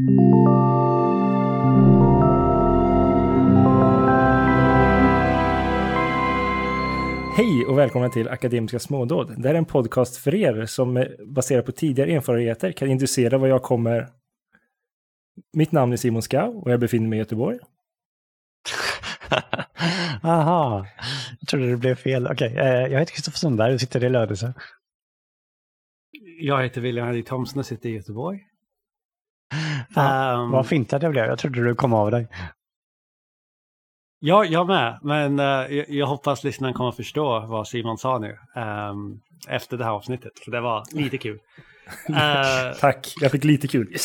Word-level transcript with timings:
Hej 0.00 0.06
och 7.68 7.78
välkomna 7.78 8.08
till 8.08 8.28
Akademiska 8.28 8.78
smådåd. 8.78 9.42
Det 9.42 9.48
här 9.48 9.54
är 9.54 9.58
en 9.58 9.64
podcast 9.64 10.16
för 10.16 10.34
er 10.34 10.66
som 10.66 11.06
baserat 11.26 11.66
på 11.66 11.72
tidigare 11.72 12.12
erfarenheter 12.12 12.72
kan 12.72 12.90
inducera 12.90 13.38
vad 13.38 13.48
jag 13.48 13.62
kommer... 13.62 14.08
Mitt 15.52 15.72
namn 15.72 15.92
är 15.92 15.96
Simon 15.96 16.22
Skau 16.22 16.62
och 16.62 16.72
jag 16.72 16.80
befinner 16.80 17.08
mig 17.08 17.16
i 17.16 17.20
Göteborg. 17.20 17.58
Aha, 20.22 20.86
jag 21.40 21.48
trodde 21.48 21.70
det 21.70 21.76
blev 21.76 21.94
fel. 21.94 22.26
Okej, 22.26 22.52
okay. 22.52 22.92
jag 22.92 22.98
heter 22.98 23.12
Kristoffer 23.12 23.38
Sundberg 23.38 23.74
och 23.74 23.80
sitter 23.80 24.04
i 24.04 24.08
Lödöse. 24.08 24.54
Jag 26.40 26.62
heter 26.62 26.80
William 26.80 27.06
Henrik 27.06 27.28
Thomsen 27.28 27.58
och 27.58 27.66
sitter 27.66 27.88
i 27.88 27.92
Göteborg. 27.92 28.46
Um, 29.96 30.50
vad 30.50 30.66
fint 30.66 30.92
att 30.92 31.00
det 31.00 31.10
blev. 31.10 31.26
Jag 31.26 31.38
trodde 31.38 31.64
du 31.64 31.74
kom 31.74 31.92
av 31.92 32.10
dig. 32.10 32.28
Ja, 34.18 34.44
jag 34.44 34.66
med. 34.66 34.98
Men 35.02 35.40
uh, 35.40 35.84
jag, 35.88 36.06
hoppas 36.06 36.44
lyssnaren 36.44 36.74
kommer 36.74 36.92
förstå 36.92 37.40
vad 37.40 37.68
Simon 37.68 37.98
sa 37.98 38.18
nu 38.18 38.38
um, 38.60 39.20
efter 39.48 39.76
det 39.76 39.84
här 39.84 39.90
avsnittet. 39.90 40.32
För 40.44 40.50
det 40.50 40.60
var 40.60 40.84
lite 40.92 41.18
kul. 41.18 41.38
Uh, 42.10 42.16
Tack, 42.80 43.14
jag 43.20 43.30
fick 43.30 43.44
lite 43.44 43.68
kul. 43.68 43.96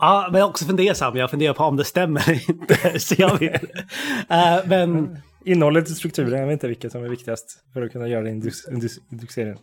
Ja, 0.00 0.28
men 0.30 0.38
jag 0.38 0.46
är 0.46 0.50
också 0.50 0.64
fundersam. 0.64 1.16
Jag 1.16 1.30
funderar 1.30 1.54
på 1.54 1.64
om 1.64 1.76
det 1.76 1.84
stämmer 1.84 2.30
eller 2.30 2.50
inte. 2.50 3.00
Så 3.00 3.14
jag 3.18 3.38
vet. 3.38 3.62
Uh, 3.62 4.68
men... 4.68 5.18
Innehållet 5.44 5.90
i 5.90 5.94
strukturen, 5.94 6.40
jag 6.40 6.46
vet 6.46 6.52
inte 6.52 6.68
vilket 6.68 6.92
som 6.92 7.04
är 7.04 7.08
viktigast 7.08 7.64
för 7.72 7.82
att 7.82 7.92
kunna 7.92 8.08
göra 8.08 8.28
indexeringen. 8.28 9.58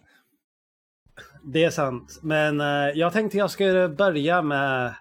Det 1.47 1.63
är 1.63 1.69
sant. 1.69 2.19
Men 2.21 2.61
uh, 2.61 2.89
jag 2.95 3.13
tänkte 3.13 3.37
jag 3.37 3.51
skulle 3.51 3.89
börja 3.89 4.41
med 4.41 4.93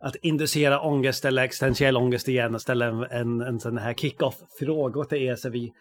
att 0.00 0.16
inducera 0.16 0.80
ångest 0.80 1.24
eller 1.24 1.42
existentiell 1.42 1.96
ångest 1.96 2.28
igen 2.28 2.54
och 2.54 2.60
ställa 2.60 2.86
en, 2.86 3.02
en, 3.02 3.40
en 3.40 3.60
sån 3.60 3.78
här 3.78 3.94
kick-off-fråga 3.94 5.04
till 5.04 5.18
er 5.18 5.36
så 5.36 5.48
vi 5.48 5.72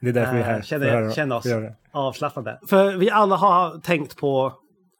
det 0.00 0.08
är 0.08 0.12
därför 0.12 0.34
vi 0.34 0.40
är 0.40 0.44
här. 0.44 0.62
Känner, 0.62 1.10
känner 1.10 1.36
oss 1.36 1.46
avslappnade. 1.92 2.58
För 2.68 2.96
vi 2.96 3.10
alla 3.10 3.36
har 3.36 3.78
tänkt 3.78 4.16
på 4.16 4.52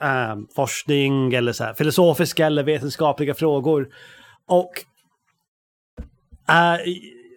äh, 0.02 0.36
forskning 0.54 1.34
eller 1.34 1.52
så 1.52 1.64
här, 1.64 1.74
filosofiska 1.74 2.46
eller 2.46 2.62
vetenskapliga 2.62 3.34
frågor. 3.34 3.88
Och 4.46 4.72
äh, 6.48 6.80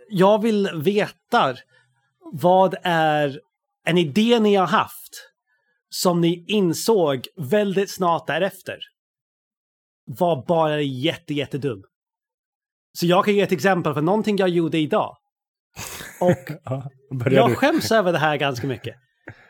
jag 0.09 0.41
vill 0.41 0.69
veta 0.75 1.55
vad 2.31 2.75
är 2.83 3.39
en 3.85 3.97
idé 3.97 4.39
ni 4.39 4.55
har 4.55 4.67
haft 4.67 5.24
som 6.01 6.21
ni 6.21 6.45
insåg 6.47 7.27
väldigt 7.35 7.91
snart 7.91 8.27
därefter 8.27 8.79
var 10.05 10.45
bara 10.47 10.81
jätte, 10.81 11.33
jättedum. 11.33 11.83
Så 12.93 13.05
jag 13.05 13.25
kan 13.25 13.33
ge 13.33 13.41
ett 13.41 13.51
exempel 13.51 13.93
för 13.93 14.01
någonting 14.01 14.37
jag 14.37 14.49
gjorde 14.49 14.77
idag. 14.77 15.17
Och 16.21 16.51
ja, 16.63 16.89
jag 17.31 17.57
skäms 17.57 17.91
över 17.91 18.11
det 18.11 18.17
här 18.17 18.37
ganska 18.37 18.67
mycket. 18.67 18.95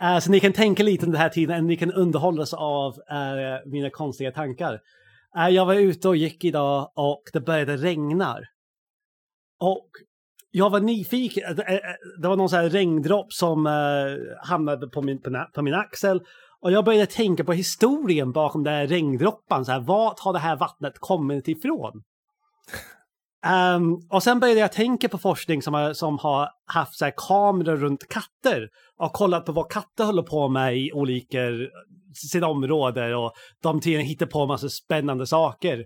Uh, 0.01 0.19
så 0.19 0.31
ni 0.31 0.39
kan 0.39 0.53
tänka 0.53 0.83
lite 0.83 1.05
under 1.05 1.17
den 1.17 1.21
här 1.21 1.29
tiden, 1.29 1.67
ni 1.67 1.77
kan 1.77 1.91
underhållas 1.91 2.53
av 2.53 2.93
uh, 2.93 3.71
mina 3.71 3.89
konstiga 3.89 4.31
tankar. 4.31 4.73
Uh, 5.37 5.49
jag 5.49 5.65
var 5.65 5.75
ute 5.75 6.09
och 6.09 6.17
gick 6.17 6.43
idag 6.43 6.91
och 6.95 7.23
det 7.33 7.39
började 7.39 7.77
regna. 7.77 8.37
Och 9.59 9.89
jag 10.57 10.69
var 10.69 10.79
nyfiken, 10.79 11.55
det 12.21 12.27
var 12.27 12.35
någon 12.35 12.49
sån 12.49 12.59
här 12.59 12.69
regndropp 12.69 13.33
som 13.33 13.65
hamnade 14.43 14.87
på 14.87 15.01
min, 15.01 15.21
på 15.53 15.61
min 15.61 15.73
axel. 15.73 16.21
Och 16.61 16.71
jag 16.71 16.85
började 16.85 17.05
tänka 17.05 17.43
på 17.43 17.53
historien 17.53 18.31
bakom 18.31 18.63
den 18.63 18.73
här 18.73 18.87
regndroppan. 18.87 19.65
Så 19.65 19.71
här, 19.71 19.79
vart 19.79 20.19
har 20.19 20.33
det 20.33 20.39
här 20.39 20.55
vattnet 20.55 20.99
kommit 20.99 21.47
ifrån? 21.47 22.03
Um, 23.75 24.01
och 24.09 24.23
sen 24.23 24.39
började 24.39 24.59
jag 24.59 24.71
tänka 24.71 25.09
på 25.09 25.17
forskning 25.17 25.61
som 25.61 25.73
har, 25.73 25.93
som 25.93 26.19
har 26.19 26.49
haft 26.65 26.97
så 26.97 27.05
här, 27.05 27.13
kameror 27.17 27.77
runt 27.77 28.07
katter 28.07 28.69
och 28.97 29.13
kollat 29.13 29.45
på 29.45 29.51
vad 29.51 29.71
katter 29.71 30.05
håller 30.05 30.23
på 30.23 30.49
med 30.49 30.77
i 30.77 30.91
olika 30.93 31.39
sina 32.31 32.47
områden 32.47 33.15
och 33.15 33.33
de 33.61 33.81
tiden 33.81 34.05
hittar 34.05 34.25
på 34.25 34.45
massa 34.45 34.69
spännande 34.69 35.27
saker. 35.27 35.85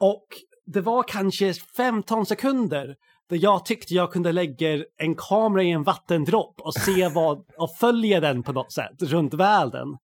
Och 0.00 0.26
det 0.66 0.80
var 0.80 1.02
kanske 1.02 1.54
15 1.76 2.26
sekunder 2.26 2.94
där 3.30 3.36
jag 3.36 3.64
tyckte 3.64 3.94
jag 3.94 4.12
kunde 4.12 4.32
lägga 4.32 4.84
en 4.96 5.14
kamera 5.14 5.62
i 5.62 5.70
en 5.70 5.82
vattendropp 5.82 6.60
och 6.60 6.74
se 6.74 7.08
vad 7.14 7.44
och 7.56 7.76
följa 7.76 8.20
den 8.20 8.42
på 8.42 8.52
något 8.52 8.72
sätt 8.72 9.02
runt 9.02 9.34
världen. 9.34 9.96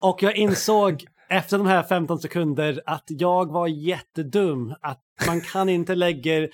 Och 0.00 0.22
jag 0.22 0.36
insåg 0.36 1.04
efter 1.28 1.58
de 1.58 1.66
här 1.66 1.82
15 1.82 2.18
sekunder 2.18 2.82
att 2.86 3.04
jag 3.06 3.52
var 3.52 3.66
jättedum. 3.66 4.74
Att 4.80 5.02
man 5.26 5.40
kan 5.40 5.68
inte 5.68 5.94
lägga 5.94 6.48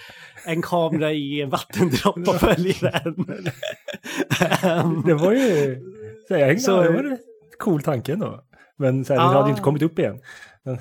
en 0.47 0.63
kamera 0.63 1.13
i 1.13 1.41
en 1.41 1.51
vattendropp 1.51 2.29
och 2.29 2.35
följa 2.35 2.75
den. 2.81 3.15
det 5.07 5.15
var 5.15 5.33
ju... 5.33 5.81
Så 6.29 6.35
jag 6.35 6.61
så, 6.61 6.83
det 6.83 6.91
var 6.91 7.05
en 7.05 7.19
cool 7.59 7.83
tanke 7.83 8.13
ändå. 8.13 8.45
Men 8.77 9.05
så 9.05 9.15
här, 9.15 9.21
det 9.21 9.39
hade 9.39 9.51
inte 9.51 9.63
kommit 9.63 9.83
upp 9.83 9.99
igen. 9.99 10.21
Men, 10.63 10.79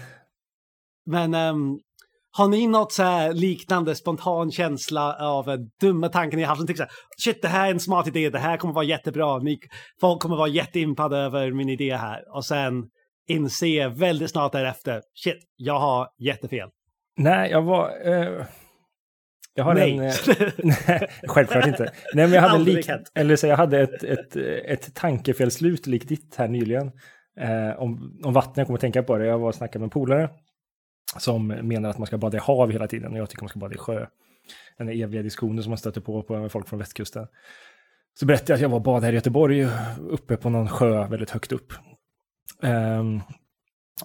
men 1.06 1.56
um, 1.56 1.80
har 2.32 2.48
ni 2.48 2.68
något 2.68 2.92
så 2.92 3.32
liknande 3.34 3.96
spontan 3.96 4.52
känsla 4.52 5.16
av 5.20 5.58
dumma 5.82 6.10
tankar 6.10 6.38
ni 6.38 6.44
har 6.44 6.50
haft? 6.50 6.68
Som 6.68 6.76
så 6.76 6.84
här, 6.84 6.92
Shit, 7.24 7.42
det 7.42 7.48
här 7.48 7.68
är 7.68 7.72
en 7.72 7.80
smart 7.80 8.08
idé, 8.08 8.30
det 8.30 8.40
här 8.40 8.58
kommer 8.58 8.74
vara 8.74 8.86
jättebra. 8.86 9.38
Ni, 9.38 9.60
folk 10.02 10.22
kommer 10.22 10.36
vara 10.36 10.48
jätteimpade 10.48 11.18
över 11.18 11.52
min 11.52 11.70
idé 11.70 11.96
här. 11.96 12.36
Och 12.36 12.46
sen 12.46 12.74
inse 13.28 13.90
väldigt 13.90 14.32
snart 14.32 14.52
därefter, 14.52 15.02
shit, 15.24 15.38
jag 15.56 15.80
har 15.80 16.08
jättefel. 16.20 16.70
Nej, 17.18 17.52
jag 17.52 17.62
var... 17.62 17.92
Eh, 18.06 18.46
jag 19.54 19.64
har 19.64 19.74
nej. 19.74 19.98
en... 19.98 20.04
Eh, 20.04 20.14
nej, 20.88 21.08
självklart 21.28 21.68
inte. 21.68 21.84
Nej, 22.14 22.28
men 22.28 22.32
jag 22.32 22.42
hade, 22.42 22.64
lik, 22.64 22.90
eller 23.16 23.36
så 23.36 23.48
jag 23.48 23.58
hade 23.58 23.80
ett, 23.80 24.04
ett, 24.04 24.36
ett 24.66 24.96
tankefelslut 24.96 25.88
likt 25.88 26.10
ditt 26.10 26.36
här 26.38 26.48
nyligen. 26.48 26.92
Eh, 27.40 27.82
om, 27.82 28.20
om 28.24 28.34
vatten, 28.34 28.54
jag 28.56 28.68
kommer 28.68 28.78
att 28.78 28.82
tänka 28.82 29.04
på 29.04 29.18
det. 29.18 29.26
Jag 29.26 29.40
var 29.40 29.48
och 29.48 29.56
snackade 29.56 29.80
med 29.80 29.86
en 29.86 29.90
polare 29.90 30.30
som 31.18 31.48
menar 31.48 31.90
att 31.90 31.98
man 31.98 32.08
ska 32.08 32.18
bada 32.18 32.38
i 32.38 32.42
hav 32.42 32.72
hela 32.72 32.88
tiden 32.88 33.12
och 33.12 33.18
jag 33.18 33.30
tycker 33.30 33.44
man 33.44 33.50
ska 33.50 33.60
bada 33.60 33.76
i 33.76 33.78
sjö. 33.78 34.08
Den 34.78 34.90
eviga 34.90 35.22
diskussionen 35.22 35.64
som 35.64 35.70
man 35.70 35.78
stöter 35.78 36.02
på 36.02 36.24
på 36.24 36.50
folk 36.50 36.68
från 36.68 36.80
västkusten. 36.80 37.28
Så 38.20 38.26
berättade 38.26 38.52
jag 38.52 38.56
att 38.56 38.62
jag 38.62 38.70
var 38.70 38.78
och 38.78 38.84
badade 38.84 39.06
här 39.06 39.14
i 39.14 39.16
Göteborg 39.16 39.68
uppe 40.10 40.38
på 40.38 40.50
någon 40.50 40.70
sjö 40.70 41.08
väldigt 41.08 41.30
högt 41.30 41.52
upp. 41.52 41.74
Um, 42.62 43.22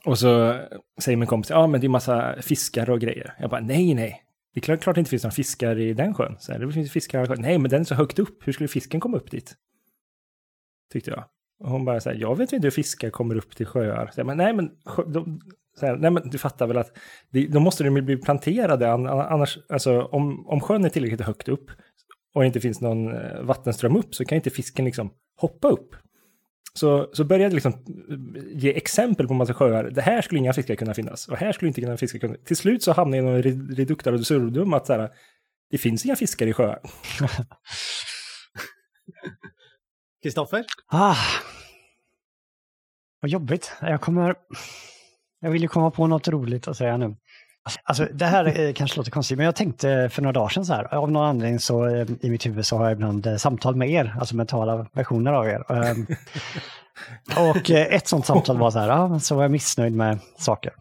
och 0.04 0.18
så 0.18 0.60
säger 1.00 1.16
min 1.16 1.26
kompis, 1.26 1.50
ja 1.50 1.66
men 1.66 1.80
det 1.80 1.86
är 1.86 1.88
massa 1.88 2.42
fiskar 2.42 2.90
och 2.90 3.00
grejer. 3.00 3.34
Jag 3.40 3.50
bara, 3.50 3.60
nej 3.60 3.94
nej. 3.94 4.22
Det 4.54 4.60
är 4.60 4.62
klart, 4.62 4.80
klart 4.80 4.94
det 4.94 4.98
inte 4.98 5.10
finns 5.10 5.22
några 5.22 5.32
fiskar 5.32 5.78
i 5.78 5.92
den 5.92 6.14
sjön. 6.14 6.36
Så 6.38 6.52
här, 6.52 6.58
det 6.58 6.72
finns 6.72 6.92
fiskar. 6.92 7.36
Nej, 7.36 7.58
men 7.58 7.70
den 7.70 7.80
är 7.80 7.84
så 7.84 7.94
högt 7.94 8.18
upp. 8.18 8.46
Hur 8.46 8.52
skulle 8.52 8.68
fisken 8.68 9.00
komma 9.00 9.16
upp 9.16 9.30
dit? 9.30 9.54
Tyckte 10.92 11.10
jag. 11.10 11.24
Och 11.58 11.70
hon 11.70 11.84
bara 11.84 12.00
så 12.00 12.10
här, 12.10 12.16
jag 12.16 12.38
vet 12.38 12.52
inte 12.52 12.66
hur 12.66 12.70
fiskar 12.70 13.10
kommer 13.10 13.34
upp 13.34 13.56
till 13.56 13.66
sjöar. 13.66 14.10
Så 14.14 14.20
jag, 14.20 14.26
men 14.26 14.36
nej, 14.36 14.52
men, 14.52 14.70
de, 15.06 15.40
så 15.78 15.86
här, 15.86 15.96
nej, 15.96 16.10
men 16.10 16.30
du 16.30 16.38
fattar 16.38 16.66
väl 16.66 16.78
att 16.78 16.96
det, 17.30 17.46
då 17.46 17.60
måste 17.60 17.84
de 17.84 17.90
bli 17.90 18.16
planterade. 18.16 18.92
Annars, 18.92 19.58
alltså 19.68 20.02
om, 20.02 20.46
om 20.46 20.60
sjön 20.60 20.84
är 20.84 20.88
tillräckligt 20.88 21.20
högt 21.20 21.48
upp 21.48 21.70
och 22.34 22.44
inte 22.44 22.60
finns 22.60 22.80
någon 22.80 23.14
eh, 23.14 23.42
vattenström 23.42 23.96
upp 23.96 24.14
så 24.14 24.24
kan 24.24 24.36
inte 24.36 24.50
fisken 24.50 24.84
liksom 24.84 25.10
hoppa 25.36 25.68
upp. 25.68 25.94
Så, 26.74 27.10
så 27.12 27.24
började 27.24 27.44
jag 27.44 27.52
liksom 27.52 27.84
ge 28.54 28.76
exempel 28.76 29.28
på 29.28 29.34
massa 29.34 29.54
sjöar. 29.54 29.84
Det 29.84 30.02
här 30.02 30.22
skulle 30.22 30.38
inga 30.38 30.52
fiskar 30.52 30.74
kunna 30.74 30.94
finnas. 30.94 31.28
Och 31.28 31.36
här 31.36 31.52
skulle 31.52 31.68
inte 31.68 31.80
kunna 31.80 31.96
fiskar 31.96 32.18
kunna... 32.18 32.34
Till 32.44 32.56
slut 32.56 32.82
så 32.82 32.92
hamnade 32.92 33.22
jag 33.22 33.46
i 33.46 33.52
någon 33.52 33.74
reduktar 33.74 34.12
och 34.12 34.18
absurdum 34.18 34.74
att 34.74 34.86
så 34.86 34.92
här, 34.92 35.10
det 35.70 35.78
finns 35.78 36.04
inga 36.04 36.16
fiskar 36.16 36.46
i 36.46 36.52
sjöar. 36.52 36.80
Kristoffer? 40.22 40.64
Ah, 40.86 41.16
vad 43.20 43.30
jobbigt. 43.30 43.72
Jag 43.80 44.00
kommer... 44.00 44.34
Jag 45.46 45.50
vill 45.50 45.62
ju 45.62 45.68
komma 45.68 45.90
på 45.90 46.06
något 46.06 46.28
roligt 46.28 46.68
att 46.68 46.76
säga 46.76 46.96
nu. 46.96 47.14
Alltså, 47.82 48.08
det 48.12 48.24
här 48.24 48.60
eh, 48.60 48.72
kanske 48.72 48.96
låter 48.96 49.10
konstigt, 49.10 49.36
men 49.36 49.44
jag 49.44 49.56
tänkte 49.56 50.08
för 50.12 50.22
några 50.22 50.32
dagar 50.32 50.48
sedan 50.48 50.64
så 50.66 50.72
här, 50.72 50.94
av 50.94 51.10
någon 51.10 51.28
anledning 51.28 51.60
så 51.60 51.86
eh, 51.86 52.06
i 52.20 52.30
mitt 52.30 52.46
huvud 52.46 52.66
så 52.66 52.76
har 52.76 52.84
jag 52.84 52.92
ibland 52.92 53.26
eh, 53.26 53.36
samtal 53.36 53.76
med 53.76 53.90
er, 53.90 54.16
alltså 54.20 54.36
mentala 54.36 54.86
versioner 54.92 55.32
av 55.32 55.46
er. 55.46 55.72
Ehm, 55.72 56.06
och 57.36 57.70
eh, 57.70 57.94
ett 57.94 58.08
sånt 58.08 58.26
samtal 58.26 58.58
var 58.58 58.70
så 58.70 58.78
här, 58.78 58.88
ja, 58.88 59.20
så 59.20 59.34
var 59.34 59.42
jag 59.42 59.50
missnöjd 59.50 59.92
med 59.92 60.18
saker. 60.38 60.72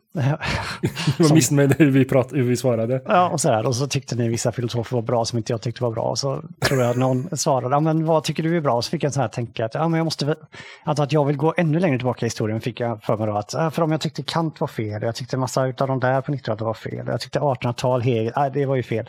Du 1.17 1.23
var 1.23 1.33
missnöjd 1.33 1.69
med 1.69 1.77
hur 1.77 1.91
vi, 1.91 2.05
prat, 2.05 2.33
hur 2.33 2.43
vi 2.43 2.57
svarade. 2.57 3.01
Ja, 3.05 3.29
och 3.29 3.41
så 3.41 3.49
här, 3.49 3.65
och 3.65 3.75
så 3.75 3.87
tyckte 3.87 4.15
ni 4.15 4.29
vissa 4.29 4.51
filosofer 4.51 4.95
var 4.95 5.01
bra 5.01 5.25
som 5.25 5.37
inte 5.37 5.53
jag 5.53 5.61
tyckte 5.61 5.83
var 5.83 5.91
bra. 5.91 6.03
Och 6.03 6.19
så 6.19 6.41
tror 6.67 6.81
jag 6.81 6.97
någon 6.97 7.37
svarade, 7.37 7.75
ja 7.75 7.79
men 7.79 8.05
vad 8.05 8.23
tycker 8.23 8.43
du 8.43 8.57
är 8.57 8.61
bra? 8.61 8.73
Och 8.73 8.85
så 8.85 8.91
fick 8.91 9.03
jag 9.03 9.13
så 9.13 9.21
här 9.21 9.27
tänka 9.27 9.65
att, 9.65 9.73
ja 9.73 9.87
men 9.87 9.97
jag 9.97 10.05
måste, 10.05 10.35
alltså 10.83 11.03
att 11.03 11.11
jag 11.11 11.25
vill 11.25 11.37
gå 11.37 11.53
ännu 11.57 11.79
längre 11.79 11.97
tillbaka 11.97 12.25
i 12.25 12.27
historien 12.27 12.61
fick 12.61 12.79
jag 12.79 13.03
för 13.03 13.17
mig 13.17 13.27
då 13.27 13.37
att, 13.37 13.51
för 13.51 13.81
om 13.81 13.91
jag 13.91 14.01
tyckte 14.01 14.23
Kant 14.23 14.59
var 14.59 14.67
fel, 14.67 15.01
jag 15.01 15.15
tyckte 15.15 15.37
massa 15.37 15.61
av 15.61 15.73
de 15.73 15.99
där 15.99 16.21
på 16.21 16.31
1900-talet 16.31 16.61
var 16.61 16.73
fel, 16.73 17.07
jag 17.07 17.21
tyckte 17.21 17.39
1800-tal, 17.39 18.01
Hegel, 18.01 18.33
nej 18.35 18.51
det 18.53 18.65
var 18.65 18.75
ju 18.75 18.83
fel 18.83 19.05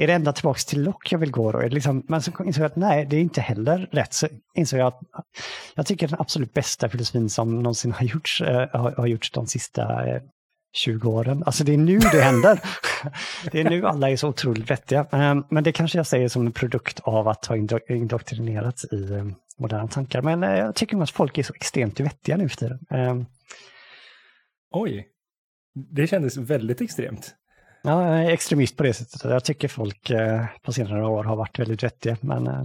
är 0.00 0.06
det 0.06 0.12
ända 0.12 0.32
tillbaka 0.32 0.58
till 0.58 0.82
Lock 0.82 1.12
jag 1.12 1.18
vill 1.18 1.30
gå 1.30 1.52
då? 1.52 1.60
Liksom, 1.60 2.02
men 2.08 2.22
så 2.22 2.30
insåg 2.44 2.62
jag 2.62 2.70
att 2.70 2.76
nej, 2.76 3.06
det 3.10 3.16
är 3.16 3.20
inte 3.20 3.40
heller 3.40 3.88
rätt. 3.92 4.12
Så 4.12 4.28
insåg 4.54 4.80
jag 4.80 4.86
att 4.86 5.00
jag 5.74 5.86
tycker 5.86 6.08
den 6.08 6.20
absolut 6.20 6.54
bästa 6.54 6.88
filosofin 6.88 7.30
som 7.30 7.62
någonsin 7.62 7.92
har 7.92 8.06
gjorts, 8.06 8.40
äh, 8.40 8.68
har, 8.72 8.92
har 8.92 9.06
gjorts 9.06 9.30
de 9.30 9.46
sista 9.46 10.06
eh, 10.06 10.14
äh, 10.14 10.22
20 10.72 11.10
åren. 11.10 11.42
Alltså 11.46 11.64
det 11.64 11.72
är 11.72 11.78
nu 11.78 11.98
det 11.98 12.20
händer. 12.20 12.60
det 13.52 13.60
är 13.60 13.70
nu 13.70 13.86
alla 13.86 14.10
är 14.10 14.16
så 14.16 14.28
otroligt 14.28 14.70
vettiga. 14.70 15.06
Ehm, 15.12 15.44
men 15.50 15.64
det 15.64 15.72
kanske 15.72 15.98
jag 15.98 16.06
säger 16.06 16.28
som 16.28 16.46
en 16.46 16.52
produkt 16.52 17.00
av 17.00 17.28
att 17.28 17.46
ha 17.46 17.56
indoktrinerats 17.88 18.84
i 18.84 19.12
eh, 19.12 19.24
moderna 19.58 19.88
tankar. 19.88 20.22
Men 20.22 20.42
jag 20.42 20.74
tycker 20.74 21.02
att 21.02 21.10
folk 21.10 21.38
är 21.38 21.42
så 21.42 21.54
extremt 21.54 22.00
vettiga 22.00 22.36
nu 22.36 22.48
för 22.48 22.56
tiden. 22.56 22.78
Ehm. 22.90 23.26
Oj, 24.70 25.06
det 25.74 26.06
kändes 26.06 26.36
väldigt 26.36 26.80
extremt. 26.80 27.34
Ja, 27.82 28.16
jag 28.16 28.24
är 28.24 28.30
extremist 28.30 28.76
på 28.76 28.82
det 28.82 28.94
sättet. 28.94 29.24
Jag 29.24 29.44
tycker 29.44 29.68
folk 29.68 30.10
eh, 30.10 30.44
på 30.62 30.72
senare 30.72 31.06
år 31.06 31.24
har 31.24 31.36
varit 31.36 31.58
väldigt 31.58 31.82
vettiga. 31.82 32.16
Men, 32.20 32.46
eh. 32.46 32.62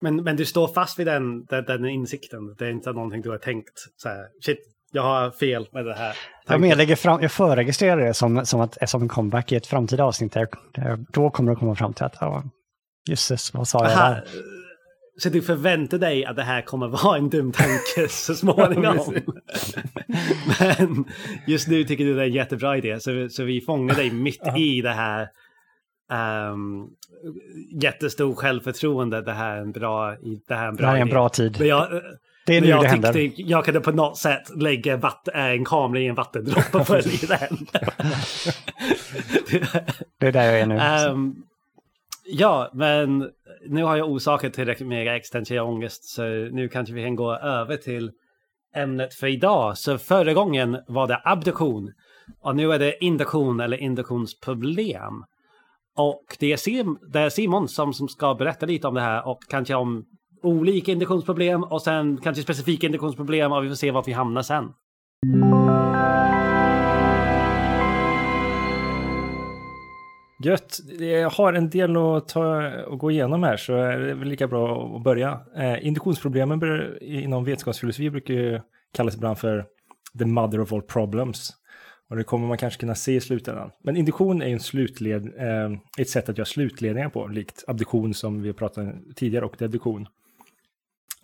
men, 0.00 0.16
men 0.16 0.36
du 0.36 0.44
står 0.46 0.68
fast 0.68 0.98
vid 0.98 1.06
den, 1.06 1.44
den, 1.44 1.64
den 1.64 1.84
insikten? 1.86 2.54
Det 2.58 2.66
är 2.66 2.70
inte 2.70 2.92
någonting 2.92 3.22
du 3.22 3.30
har 3.30 3.38
tänkt 3.38 3.72
så 3.96 4.08
här, 4.08 4.26
shit, 4.44 4.58
jag 4.92 5.02
har 5.02 5.30
fel 5.30 5.68
med 5.72 5.84
det 5.84 5.94
här. 5.94 6.16
Jag, 6.46 6.60
mer 6.60 6.76
lägger 6.76 6.96
fram, 6.96 7.22
jag 7.22 7.32
förregistrerar 7.32 7.96
det 7.96 8.14
som, 8.14 8.46
som, 8.46 8.60
att, 8.60 8.90
som 8.90 9.02
en 9.02 9.08
comeback 9.08 9.52
i 9.52 9.56
ett 9.56 9.66
framtida 9.66 10.04
avsnitt. 10.04 10.32
Där, 10.32 10.48
där 10.74 11.04
då 11.08 11.30
kommer 11.30 11.52
det 11.52 11.56
komma 11.56 11.74
fram 11.74 11.92
till 11.92 12.04
att, 12.04 12.16
ja, 12.20 12.44
jösses, 13.08 13.54
vad 13.54 13.68
sa 13.68 13.88
jag 13.88 13.98
där? 13.98 14.24
Så 15.16 15.28
du 15.28 15.42
förväntar 15.42 15.98
dig 15.98 16.24
att 16.24 16.36
det 16.36 16.42
här 16.42 16.62
kommer 16.62 16.88
vara 16.88 17.18
en 17.18 17.30
dum 17.30 17.52
tanke 17.52 18.08
så 18.08 18.34
småningom. 18.34 19.14
Men 20.58 21.04
just 21.46 21.68
nu 21.68 21.84
tycker 21.84 22.04
du 22.04 22.14
det 22.14 22.22
är 22.22 22.26
en 22.26 22.32
jättebra 22.32 22.76
idé. 22.76 23.00
Så, 23.00 23.28
så 23.28 23.44
vi 23.44 23.60
fångar 23.60 23.94
dig 23.94 24.10
mitt 24.10 24.56
i 24.56 24.80
det 24.82 24.90
här 24.92 25.28
um, 26.52 26.88
jättestor 27.82 28.34
självförtroende. 28.34 29.22
Det 29.22 29.32
här 29.32 29.56
är 29.56 29.60
en 29.60 29.72
bra, 29.72 30.16
det 30.48 30.54
här 30.54 30.64
är 30.64 30.68
en 30.68 30.76
bra, 30.76 30.86
det 30.86 30.90
här 30.90 30.96
är 30.96 31.02
en 31.02 31.08
bra 31.08 31.28
tid. 31.28 31.56
Men 31.58 31.68
jag, 31.68 32.02
det 32.46 32.56
är 32.56 32.60
nu 32.60 32.66
jag 32.66 32.82
det 32.82 32.88
händer. 32.88 33.12
Tyckte 33.12 33.42
jag 33.42 33.64
kunde 33.64 33.80
på 33.80 33.92
något 33.92 34.18
sätt 34.18 34.56
lägga 34.56 34.96
vatten, 34.96 35.34
en 35.34 35.64
kamera 35.64 36.00
i 36.00 36.06
en 36.06 36.14
vattendroppe 36.14 36.78
och 36.78 36.86
följa 36.86 37.18
den. 37.28 37.66
det 40.18 40.26
är 40.26 40.32
där 40.32 40.44
jag 40.44 40.60
är 40.60 40.66
nu. 40.66 41.10
Um, 41.10 41.36
ja, 42.26 42.70
men 42.74 43.30
nu 43.68 43.84
har 43.84 43.96
jag 43.96 44.10
orsakat 44.10 44.52
tillräckligt 44.52 44.88
med 44.88 45.16
existentiell 45.16 45.62
ångest 45.62 46.04
så 46.04 46.22
nu 46.52 46.68
kanske 46.68 46.94
vi 46.94 47.04
kan 47.04 47.16
gå 47.16 47.34
över 47.36 47.76
till 47.76 48.10
ämnet 48.76 49.14
för 49.14 49.26
idag. 49.26 49.78
Så 49.78 49.98
förra 49.98 50.34
gången 50.34 50.78
var 50.88 51.06
det 51.06 51.20
abduktion 51.24 51.92
och 52.40 52.56
nu 52.56 52.72
är 52.72 52.78
det 52.78 53.04
induktion 53.04 53.60
eller 53.60 53.76
induktionsproblem. 53.76 55.24
Och 55.96 56.36
det 56.38 56.52
är, 56.52 56.56
Sim, 56.56 56.98
det 57.12 57.20
är 57.20 57.28
Simon 57.28 57.68
som, 57.68 57.92
som 57.92 58.08
ska 58.08 58.34
berätta 58.34 58.66
lite 58.66 58.88
om 58.88 58.94
det 58.94 59.00
här 59.00 59.28
och 59.28 59.38
kanske 59.48 59.74
om 59.74 60.04
olika 60.42 60.92
induktionsproblem 60.92 61.64
och 61.64 61.82
sen 61.82 62.16
kanske 62.16 62.42
specifika 62.42 62.86
induktionsproblem 62.86 63.52
och 63.52 63.64
vi 63.64 63.68
får 63.68 63.76
se 63.76 63.90
vart 63.90 64.08
vi 64.08 64.12
hamnar 64.12 64.42
sen. 64.42 64.64
Gött. 70.44 70.80
Jag 70.98 71.30
har 71.30 71.52
en 71.52 71.70
del 71.70 71.96
att 71.96 72.28
ta 72.28 72.70
och 72.84 72.98
gå 72.98 73.10
igenom 73.10 73.42
här 73.42 73.56
så 73.56 73.76
är 73.76 73.98
det 73.98 74.14
väl 74.14 74.28
lika 74.28 74.48
bra 74.48 74.96
att 74.96 75.02
börja. 75.02 75.40
Eh, 75.56 75.86
induktionsproblemen 75.86 76.60
inom 77.00 77.44
vetenskapsfilosofi 77.44 78.10
brukar 78.10 78.34
ju 78.34 78.60
kallas 78.94 79.14
ibland 79.14 79.38
för 79.38 79.64
the 80.18 80.24
mother 80.24 80.60
of 80.60 80.72
all 80.72 80.82
problems. 80.82 81.52
Och 82.10 82.16
det 82.16 82.24
kommer 82.24 82.48
man 82.48 82.58
kanske 82.58 82.80
kunna 82.80 82.94
se 82.94 83.14
i 83.14 83.20
slutändan. 83.20 83.70
Men 83.82 83.96
induktion 83.96 84.42
är 84.42 84.46
en 84.46 84.60
slutled, 84.60 85.26
eh, 85.38 85.78
ett 85.98 86.08
sätt 86.08 86.28
att 86.28 86.38
göra 86.38 86.46
slutledningar 86.46 87.08
på, 87.08 87.26
likt 87.26 87.64
abduktion 87.66 88.14
som 88.14 88.42
vi 88.42 88.52
pratade 88.52 88.86
om 88.86 89.12
tidigare 89.16 89.44
och 89.44 89.56
deduktion. 89.58 90.06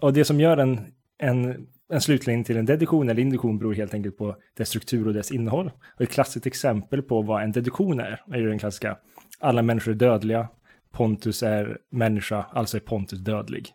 Och 0.00 0.12
det 0.12 0.25
som 0.25 0.40
gör 0.40 0.56
en, 0.56 0.81
en, 1.19 1.67
en 1.93 2.00
slutledning 2.00 2.44
till 2.44 2.56
en 2.56 2.67
deduktion 2.67 3.08
eller 3.08 3.22
induktion 3.22 3.58
beror 3.58 3.75
helt 3.75 3.94
enkelt 3.94 4.17
på 4.17 4.37
dess 4.56 4.69
struktur 4.69 5.06
och 5.06 5.14
dess 5.14 5.31
innehåll. 5.31 5.70
Och 5.94 6.00
ett 6.00 6.11
klassiskt 6.11 6.46
exempel 6.46 7.02
på 7.02 7.22
vad 7.22 7.43
en 7.43 7.52
deduktion 7.52 8.00
är, 8.00 8.22
är 8.32 8.38
ju 8.38 8.49
den 8.49 8.58
klassiska 8.58 8.96
alla 9.40 9.62
människor 9.62 9.92
är 9.92 9.96
dödliga, 9.96 10.48
Pontus 10.90 11.42
är 11.42 11.78
människa, 11.90 12.46
alltså 12.52 12.76
är 12.76 12.81
Pontus 12.81 13.19
dödlig. 13.19 13.72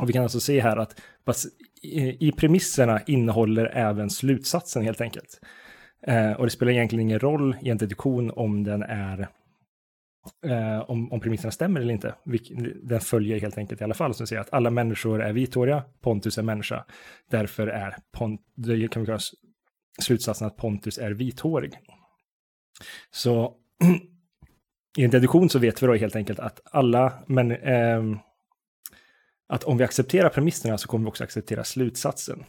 Och 0.00 0.08
vi 0.08 0.12
kan 0.12 0.22
alltså 0.22 0.40
se 0.40 0.60
här 0.60 0.76
att 0.76 1.00
i 2.18 2.32
premisserna 2.32 3.00
innehåller 3.06 3.66
även 3.76 4.10
slutsatsen 4.10 4.82
helt 4.82 5.00
enkelt. 5.00 5.40
Eh, 6.06 6.32
och 6.32 6.44
det 6.44 6.50
spelar 6.50 6.72
egentligen 6.72 7.00
ingen 7.00 7.18
roll 7.18 7.56
i 7.62 7.70
en 7.70 7.78
deduktion 7.78 8.30
om 8.30 8.64
den 8.64 8.82
är 8.82 9.28
eh, 10.46 10.90
om, 10.90 11.12
om 11.12 11.20
premisserna 11.20 11.50
stämmer 11.50 11.80
eller 11.80 11.94
inte. 11.94 12.14
Den 12.82 13.00
följer 13.00 13.40
helt 13.40 13.58
enkelt 13.58 13.80
i 13.80 13.84
alla 13.84 13.94
fall 13.94 14.14
som 14.14 14.26
säger 14.26 14.42
att 14.42 14.52
alla 14.52 14.70
människor 14.70 15.22
är 15.22 15.32
vithåriga, 15.32 15.84
Pontus 16.00 16.38
är 16.38 16.42
människa. 16.42 16.84
Därför 17.30 17.66
är 17.66 17.96
Pont, 18.12 18.40
det 18.54 18.88
kan 18.88 19.02
vi 19.02 19.06
kalla 19.06 19.20
slutsatsen 19.98 20.46
att 20.46 20.56
Pontus 20.56 20.98
är 20.98 21.10
vithårig. 21.10 21.72
Så 23.10 23.54
i 24.96 25.04
en 25.04 25.10
deduktion 25.10 25.50
så 25.50 25.58
vet 25.58 25.82
vi 25.82 25.86
då 25.86 25.94
helt 25.94 26.16
enkelt 26.16 26.38
att 26.38 26.60
alla 26.64 27.12
men, 27.26 27.50
eh, 27.50 28.02
att 29.48 29.64
om 29.64 29.78
vi 29.78 29.84
accepterar 29.84 30.28
premisserna 30.28 30.78
så 30.78 30.88
kommer 30.88 31.04
vi 31.04 31.10
också 31.10 31.24
acceptera 31.24 31.64
slutsatsen. 31.64 32.44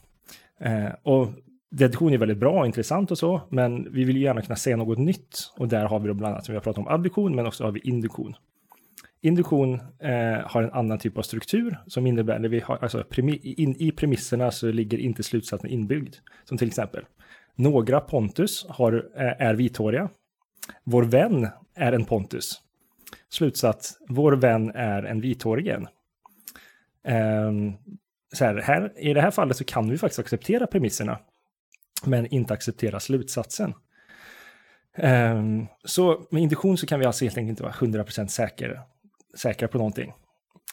Eh, 0.59 0.89
och 1.03 1.29
deduktion 1.71 2.13
är 2.13 2.17
väldigt 2.17 2.37
bra 2.37 2.59
och 2.59 2.65
intressant 2.65 3.11
och 3.11 3.17
så, 3.17 3.41
men 3.49 3.93
vi 3.93 4.03
vill 4.03 4.17
ju 4.17 4.23
gärna 4.23 4.41
kunna 4.41 4.55
säga 4.55 4.77
något 4.77 4.97
nytt. 4.97 5.51
Och 5.57 5.67
där 5.67 5.85
har 5.85 5.99
vi 5.99 6.07
då 6.07 6.13
bland 6.13 6.33
annat, 6.33 6.45
som 6.45 6.53
vi 6.53 6.57
har 6.57 6.63
pratat 6.63 6.87
om, 6.87 6.93
abduktion, 6.93 7.35
men 7.35 7.45
också 7.45 7.63
har 7.63 7.71
vi 7.71 7.79
induktion. 7.79 8.35
Induktion 9.21 9.73
eh, 9.99 10.39
har 10.45 10.63
en 10.63 10.71
annan 10.71 10.99
typ 10.99 11.17
av 11.17 11.21
struktur 11.21 11.77
som 11.87 12.07
innebär, 12.07 12.35
eller 12.35 12.49
vi 12.49 12.59
har, 12.59 12.77
alltså 12.81 13.03
premi, 13.09 13.53
in, 13.57 13.75
i 13.79 13.91
premisserna 13.91 14.51
så 14.51 14.71
ligger 14.71 14.97
inte 14.97 15.23
slutsatsen 15.23 15.69
inbyggd. 15.69 16.15
Som 16.45 16.57
till 16.57 16.67
exempel, 16.67 17.05
några 17.55 17.99
Pontus 17.99 18.65
har, 18.69 18.93
eh, 19.15 19.47
är 19.47 19.53
vithåriga. 19.53 20.09
Vår 20.83 21.03
vän 21.03 21.47
är 21.75 21.93
en 21.93 22.05
Pontus. 22.05 22.61
Slutsats, 23.29 23.97
vår 24.09 24.31
vän 24.31 24.71
är 24.75 25.03
en 25.03 25.21
vithårig 25.21 25.67
en. 25.67 25.87
Ehm, 27.03 27.73
så 28.33 28.45
här, 28.45 28.55
här, 28.61 28.93
I 28.97 29.13
det 29.13 29.21
här 29.21 29.31
fallet 29.31 29.57
så 29.57 29.63
kan 29.63 29.89
vi 29.89 29.97
faktiskt 29.97 30.19
acceptera 30.19 30.67
premisserna 30.67 31.19
men 32.05 32.27
inte 32.27 32.53
acceptera 32.53 32.99
slutsatsen. 32.99 33.73
Um, 34.97 35.67
så 35.83 36.27
med 36.31 36.41
induktion 36.41 36.77
så 36.77 36.87
kan 36.87 36.99
vi 36.99 37.05
alltså 37.05 37.25
helt 37.25 37.37
enkelt 37.37 37.49
inte 37.49 37.63
vara 37.63 38.03
100% 38.03 38.27
säkra, 38.27 38.79
säkra 39.37 39.67
på 39.67 39.77
någonting. 39.77 40.13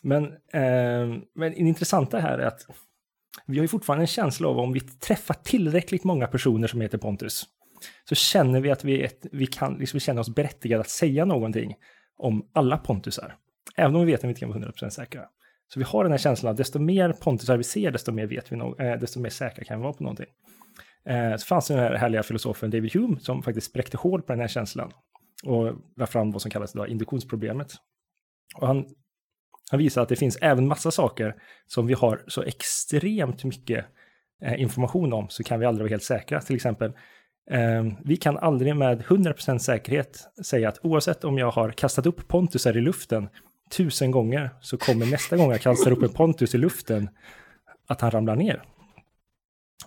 Men, 0.03 0.25
um, 0.25 1.25
men 1.35 1.53
det 1.53 1.57
intressanta 1.57 2.19
här 2.19 2.39
är 2.39 2.47
att 2.47 2.67
vi 3.47 3.59
har 3.59 3.63
ju 3.63 3.69
fortfarande 3.69 4.03
en 4.03 4.07
känsla 4.07 4.49
av 4.49 4.59
om 4.59 4.73
vi 4.73 4.81
träffar 4.81 5.35
tillräckligt 5.35 6.05
många 6.05 6.27
personer 6.27 6.69
som 6.69 6.81
heter 6.81 6.99
Pontus, 6.99 7.47
så 8.05 8.15
känner 8.15 8.61
vi 8.61 8.71
att 8.71 8.85
vi, 8.85 9.05
ett, 9.05 9.27
vi, 9.33 9.47
kan, 9.47 9.75
liksom, 9.75 9.97
vi 9.97 10.01
känner 10.01 10.21
oss 10.21 10.35
berättigade 10.35 10.81
att 10.81 10.91
säga 10.91 11.25
någonting 11.25 11.75
om 12.17 12.51
alla 12.53 12.79
Pontusar. 12.79 13.37
Även 13.77 13.97
om 13.97 14.07
vi 14.07 14.13
vet 14.13 14.21
att 14.21 14.25
vi 14.25 14.29
inte 14.29 14.41
kan 14.41 14.49
vara 14.49 14.59
100% 14.59 14.91
säkra. 14.91 15.23
Så 15.73 15.79
vi 15.79 15.85
har 15.85 16.05
den 16.05 16.13
här 16.13 16.19
känslan 16.19 16.51
att 16.51 16.57
desto 16.57 16.79
mer 16.79 17.13
Pontusar 17.13 17.57
vi 17.57 17.65
ser, 17.65 17.91
desto 17.91 18.13
mer 18.13 18.27
vet 18.27 18.53
vi, 18.53 18.57
no 18.57 18.81
eh, 18.81 18.99
desto 18.99 19.21
mer 19.21 19.31
säkra 19.31 19.65
kan 19.65 19.79
vi 19.79 19.83
vara 19.83 19.93
på 19.93 20.03
någonting. 20.03 20.27
Eh, 21.05 21.37
så 21.37 21.47
fanns 21.47 21.69
den 21.69 21.79
här 21.79 21.95
härliga 21.95 22.23
filosofen 22.23 22.71
David 22.71 22.95
Hume 22.95 23.17
som 23.21 23.43
faktiskt 23.43 23.67
spräckte 23.71 23.97
hål 23.97 24.23
på 24.23 24.33
den 24.33 24.41
här 24.41 24.49
känslan 24.49 24.93
och 25.45 25.75
la 25.97 26.07
fram 26.07 26.31
vad 26.31 26.43
som 26.43 26.51
kallas 26.51 26.73
då 26.73 26.87
induktionsproblemet. 26.87 27.73
Och 28.57 28.67
han, 28.67 28.87
han 29.71 29.79
visar 29.79 30.03
att 30.03 30.09
det 30.09 30.17
finns 30.17 30.39
även 30.41 30.69
massa 30.69 30.91
saker 30.91 31.35
som 31.67 31.87
vi 31.87 31.95
har 31.95 32.25
så 32.27 32.43
extremt 32.43 33.45
mycket 33.45 33.85
eh, 34.43 34.61
information 34.61 35.13
om 35.13 35.29
så 35.29 35.43
kan 35.45 35.61
vi 35.61 35.67
aldrig 35.67 35.85
vara 35.85 35.91
helt 35.91 36.03
säkra. 36.03 36.41
Till 36.41 36.57
exempel, 36.57 36.93
vi 38.05 38.17
kan 38.17 38.39
aldrig 38.39 38.77
med 38.77 39.03
100% 39.03 39.59
säkerhet 39.59 40.29
säga 40.45 40.69
att 40.69 40.79
oavsett 40.83 41.25
om 41.25 41.39
jag 41.39 41.51
har 41.51 41.71
kastat 41.71 42.07
upp 42.07 42.29
pontusar 42.29 42.77
i 42.77 42.81
luften 42.81 43.29
tusen 43.71 44.11
gånger 44.11 44.51
så 44.61 44.77
kommer 44.77 45.07
nästa 45.07 45.37
gång 45.37 45.51
jag 45.51 45.61
kastar 45.61 45.91
upp 45.91 46.03
en 46.03 46.13
pontus 46.13 46.55
i 46.55 46.59
luften 46.59 47.09
att 47.87 48.01
han 48.01 48.11
ramlar 48.11 48.37
ner. 48.37 48.63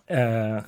Eh, 0.08 0.64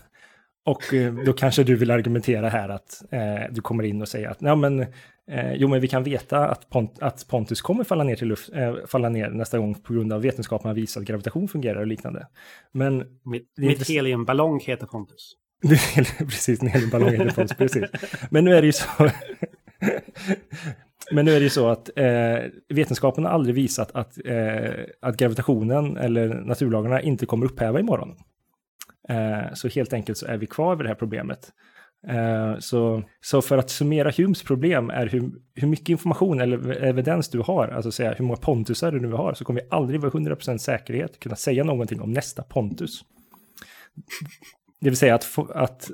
och 0.66 0.94
eh, 0.94 1.14
då 1.14 1.34
kanske 1.34 1.64
du 1.64 1.76
vill 1.76 1.92
argumentera 1.92 2.50
här 2.50 2.70
att 2.70 3.04
eh, 3.12 3.52
du 3.52 3.62
kommer 3.62 3.84
in 3.84 4.02
och 4.02 4.08
säger 4.08 4.30
att 4.30 4.42
ja, 4.42 4.56
men, 4.56 4.80
eh, 5.28 5.54
jo, 5.54 5.68
men 5.68 5.82
vi 5.82 5.88
kan 5.88 6.04
veta 6.04 6.48
att, 6.48 6.70
Pont 6.70 7.02
att 7.02 7.28
Pontus 7.28 7.62
kommer 7.62 7.84
falla 7.84 8.04
ner, 8.04 8.16
till 8.16 8.28
luft, 8.28 8.50
falla 8.88 9.10
ner 9.10 9.30
nästa 9.30 9.58
gång 9.58 9.76
på 9.76 9.94
grund 9.94 10.14
av 10.14 10.22
vetenskapen 10.22 10.68
har 10.68 10.76
visat 10.76 11.02
att 11.02 11.08
gravitation 11.08 11.48
fungerar 11.48 11.80
och 11.80 11.88
liknande. 11.88 12.28
Men, 12.72 12.98
mitt 13.24 13.58
mitt 13.58 13.90
heliumballong 13.90 14.60
heter 14.60 14.86
Pontus. 14.86 15.36
precis, 16.18 16.62
en 16.62 16.68
heliumballong 16.68 17.10
heter 17.10 17.56
precis. 17.58 17.84
Men 18.30 18.46
nu 18.46 18.56
är 18.56 18.62
det 18.62 18.66
ju 18.66 18.74
så... 18.74 18.88
Men 21.12 21.26
nu 21.26 21.32
är 21.32 21.40
det 21.40 21.44
ju 21.44 21.50
så 21.50 21.70
att 21.70 21.90
eh, 21.96 22.40
vetenskapen 22.70 23.26
har 23.26 23.32
aldrig 23.32 23.56
visat 23.56 23.92
att, 23.92 24.18
eh, 24.26 24.86
att 25.02 25.18
gravitationen 25.18 25.98
eller 25.98 26.28
naturlagarna 26.28 27.02
inte 27.02 27.26
kommer 27.26 27.46
upphäva 27.46 27.80
imorgon. 27.80 28.16
Eh, 29.10 29.54
så 29.54 29.68
helt 29.68 29.94
enkelt 29.94 30.18
så 30.18 30.26
är 30.26 30.38
vi 30.38 30.46
kvar 30.46 30.76
vid 30.76 30.86
det 30.86 30.90
här 30.90 30.96
problemet. 30.96 31.52
Eh, 32.08 32.60
så, 32.60 33.04
så 33.22 33.42
för 33.42 33.58
att 33.58 33.70
summera 33.70 34.12
Humes 34.18 34.44
problem 34.44 34.90
är 34.90 35.08
hur, 35.08 35.32
hur 35.56 35.68
mycket 35.68 35.90
information 35.90 36.42
eller 36.42 36.84
evidens 36.84 37.30
du 37.30 37.40
har, 37.40 37.68
alltså 37.68 37.92
säga 37.92 38.14
hur 38.14 38.26
många 38.26 38.38
pontusar 38.38 38.92
du 38.92 39.00
nu 39.00 39.12
har, 39.12 39.34
så 39.34 39.46
kommer 39.46 39.62
vi 39.62 39.68
aldrig 39.72 40.02
vara 40.02 40.12
100% 40.12 40.58
säkerhet 40.58 41.20
kunna 41.20 41.36
säga 41.36 41.64
någonting 41.64 42.02
om 42.02 42.12
nästa 42.12 42.44
pontus. 42.44 43.02
Det 44.84 44.90
vill 44.90 44.98
säga 44.98 45.16
att 45.16 45.24
få, 45.24 45.52
att, 45.52 45.92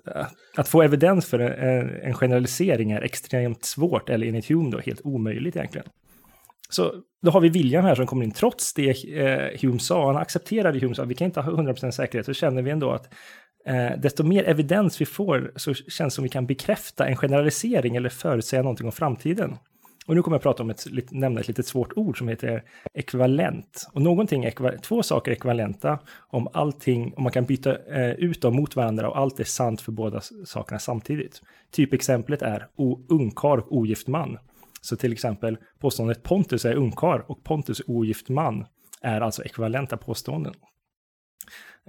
att 0.55 0.67
få 0.67 0.81
evidens 0.81 1.25
för 1.25 1.39
en, 1.39 1.89
en 2.03 2.13
generalisering 2.13 2.91
är 2.91 3.01
extremt 3.01 3.65
svårt, 3.65 4.09
eller 4.09 4.27
enligt 4.27 4.49
Hume 4.49 4.71
då 4.71 4.79
helt 4.79 5.01
omöjligt 5.03 5.55
egentligen. 5.55 5.87
Så 6.69 6.93
då 7.21 7.31
har 7.31 7.41
vi 7.41 7.49
William 7.49 7.85
här 7.85 7.95
som 7.95 8.07
kommer 8.07 8.23
in, 8.23 8.31
trots 8.31 8.73
det 8.73 8.89
eh, 8.89 9.61
Hume 9.61 9.79
sa, 9.79 10.07
han 10.07 10.21
accepterade 10.21 10.79
Hume 10.79 10.95
sa, 10.95 11.03
vi 11.03 11.15
kan 11.15 11.25
inte 11.25 11.41
ha 11.41 11.51
100% 11.51 11.91
säkerhet, 11.91 12.25
så 12.25 12.33
känner 12.33 12.61
vi 12.61 12.71
ändå 12.71 12.91
att 12.91 13.13
eh, 13.65 13.91
desto 13.97 14.23
mer 14.23 14.43
evidens 14.43 15.01
vi 15.01 15.05
får 15.05 15.51
så 15.55 15.73
känns 15.73 16.13
det 16.13 16.15
som 16.15 16.23
vi 16.23 16.29
kan 16.29 16.45
bekräfta 16.45 17.07
en 17.07 17.15
generalisering 17.15 17.95
eller 17.95 18.09
förutsäga 18.09 18.61
någonting 18.61 18.85
om 18.85 18.91
framtiden. 18.91 19.57
Och 20.09 20.15
nu 20.15 20.21
kommer 20.21 20.35
jag 20.35 20.41
prata 20.41 20.63
om 20.63 20.69
ett, 20.69 20.85
nämna 21.11 21.39
ett 21.39 21.47
litet 21.47 21.67
svårt 21.67 21.93
ord 21.95 22.17
som 22.17 22.27
heter 22.27 22.63
ekvivalent. 22.93 23.87
Och 23.93 24.01
någonting, 24.01 24.51
två 24.81 25.03
saker 25.03 25.31
är 25.31 25.35
ekvivalenta 25.35 25.99
om 26.29 26.47
allting, 26.53 27.13
om 27.17 27.23
man 27.23 27.31
kan 27.31 27.45
byta 27.45 27.77
eh, 27.85 28.11
ut 28.11 28.41
dem 28.41 28.55
mot 28.55 28.75
varandra 28.75 29.09
och 29.09 29.17
allt 29.17 29.39
är 29.39 29.43
sant 29.43 29.81
för 29.81 29.91
båda 29.91 30.21
sakerna 30.45 30.79
samtidigt. 30.79 31.41
Typexemplet 31.71 32.41
är 32.41 32.67
ungkar 33.09 33.57
och 33.57 33.77
ogift 33.77 34.07
man. 34.07 34.37
Så 34.81 34.95
till 34.95 35.13
exempel 35.13 35.57
påståendet 35.79 36.23
Pontus 36.23 36.65
är 36.65 36.75
ungkar 36.75 37.31
och 37.31 37.43
Pontus 37.43 37.79
är 37.79 37.89
ogift 37.89 38.29
man 38.29 38.65
är 39.01 39.21
alltså 39.21 39.43
ekvivalenta 39.43 39.97
påståenden. 39.97 40.53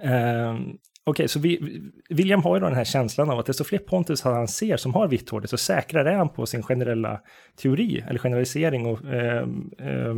Ehm, 0.03 0.79
Okej, 1.05 1.25
okay, 1.25 1.29
så 1.29 1.39
vi, 1.39 1.81
William 2.09 2.43
har 2.43 2.57
ju 2.57 2.61
då 2.61 2.67
den 2.67 2.77
här 2.77 2.85
känslan 2.85 3.31
av 3.31 3.39
att 3.39 3.47
desto 3.47 3.65
fler 3.65 3.79
Pontus 3.79 4.23
han 4.23 4.49
ser 4.49 4.77
som 4.77 4.95
har 4.95 5.09
vitt 5.09 5.31
hår, 5.31 5.41
desto 5.41 5.57
säkrare 5.57 6.11
är 6.11 6.17
han 6.17 6.29
på 6.29 6.47
sin 6.47 6.63
generella 6.63 7.21
teori 7.57 8.05
eller 8.09 8.19
generalisering 8.19 8.87
och 8.87 9.05
eh, 9.05 9.43
eh, 9.79 10.15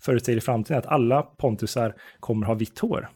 förutsäger 0.00 0.36
i 0.36 0.40
framtiden 0.40 0.78
att 0.78 0.86
alla 0.86 1.22
Pontusar 1.22 1.94
kommer 2.20 2.46
ha 2.46 2.54
vitt 2.54 2.78
hår. 2.78 3.08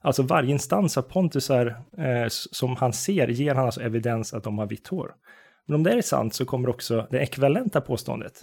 Alltså 0.00 0.22
varje 0.22 0.50
instans 0.50 0.98
av 0.98 1.02
Pontusar 1.02 1.66
eh, 1.98 2.26
som 2.28 2.76
han 2.76 2.92
ser 2.92 3.28
ger 3.28 3.54
han 3.54 3.64
alltså 3.64 3.80
evidens 3.80 4.34
att 4.34 4.44
de 4.44 4.58
har 4.58 4.66
vitt 4.66 4.88
hår. 4.88 5.14
Men 5.66 5.74
om 5.74 5.82
det 5.82 5.90
är 5.90 6.02
sant 6.02 6.34
så 6.34 6.44
kommer 6.44 6.68
också 6.68 7.06
det 7.10 7.18
ekvivalenta 7.18 7.80
påståendet. 7.80 8.42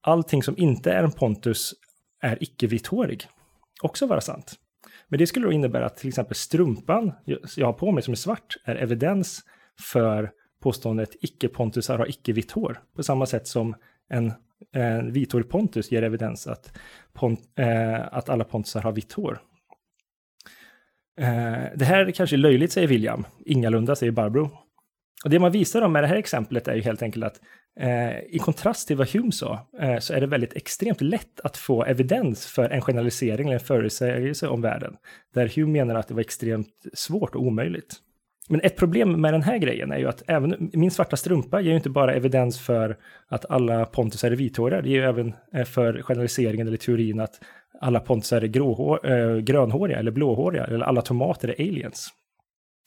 Allting 0.00 0.42
som 0.42 0.58
inte 0.58 0.92
är 0.92 1.02
en 1.02 1.12
Pontus 1.12 1.74
är 2.22 2.42
icke 2.42 2.66
vitthårig. 2.66 3.26
Också 3.82 4.06
vara 4.06 4.20
sant. 4.20 4.54
Men 5.12 5.18
det 5.18 5.26
skulle 5.26 5.46
då 5.46 5.52
innebära 5.52 5.86
att 5.86 5.96
till 5.96 6.08
exempel 6.08 6.34
strumpan 6.34 7.12
jag 7.56 7.66
har 7.66 7.72
på 7.72 7.92
mig 7.92 8.02
som 8.02 8.12
är 8.12 8.16
svart 8.16 8.56
är 8.64 8.76
evidens 8.76 9.40
för 9.92 10.30
påståendet 10.62 11.16
icke-pontusar 11.20 11.98
har 11.98 12.08
icke-vitt 12.08 12.50
hår. 12.50 12.80
På 12.96 13.02
samma 13.02 13.26
sätt 13.26 13.46
som 13.46 13.74
en, 14.10 14.32
en 14.72 15.12
vithårig 15.12 15.48
pontus 15.48 15.92
ger 15.92 16.02
evidens 16.02 16.46
att, 16.46 16.78
pont, 17.12 17.40
eh, 17.58 18.14
att 18.14 18.28
alla 18.28 18.44
pontusar 18.44 18.82
har 18.82 18.92
vitt 18.92 19.12
hår. 19.12 19.38
Eh, 21.20 21.64
det 21.76 21.84
här 21.84 22.06
är 22.06 22.10
kanske 22.10 22.36
löjligt, 22.36 22.72
säger 22.72 22.88
William. 22.88 23.24
Ingalunda, 23.44 23.96
säger 23.96 24.12
Barbro. 24.12 24.50
Och 25.24 25.30
det 25.30 25.38
man 25.38 25.52
visar 25.52 25.80
dem 25.80 25.92
med 25.92 26.02
det 26.02 26.08
här 26.08 26.16
exemplet 26.16 26.68
är 26.68 26.74
ju 26.74 26.82
helt 26.82 27.02
enkelt 27.02 27.24
att 27.24 27.40
Eh, 27.80 28.18
i 28.28 28.38
kontrast 28.38 28.88
till 28.88 28.96
vad 28.96 29.08
Hume 29.08 29.32
sa 29.32 29.68
eh, 29.80 29.98
så 29.98 30.14
är 30.14 30.20
det 30.20 30.26
väldigt 30.26 30.56
extremt 30.56 31.00
lätt 31.00 31.40
att 31.40 31.56
få 31.56 31.84
evidens 31.84 32.46
för 32.46 32.70
en 32.70 32.80
generalisering 32.80 33.46
eller 33.46 33.58
en 33.58 33.66
förutsägelse 33.66 34.48
om 34.48 34.60
världen. 34.60 34.96
Där 35.34 35.52
Hume 35.56 35.72
menar 35.72 35.94
att 35.94 36.08
det 36.08 36.14
var 36.14 36.20
extremt 36.20 36.68
svårt 36.92 37.34
och 37.34 37.42
omöjligt. 37.42 37.96
Men 38.48 38.60
ett 38.60 38.76
problem 38.76 39.20
med 39.20 39.34
den 39.34 39.42
här 39.42 39.58
grejen 39.58 39.92
är 39.92 39.98
ju 39.98 40.08
att 40.08 40.22
även 40.26 40.70
min 40.72 40.90
svarta 40.90 41.16
strumpa 41.16 41.60
ger 41.60 41.70
ju 41.70 41.76
inte 41.76 41.90
bara 41.90 42.14
evidens 42.14 42.60
för 42.60 42.96
att 43.28 43.50
alla 43.50 43.84
pontusar 43.84 44.30
är 44.30 44.36
vithåriga, 44.36 44.82
det 44.82 44.88
ger 44.88 44.96
ju 44.96 45.08
även 45.08 45.34
eh, 45.54 45.64
för 45.64 46.02
generaliseringen 46.02 46.68
eller 46.68 46.76
teorin 46.76 47.20
att 47.20 47.40
alla 47.80 48.00
pontusar 48.00 48.42
är 48.42 49.06
eh, 49.06 49.38
grönhåriga 49.38 49.98
eller 49.98 50.10
blåhåriga 50.10 50.64
eller 50.64 50.80
alla 50.80 51.02
tomater 51.02 51.48
är 51.48 51.68
aliens. 51.68 52.12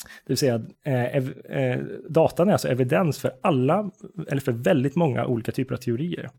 Det 0.04 0.32
vill 0.32 0.38
säga, 0.38 0.62
eh, 0.84 1.16
eh, 1.58 1.80
datan 2.10 2.48
är 2.48 2.52
alltså 2.52 2.68
evidens 2.68 3.20
för 3.20 3.32
alla, 3.42 3.92
eller 4.28 4.42
för 4.42 4.52
väldigt 4.52 4.96
många 4.96 5.25
olika 5.25 5.52
typer 5.52 5.75
av 5.75 5.80
teorier. 5.80 6.30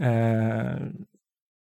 Eh, 0.00 0.74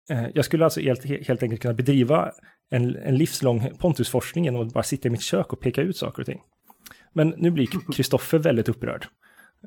eh 0.09 0.27
jag 0.33 0.45
skulle 0.45 0.63
alltså 0.63 0.81
helt, 0.81 1.05
helt 1.05 1.43
enkelt 1.43 1.61
kunna 1.61 1.73
bedriva 1.73 2.31
en, 2.69 2.95
en 2.95 3.15
livslång 3.15 3.71
Pontusforskning 3.79 4.45
genom 4.45 4.67
att 4.67 4.73
bara 4.73 4.83
sitta 4.83 5.07
i 5.07 5.11
mitt 5.11 5.21
kök 5.21 5.53
och 5.53 5.59
peka 5.59 5.81
ut 5.81 5.97
saker 5.97 6.19
och 6.19 6.25
ting. 6.25 6.41
Men 7.13 7.33
nu 7.37 7.51
blir 7.51 7.93
Kristoffer 7.93 8.37
väldigt 8.37 8.69
upprörd. 8.69 9.07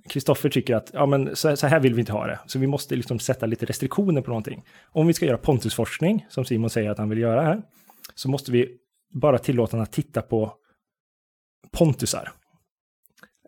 Kristoffer 0.08 0.48
tycker 0.48 0.74
att 0.74 0.90
ja, 0.92 1.06
men 1.06 1.36
så, 1.36 1.56
så, 1.56 1.66
här 1.66 1.80
vill 1.80 1.94
vi 1.94 2.00
inte 2.00 2.12
ha 2.12 2.26
det, 2.26 2.38
så 2.46 2.58
vi 2.58 2.66
måste 2.66 2.96
liksom 2.96 3.18
sätta 3.18 3.46
lite 3.46 3.66
restriktioner 3.66 4.22
på 4.22 4.30
någonting. 4.30 4.64
Om 4.92 5.06
vi 5.06 5.12
ska 5.12 5.26
göra 5.26 5.38
Pontusforskning, 5.38 6.26
som 6.28 6.44
Simon 6.44 6.70
säger 6.70 6.90
att 6.90 6.98
han 6.98 7.08
vill 7.08 7.18
göra 7.18 7.42
här, 7.42 7.62
så 8.14 8.28
måste 8.30 8.52
vi 8.52 8.76
bara 9.12 9.38
tillåta 9.38 9.72
honom 9.72 9.82
att 9.82 9.92
titta 9.92 10.22
på 10.22 10.52
pontusar. 11.70 12.32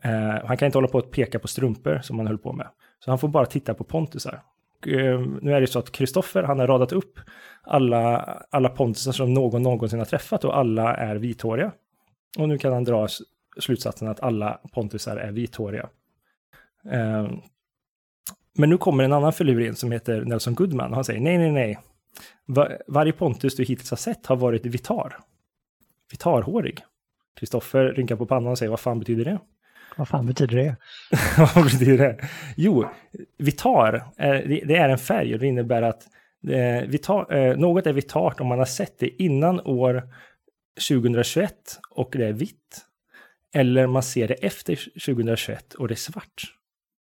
Eh, 0.02 0.45
han 0.45 0.57
kan 0.57 0.67
inte 0.67 0.79
hålla 0.79 0.88
på 0.88 0.99
att 0.99 1.11
peka 1.11 1.38
på 1.38 1.49
strumpor 1.49 2.00
som 2.02 2.19
han 2.19 2.26
höll 2.26 2.38
på 2.38 2.52
med. 2.52 2.69
Så 3.05 3.11
han 3.11 3.19
får 3.19 3.29
bara 3.29 3.47
titta 3.47 3.75
på 3.75 3.85
pontusar. 3.85 4.43
Eh, 4.87 5.21
nu 5.43 5.55
är 5.55 5.61
det 5.61 5.67
så 5.67 5.79
att 5.79 5.93
Kristoffer, 5.93 6.43
han 6.43 6.59
har 6.59 6.67
radat 6.67 6.93
upp 6.93 7.19
alla, 7.62 8.19
alla 8.50 8.69
pontusar 8.69 9.12
som 9.12 9.35
någon 9.35 9.62
någonsin 9.62 9.99
har 9.99 10.07
träffat 10.07 10.45
och 10.45 10.59
alla 10.59 10.97
är 10.97 11.17
vithåriga. 11.17 11.73
Och 12.38 12.49
nu 12.49 12.59
kan 12.59 12.73
han 12.73 12.85
dra 12.85 13.09
slutsatsen 13.59 14.09
att 14.09 14.21
alla 14.21 14.61
pontusar 14.73 15.17
är 15.17 15.33
vithåriga. 15.33 15.88
Eh, 16.91 17.31
men 18.55 18.71
nu 18.71 18.79
kommer 18.79 19.05
en 19.05 19.12
annan 19.12 19.33
förluring 19.33 19.75
som 19.75 19.93
heter 19.93 20.21
Nelson 20.21 20.55
Goodman 20.55 20.91
och 20.91 20.95
han 20.95 21.05
säger 21.05 21.21
nej, 21.21 21.38
nej, 21.38 21.52
nej. 21.52 21.79
Var, 22.47 22.83
varje 22.87 23.12
pontus 23.12 23.57
du 23.57 23.64
hittills 23.64 23.91
har 23.91 23.97
sett 23.97 24.26
har 24.26 24.37
varit 24.37 24.67
vitar. 24.67 25.19
Vitarhårig. 26.11 26.85
Kristoffer 27.41 27.85
rynkar 27.85 28.17
på 28.17 28.27
pannan 28.27 28.53
och 28.53 28.59
säger 28.59 28.71
vad 28.71 28.81
fan 28.81 28.99
betyder 28.99 29.25
det? 29.25 29.39
Vad 29.97 30.09
fan 30.09 30.27
betyder 30.27 30.57
det? 30.57 30.77
vad 31.55 31.65
betyder 31.65 31.99
det? 31.99 32.29
Jo, 32.57 32.89
vitar, 33.39 34.05
det 34.67 34.77
är 34.77 34.89
en 34.89 34.99
färg 34.99 35.35
och 35.35 35.41
det 35.41 35.47
innebär 35.47 35.83
att 35.83 36.03
eh, 36.49 36.89
vitar, 36.89 37.35
eh, 37.35 37.57
något 37.57 37.87
är 37.87 37.93
vitart 37.93 38.41
om 38.41 38.47
man 38.47 38.59
har 38.59 38.67
sett 38.67 38.99
det 38.99 39.23
innan 39.23 39.61
år 39.61 40.03
2021 40.89 41.55
och 41.91 42.15
det 42.19 42.27
är 42.27 42.33
vitt. 42.33 42.87
Eller 43.55 43.87
man 43.87 44.03
ser 44.03 44.29
det 44.29 44.35
efter 44.35 44.77
2021 45.07 45.75
och 45.75 45.89
det 45.89 45.95
är 45.95 45.97
svart. 45.97 46.43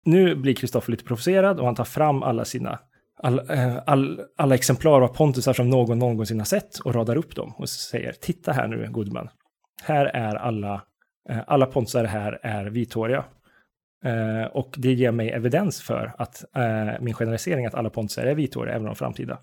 Nu 0.05 0.35
blir 0.35 0.53
Kristoffer 0.53 0.91
lite 0.91 1.03
provocerad 1.03 1.59
och 1.59 1.65
han 1.65 1.75
tar 1.75 1.83
fram 1.83 2.23
alla 2.23 2.45
sina 2.45 2.79
all, 3.17 3.39
eh, 3.49 3.77
all, 3.85 4.21
alla 4.35 4.55
exemplar 4.55 5.01
av 5.01 5.07
pontusar 5.07 5.53
som 5.53 5.69
någon 5.69 5.99
någonsin 5.99 6.39
har 6.39 6.45
sett 6.45 6.79
och 6.79 6.95
radar 6.95 7.15
upp 7.15 7.35
dem 7.35 7.53
och 7.57 7.69
säger 7.69 8.11
titta 8.11 8.51
här 8.51 8.67
nu 8.67 8.87
Goodman 8.91 9.29
här 9.85 10.05
är 10.05 10.35
alla, 10.35 10.81
eh, 11.29 11.39
alla 11.47 11.65
pontusar 11.65 12.03
här 12.03 12.39
är 12.43 12.65
vithåriga. 12.65 13.25
Eh, 14.05 14.45
och 14.45 14.75
det 14.77 14.93
ger 14.93 15.11
mig 15.11 15.29
evidens 15.29 15.81
för 15.81 16.13
att 16.17 16.45
eh, 16.55 17.01
min 17.01 17.13
generalisering 17.13 17.65
att 17.65 17.75
alla 17.75 17.89
pontusar 17.89 18.23
är 18.23 18.35
vithåriga 18.35 18.75
även 18.75 18.85
de 18.85 18.95
framtida. 18.95 19.39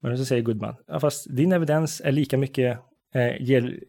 Men 0.00 0.18
så 0.18 0.24
säger 0.24 0.42
Goodman, 0.42 0.74
ja, 0.86 1.00
fast 1.00 1.36
din 1.36 1.52
evidens 1.52 2.00
är 2.04 2.12
lika 2.12 2.38
mycket, 2.38 2.78
ger, 3.40 3.80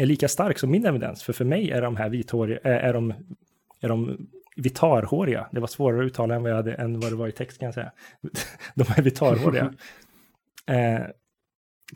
är 0.00 0.06
lika 0.06 0.28
stark 0.28 0.58
som 0.58 0.70
min 0.70 0.86
evidens, 0.86 1.22
för 1.22 1.32
för 1.32 1.44
mig 1.44 1.70
är 1.70 1.82
de 1.82 1.96
här 1.96 2.08
vithåriga, 2.08 2.58
är 2.62 2.92
de, 2.92 3.14
är 3.80 3.88
de 3.88 4.26
vitarhåriga. 4.56 5.48
Det 5.52 5.60
var 5.60 5.66
svårare 5.66 6.00
att 6.00 6.06
uttala 6.06 6.34
än 6.34 6.42
vad, 6.42 6.50
jag 6.50 6.56
hade, 6.56 6.74
än 6.74 7.00
vad 7.00 7.12
det 7.12 7.16
var 7.16 7.28
i 7.28 7.32
text 7.32 7.58
kan 7.58 7.66
jag 7.66 7.74
säga. 7.74 7.92
de 8.74 8.84
är 8.96 9.02
vitarhåriga. 9.02 9.74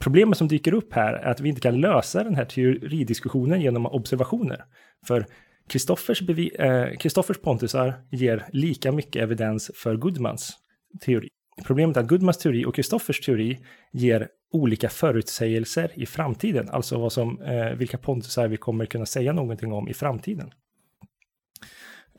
Problemet 0.00 0.38
som 0.38 0.48
dyker 0.48 0.74
upp 0.74 0.92
här 0.92 1.14
är 1.14 1.30
att 1.30 1.40
vi 1.40 1.48
inte 1.48 1.60
kan 1.60 1.80
lösa 1.80 2.24
den 2.24 2.34
här 2.34 2.44
teoridiskussionen 2.44 3.60
genom 3.60 3.86
observationer. 3.86 4.64
För 5.06 5.26
Kristoffers, 5.68 6.22
eh, 6.22 7.42
pontusar 7.42 7.94
ger 8.10 8.46
lika 8.52 8.92
mycket 8.92 9.22
evidens 9.22 9.70
för 9.74 9.96
Goodmans 9.96 10.56
teori. 11.00 11.28
Problemet 11.64 11.96
är 11.96 12.00
att 12.00 12.08
Goodmans 12.08 12.38
teori 12.38 12.64
och 12.64 12.74
Kristoffers 12.74 13.20
teori 13.20 13.58
ger 13.92 14.28
olika 14.52 14.88
förutsägelser 14.88 15.90
i 15.94 16.06
framtiden, 16.06 16.68
alltså 16.70 16.98
vad 16.98 17.12
som, 17.12 17.42
eh, 17.42 17.72
vilka 17.72 17.98
pontusar 17.98 18.48
vi 18.48 18.56
kommer 18.56 18.86
kunna 18.86 19.06
säga 19.06 19.32
någonting 19.32 19.72
om 19.72 19.88
i 19.88 19.94
framtiden. 19.94 20.50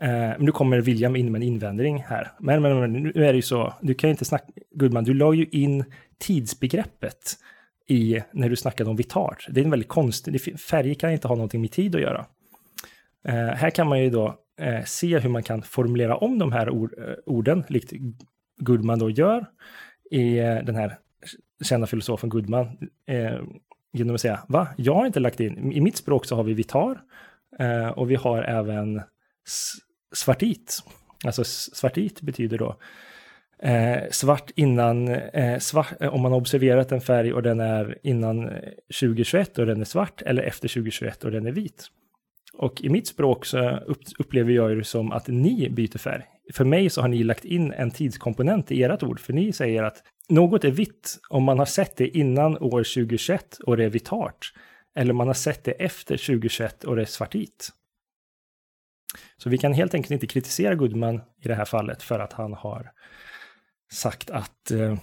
Eh, 0.02 0.32
nu 0.40 0.52
kommer 0.52 0.82
William 0.82 1.16
in 1.16 1.32
med 1.32 1.40
en 1.40 1.48
invändning 1.48 2.04
här. 2.08 2.32
Men, 2.40 2.62
men, 2.62 2.80
men 2.80 2.94
nu 2.94 3.26
är 3.26 3.34
det 3.34 3.36
ju 3.36 3.42
så, 3.42 3.74
du 3.82 3.94
kan 3.94 4.08
ju 4.08 4.12
inte 4.12 4.26
snacka, 4.26 4.46
Goodman, 4.72 5.04
du 5.04 5.14
la 5.14 5.34
ju 5.34 5.46
in 5.46 5.84
tidsbegreppet 6.18 7.38
i 7.90 8.24
när 8.32 8.50
du 8.50 8.56
snackade 8.56 8.90
om 8.90 8.96
vitart. 8.96 9.48
Det 9.50 9.62
är 9.62 9.66
en 9.66 9.72
väldigt 9.72 9.90
konstig, 9.90 10.60
färger 10.60 10.94
kan 10.94 11.12
inte 11.12 11.28
ha 11.28 11.36
någonting 11.36 11.62
med 11.62 11.72
tid 11.72 11.96
att 11.96 12.02
göra. 12.02 12.26
Eh, 13.26 13.34
här 13.34 13.70
kan 13.70 13.88
man 13.88 14.00
ju 14.00 14.10
då 14.10 14.40
eh, 14.60 14.84
se 14.86 15.20
hur 15.20 15.30
man 15.30 15.44
kan 15.44 15.62
formulera 15.62 16.18
om 16.18 16.40
de 16.40 16.52
här 16.52 16.70
ord, 16.70 16.94
eh, 16.98 17.14
orden, 17.26 17.64
likt 17.70 17.94
Goodman 18.58 19.00
då 19.00 19.10
gör 19.10 19.46
i 20.12 20.38
eh, 20.38 20.56
den 20.56 20.76
här 20.76 20.98
kända 21.64 21.88
filosofen 21.88 22.30
Goodman, 22.30 22.90
eh, 23.06 23.40
genom 23.92 24.16
att 24.16 24.22
säga, 24.22 24.40
va, 24.48 24.68
jag 24.78 24.96
har 24.96 25.06
inte 25.06 25.20
lagt 25.20 25.40
in, 25.40 25.72
i 25.72 25.82
mitt 25.82 25.98
språk 25.98 26.26
så 26.26 26.36
har 26.36 26.44
vi 26.44 26.54
vitar 26.54 27.02
eh, 27.60 27.88
och 27.88 28.12
vi 28.12 28.16
har 28.16 28.44
även 28.44 29.02
svartit. 30.16 30.84
Alltså 31.26 31.44
svartit 31.44 32.22
betyder 32.22 32.58
då 32.58 32.76
Eh, 33.64 34.10
svart 34.12 34.52
innan, 34.56 35.08
eh, 35.08 35.60
svart, 35.60 36.02
eh, 36.02 36.14
om 36.14 36.22
man 36.22 36.32
har 36.32 36.40
observerat 36.40 36.92
en 36.92 37.02
färg 37.02 37.34
och 37.34 37.44
den 37.44 37.60
är 37.60 37.98
innan 38.04 38.50
eh, 38.50 38.56
2021 39.00 39.60
och 39.60 39.66
den 39.66 39.82
är 39.82 39.86
svart 39.86 40.22
eller 40.22 40.44
efter 40.44 40.68
2021 40.68 41.24
och 41.24 41.32
den 41.32 41.48
är 41.48 41.52
vit. 41.52 41.88
Och 42.54 42.82
i 42.82 42.90
mitt 42.90 43.08
språk 43.08 43.46
så 43.46 43.80
upplever 44.20 44.52
jag 44.52 44.78
det 44.78 44.84
som 44.84 45.12
att 45.12 45.28
ni 45.28 45.70
byter 45.70 45.98
färg. 45.98 46.24
För 46.54 46.66
mig 46.66 46.90
så 46.90 47.02
har 47.02 47.08
ni 47.08 47.24
lagt 47.24 47.46
in 47.46 47.74
en 47.74 47.92
tidskomponent 47.92 48.72
i 48.72 48.84
ert 48.84 49.04
ord, 49.04 49.20
för 49.20 49.34
ni 49.34 49.54
säger 49.54 49.84
att 49.84 50.04
något 50.30 50.64
är 50.64 50.72
vitt 50.72 51.20
om 51.30 51.44
man 51.44 51.60
har 51.60 51.66
sett 51.66 51.98
det 51.98 52.18
innan 52.18 52.58
år 52.58 52.84
2021 52.84 53.58
och 53.58 53.78
det 53.78 53.84
är 53.86 53.90
vitart, 53.90 54.54
eller 54.96 55.14
man 55.14 55.28
har 55.28 55.34
sett 55.34 55.64
det 55.64 55.72
efter 55.72 56.18
2021 56.18 56.84
och 56.84 56.96
det 56.96 57.02
är 57.02 57.06
svartit. 57.06 57.70
Så 59.38 59.50
vi 59.50 59.58
kan 59.58 59.74
helt 59.74 59.94
enkelt 59.94 60.12
inte 60.12 60.28
kritisera 60.28 60.76
Goodman 60.76 61.22
i 61.42 61.48
det 61.48 61.56
här 61.56 61.66
fallet 61.66 62.04
för 62.04 62.20
att 62.20 62.34
han 62.34 62.54
har 62.54 62.92
sagt 63.92 64.30
att 64.30 64.72
eh, 64.72 64.98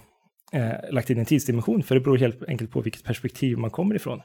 eh, 0.51 0.91
lagt 0.91 1.09
in 1.09 1.19
en 1.19 1.25
tidsdimension, 1.25 1.83
för 1.83 1.95
det 1.95 2.01
beror 2.01 2.17
helt 2.17 2.43
enkelt 2.43 2.71
på 2.71 2.81
vilket 2.81 3.03
perspektiv 3.03 3.57
man 3.57 3.69
kommer 3.69 3.95
ifrån. 3.95 4.21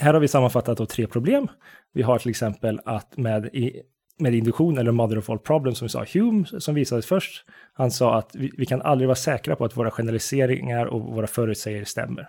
Här 0.00 0.14
har 0.14 0.20
vi 0.20 0.28
sammanfattat 0.28 0.78
då 0.78 0.86
tre 0.86 1.06
problem. 1.06 1.48
Vi 1.92 2.02
har 2.02 2.18
till 2.18 2.30
exempel 2.30 2.80
att 2.84 3.16
med, 3.16 3.46
i, 3.46 3.82
med 4.18 4.34
induktion 4.34 4.78
eller 4.78 4.92
mother 4.92 5.18
of 5.18 5.30
all 5.30 5.38
problems 5.38 5.78
som 5.78 5.84
vi 5.84 5.88
sa, 5.88 6.04
Hume 6.12 6.44
som 6.44 6.74
visades 6.74 7.06
först, 7.06 7.44
han 7.72 7.90
sa 7.90 8.18
att 8.18 8.30
vi, 8.34 8.52
vi 8.56 8.66
kan 8.66 8.82
aldrig 8.82 9.08
vara 9.08 9.16
säkra 9.16 9.56
på 9.56 9.64
att 9.64 9.76
våra 9.76 9.90
generaliseringar 9.90 10.86
och 10.86 11.14
våra 11.14 11.26
förutsägelser 11.26 11.90
stämmer. 11.90 12.28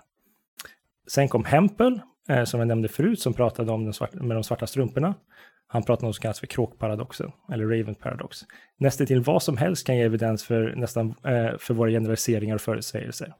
Sen 1.07 1.27
kom 1.27 1.45
Hempel, 1.45 2.01
eh, 2.29 2.43
som 2.43 2.59
jag 2.59 2.67
nämnde 2.67 2.87
förut, 2.87 3.19
som 3.19 3.33
pratade 3.33 3.71
om 3.71 3.83
den 3.83 3.93
svarta, 3.93 4.23
med 4.23 4.37
de 4.37 4.43
svarta 4.43 4.67
strumporna. 4.67 5.15
Han 5.73 5.83
pratar 5.83 6.03
om 6.03 6.07
något 6.07 6.15
som 6.15 6.21
kallas 6.21 6.39
för 6.39 6.47
kråkparadoxen, 6.47 7.31
eller 7.51 7.65
Raven 7.65 7.95
paradox. 7.95 8.37
Nästan 8.77 9.07
till 9.07 9.21
vad 9.21 9.43
som 9.43 9.57
helst 9.57 9.87
kan 9.87 9.97
ge 9.97 10.03
evidens 10.03 10.43
för, 10.43 10.75
nästan, 10.75 11.15
eh, 11.23 11.57
för 11.59 11.73
våra 11.73 11.89
generaliseringar 11.89 12.55
och 12.55 12.61
förutsägelser. 12.61 13.33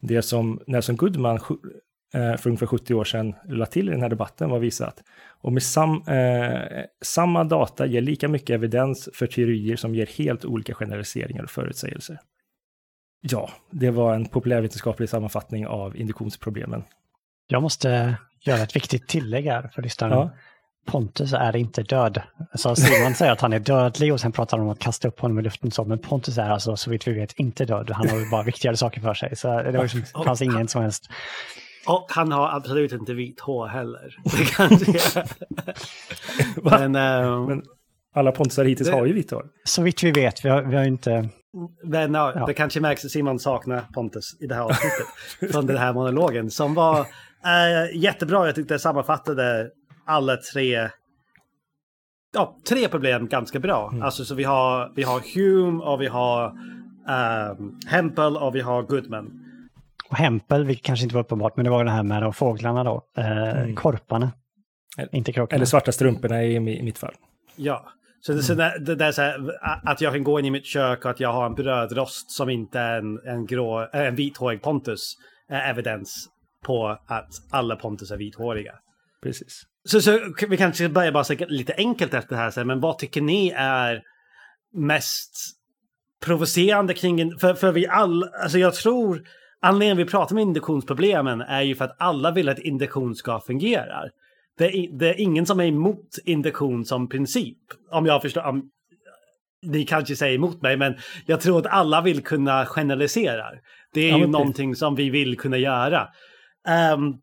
Det 0.00 0.22
som 0.22 0.60
Nelson 0.66 0.96
Goodman 0.96 1.36
eh, 2.14 2.36
för 2.36 2.46
ungefär 2.46 2.66
70 2.66 2.94
år 2.94 3.04
sedan 3.04 3.34
lade 3.48 3.70
till 3.70 3.88
i 3.88 3.92
den 3.92 4.02
här 4.02 4.08
debatten 4.08 4.50
var 4.50 4.58
visat. 4.58 5.02
Och 5.40 5.52
med 5.52 5.62
sam, 5.62 6.02
eh, 6.06 6.84
samma 7.02 7.44
data 7.44 7.86
ger 7.86 8.00
lika 8.00 8.28
mycket 8.28 8.54
evidens 8.54 9.08
för 9.14 9.26
teorier 9.26 9.76
som 9.76 9.94
ger 9.94 10.06
helt 10.06 10.44
olika 10.44 10.74
generaliseringar 10.74 11.42
och 11.42 11.50
förutsägelser. 11.50 12.18
Ja, 13.20 13.50
det 13.70 13.90
var 13.90 14.14
en 14.14 14.26
populärvetenskaplig 14.26 15.08
sammanfattning 15.08 15.66
av 15.66 15.96
induktionsproblemen. 15.96 16.84
Jag 17.48 17.62
måste 17.62 18.16
göra 18.40 18.62
ett 18.62 18.76
viktigt 18.76 19.08
tillägg 19.08 19.46
här 19.46 19.70
för 19.74 19.82
lyssnarna. 19.82 20.14
Ja. 20.14 20.30
Pontus 20.86 21.32
är 21.32 21.56
inte 21.56 21.82
död. 21.82 22.22
Så 22.54 22.76
Simon 22.76 23.14
säger 23.14 23.32
att 23.32 23.40
han 23.40 23.52
är 23.52 23.58
dödlig 23.58 24.12
och 24.12 24.20
sen 24.20 24.32
pratar 24.32 24.58
han 24.58 24.66
om 24.66 24.72
att 24.72 24.78
kasta 24.78 25.08
upp 25.08 25.20
honom 25.20 25.38
i 25.38 25.42
luften. 25.42 25.70
Så, 25.70 25.84
men 25.84 25.98
Pontus 25.98 26.38
är 26.38 26.50
alltså 26.50 26.76
så 26.76 26.90
vitt 26.90 27.08
vi 27.08 27.12
vet 27.12 27.32
inte 27.32 27.64
död. 27.64 27.90
Han 27.90 28.08
har 28.08 28.30
bara 28.30 28.42
viktigare 28.42 28.76
saker 28.76 29.00
för 29.00 29.14
sig. 29.14 29.36
Så 29.36 29.62
det 29.62 29.72
var 29.72 29.82
liksom, 29.82 30.24
fanns 30.24 30.42
ingen 30.42 30.68
som 30.68 30.82
helst... 30.82 31.10
Och 31.86 32.06
han 32.08 32.32
har 32.32 32.56
absolut 32.56 32.92
inte 32.92 33.14
vitt 33.14 33.40
hår 33.40 33.66
heller. 33.66 34.16
Det 34.24 34.44
kan 34.44 34.70
men, 36.90 36.94
äh, 36.94 37.46
men 37.46 37.62
alla 38.14 38.32
pontusar 38.32 38.64
hittills 38.64 38.88
det, 38.88 38.96
har 38.96 39.06
ju 39.06 39.12
vitt 39.12 39.30
hår. 39.30 39.46
Så 39.64 39.82
vitt 39.82 40.02
vi 40.02 40.10
vet, 40.10 40.44
vi 40.44 40.48
har, 40.48 40.62
vi 40.62 40.76
har 40.76 40.84
inte... 40.84 41.28
Men 41.84 42.14
ja, 42.14 42.32
ja. 42.34 42.46
det 42.46 42.54
kanske 42.54 42.80
märks 42.80 43.04
att 43.04 43.10
Simon 43.10 43.38
saknar 43.38 43.80
Pontus 43.94 44.36
i 44.40 44.46
det 44.46 44.54
här 44.54 44.62
avsnittet. 44.62 45.06
från 45.52 45.66
den 45.66 45.78
här 45.78 45.92
monologen 45.92 46.50
som 46.50 46.74
var 46.74 47.00
äh, 47.00 47.96
jättebra. 47.96 48.46
Jag 48.46 48.54
tyckte 48.54 48.74
det 48.74 48.78
sammanfattade 48.78 49.70
alla 50.10 50.36
tre 50.36 50.90
ja, 52.32 52.56
tre 52.68 52.88
problem 52.88 53.28
ganska 53.28 53.58
bra. 53.58 53.88
Mm. 53.92 54.02
Alltså 54.02 54.24
så 54.24 54.34
vi 54.34 54.44
har, 54.44 54.92
vi 54.96 55.02
har 55.02 55.34
Hume 55.34 55.82
och 55.82 56.00
vi 56.00 56.06
har 56.06 56.52
um, 57.56 57.80
Hempel 57.86 58.36
och 58.36 58.54
vi 58.54 58.60
har 58.60 58.82
Goodman. 58.82 59.46
Och 60.10 60.16
Hempel, 60.16 60.64
vilket 60.64 60.86
kanske 60.86 61.04
inte 61.04 61.14
var 61.14 61.22
uppenbart, 61.22 61.56
men 61.56 61.64
det 61.64 61.70
var 61.70 61.84
det 61.84 61.90
här 61.90 62.02
med 62.02 62.22
de 62.22 62.32
fåglarna 62.32 62.84
då. 62.84 63.02
Eh, 63.16 63.60
mm. 63.60 63.76
Korparna. 63.76 64.32
Eller, 64.98 65.14
inte 65.14 65.32
krockarna. 65.32 65.56
Eller 65.56 65.66
svarta 65.66 65.92
strumporna 65.92 66.42
i, 66.42 66.54
i 66.54 66.82
mitt 66.82 66.98
fall. 66.98 67.14
Ja. 67.56 67.84
Så, 68.22 68.32
det, 68.32 68.42
så 68.42 68.54
det, 68.54 68.94
det 68.94 69.04
är 69.04 69.12
så 69.12 69.22
här, 69.22 69.50
att 69.84 70.00
jag 70.00 70.12
kan 70.12 70.24
gå 70.24 70.38
in 70.38 70.44
i 70.44 70.50
mitt 70.50 70.66
kök 70.66 71.04
och 71.04 71.10
att 71.10 71.20
jag 71.20 71.32
har 71.32 71.46
en 71.46 71.54
brödrost 71.54 72.30
som 72.30 72.50
inte 72.50 72.80
är 72.80 72.98
en, 72.98 73.18
en, 73.26 73.46
grå, 73.46 73.88
en 73.92 74.14
vithårig 74.14 74.62
Pontus 74.62 75.16
är 75.48 75.70
evidens 75.70 76.28
på 76.64 76.98
att 77.06 77.28
alla 77.50 77.76
Pontus 77.76 78.10
är 78.10 78.16
vithåriga. 78.16 78.72
Precis. 79.22 79.62
Så, 79.84 80.00
så 80.00 80.18
vi 80.48 80.56
kanske 80.56 80.88
börjar 80.88 81.12
bara 81.12 81.46
lite 81.48 81.74
enkelt 81.76 82.14
efter 82.14 82.36
det 82.36 82.42
här, 82.42 82.64
men 82.64 82.80
vad 82.80 82.98
tycker 82.98 83.20
ni 83.20 83.52
är 83.56 84.02
mest 84.72 85.60
provocerande 86.24 86.94
kring, 86.94 87.38
för, 87.38 87.54
för 87.54 87.72
vi 87.72 87.86
alla, 87.86 88.26
alltså 88.42 88.58
jag 88.58 88.74
tror, 88.74 89.22
anledningen 89.60 89.96
vi 89.96 90.04
pratar 90.04 90.34
om 90.34 90.38
induktionsproblemen 90.38 91.40
är 91.40 91.62
ju 91.62 91.74
för 91.74 91.84
att 91.84 91.96
alla 91.98 92.30
vill 92.30 92.48
att 92.48 92.58
induktion 92.58 93.14
ska 93.14 93.40
fungera. 93.40 94.02
Det 94.58 94.64
är, 94.64 94.98
det 94.98 95.08
är 95.08 95.20
ingen 95.20 95.46
som 95.46 95.60
är 95.60 95.64
emot 95.64 96.18
induktion 96.24 96.84
som 96.84 97.08
princip, 97.08 97.58
om 97.90 98.06
jag 98.06 98.22
förstår, 98.22 98.46
om, 98.46 98.70
ni 99.62 99.86
kanske 99.86 100.16
säger 100.16 100.34
emot 100.34 100.62
mig, 100.62 100.76
men 100.76 100.94
jag 101.26 101.40
tror 101.40 101.58
att 101.58 101.66
alla 101.66 102.00
vill 102.00 102.22
kunna 102.24 102.66
generalisera. 102.66 103.44
Det 103.92 104.00
är 104.00 104.10
ja, 104.10 104.18
ju 104.18 104.26
någonting 104.26 104.76
som 104.76 104.94
vi 104.94 105.10
vill 105.10 105.38
kunna 105.38 105.56
göra. 105.58 106.08
Um, 106.94 107.20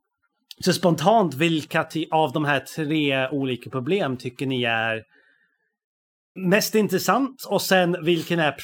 så 0.64 0.74
spontant, 0.74 1.34
vilka 1.34 1.88
av 2.12 2.32
de 2.32 2.46
här 2.46 2.60
tre 2.60 3.28
olika 3.30 3.70
problem 3.70 4.18
tycker 4.18 4.46
ni 4.46 4.64
är 4.64 5.04
mest 6.36 6.76
intressant? 6.76 7.46
Och 7.50 7.62
sen 7.62 8.06
vilken 8.06 8.40
är 8.40 8.56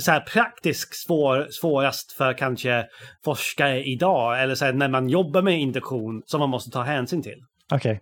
så 0.00 0.10
här, 0.10 0.20
praktiskt 0.20 1.06
svår, 1.06 1.46
svårast 1.50 2.12
för 2.12 2.38
kanske 2.38 2.86
forskare 3.24 3.84
idag? 3.84 4.42
Eller 4.42 4.54
så 4.54 4.64
här, 4.64 4.72
när 4.72 4.88
man 4.88 5.08
jobbar 5.08 5.42
med 5.42 5.60
induktion 5.60 6.22
som 6.26 6.40
man 6.40 6.50
måste 6.50 6.70
ta 6.70 6.82
hänsyn 6.82 7.22
till? 7.22 7.38
Okej. 7.72 8.00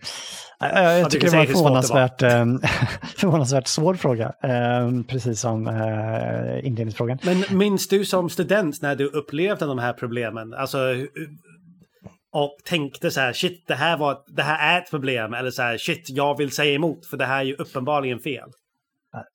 Okay. 0.59 0.83
Jag, 0.83 1.01
jag 1.01 1.11
tycker 1.11 1.27
det 1.27 1.37
var 1.37 1.41
en 1.41 1.47
förvånansvärt, 1.47 2.23
ehm, 2.23 2.61
förvånansvärt 3.17 3.67
svår 3.67 3.95
fråga, 3.95 4.33
ehm, 4.43 5.05
precis 5.05 5.41
som 5.41 5.67
uh, 5.67 6.67
inledningsfrågan. 6.67 7.19
Men 7.23 7.59
minns 7.59 7.89
du 7.89 8.05
som 8.05 8.31
student 8.31 8.83
när 8.83 8.97
du 8.97 9.07
upplevde 9.07 9.67
de 9.67 9.79
här 9.79 9.93
problemen? 9.93 10.55
Alltså, 10.55 10.79
och 12.37 12.57
tänkte 12.64 13.11
så 13.11 13.20
här, 13.20 13.33
shit, 13.33 13.64
det 13.66 13.75
här, 13.75 13.96
var, 13.96 14.18
det 14.27 14.42
här 14.42 14.75
är 14.75 14.83
ett 14.83 14.90
problem. 14.90 15.35
Eller 15.35 15.51
så 15.51 15.62
här, 15.62 15.79
shit, 15.79 16.11
jag 16.11 16.37
vill 16.37 16.51
säga 16.51 16.75
emot 16.75 17.07
för 17.07 17.16
det 17.16 17.25
här 17.25 17.38
är 17.38 17.44
ju 17.44 17.55
uppenbarligen 17.55 18.18
fel. 18.18 18.51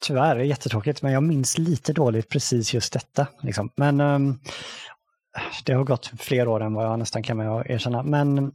Tyvärr, 0.01 0.35
det 0.35 0.41
är 0.41 0.45
jättetråkigt, 0.45 1.01
men 1.01 1.11
jag 1.11 1.23
minns 1.23 1.57
lite 1.57 1.93
dåligt 1.93 2.29
precis 2.29 2.73
just 2.73 2.93
detta. 2.93 3.27
Liksom. 3.41 3.71
Men 3.75 4.01
um, 4.01 4.39
det 5.65 5.73
har 5.73 5.83
gått 5.83 6.11
fler 6.19 6.47
år 6.47 6.63
än 6.63 6.73
vad 6.73 6.85
jag 6.85 6.99
nästan 6.99 7.23
kan 7.23 7.39
erkänna. 7.41 8.03
Men 8.03 8.51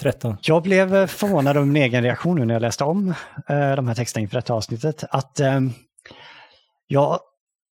13. 0.00 0.36
Jag 0.42 0.62
blev 0.62 1.06
förvånad 1.06 1.56
över 1.56 1.66
min 1.66 1.82
egen 1.82 2.02
reaktion 2.02 2.38
nu 2.38 2.44
när 2.44 2.54
jag 2.54 2.60
läste 2.60 2.84
om 2.84 3.08
uh, 3.08 3.76
de 3.76 3.88
här 3.88 3.94
texterna 3.94 4.22
inför 4.22 4.36
detta 4.36 4.54
avsnittet. 4.54 5.04
Att 5.10 5.40
um, 5.40 5.72
jag 6.86 7.20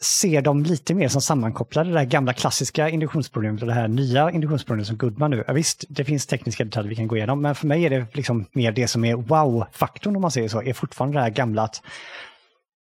ser 0.02 0.42
dem 0.42 0.64
lite 0.64 0.94
mer 0.94 1.08
som 1.08 1.22
sammankopplade, 1.22 1.92
det 1.92 2.00
här 2.00 2.06
gamla 2.06 2.34
klassiska 2.34 2.90
induktionsproblemet 2.90 3.62
och 3.62 3.68
det 3.68 3.74
här 3.74 3.88
nya 3.88 4.32
induktionsproblemet 4.32 4.88
som 4.88 4.98
Goodman 4.98 5.32
nu. 5.32 5.44
Ja, 5.48 5.54
visst, 5.54 5.86
det 5.90 6.06
finns 6.06 6.26
tekniska 6.26 6.64
detaljer 6.64 6.90
vi 6.90 6.96
kan 6.96 7.08
gå 7.08 7.18
igenom, 7.18 7.42
men 7.42 7.56
för 7.56 7.68
mig 7.68 7.86
är 7.86 7.90
det 7.90 8.06
liksom 8.14 8.46
mer 8.52 8.72
det 8.72 8.88
som 8.88 9.06
är 9.06 9.16
wow-faktorn 9.16 10.16
om 10.16 10.22
man 10.22 10.32
säger 10.32 10.50
så, 10.50 10.62
är 10.62 10.74
fortfarande 10.74 11.18
det 11.18 11.22
här 11.22 11.30
gamla 11.30 11.62
att 11.62 11.82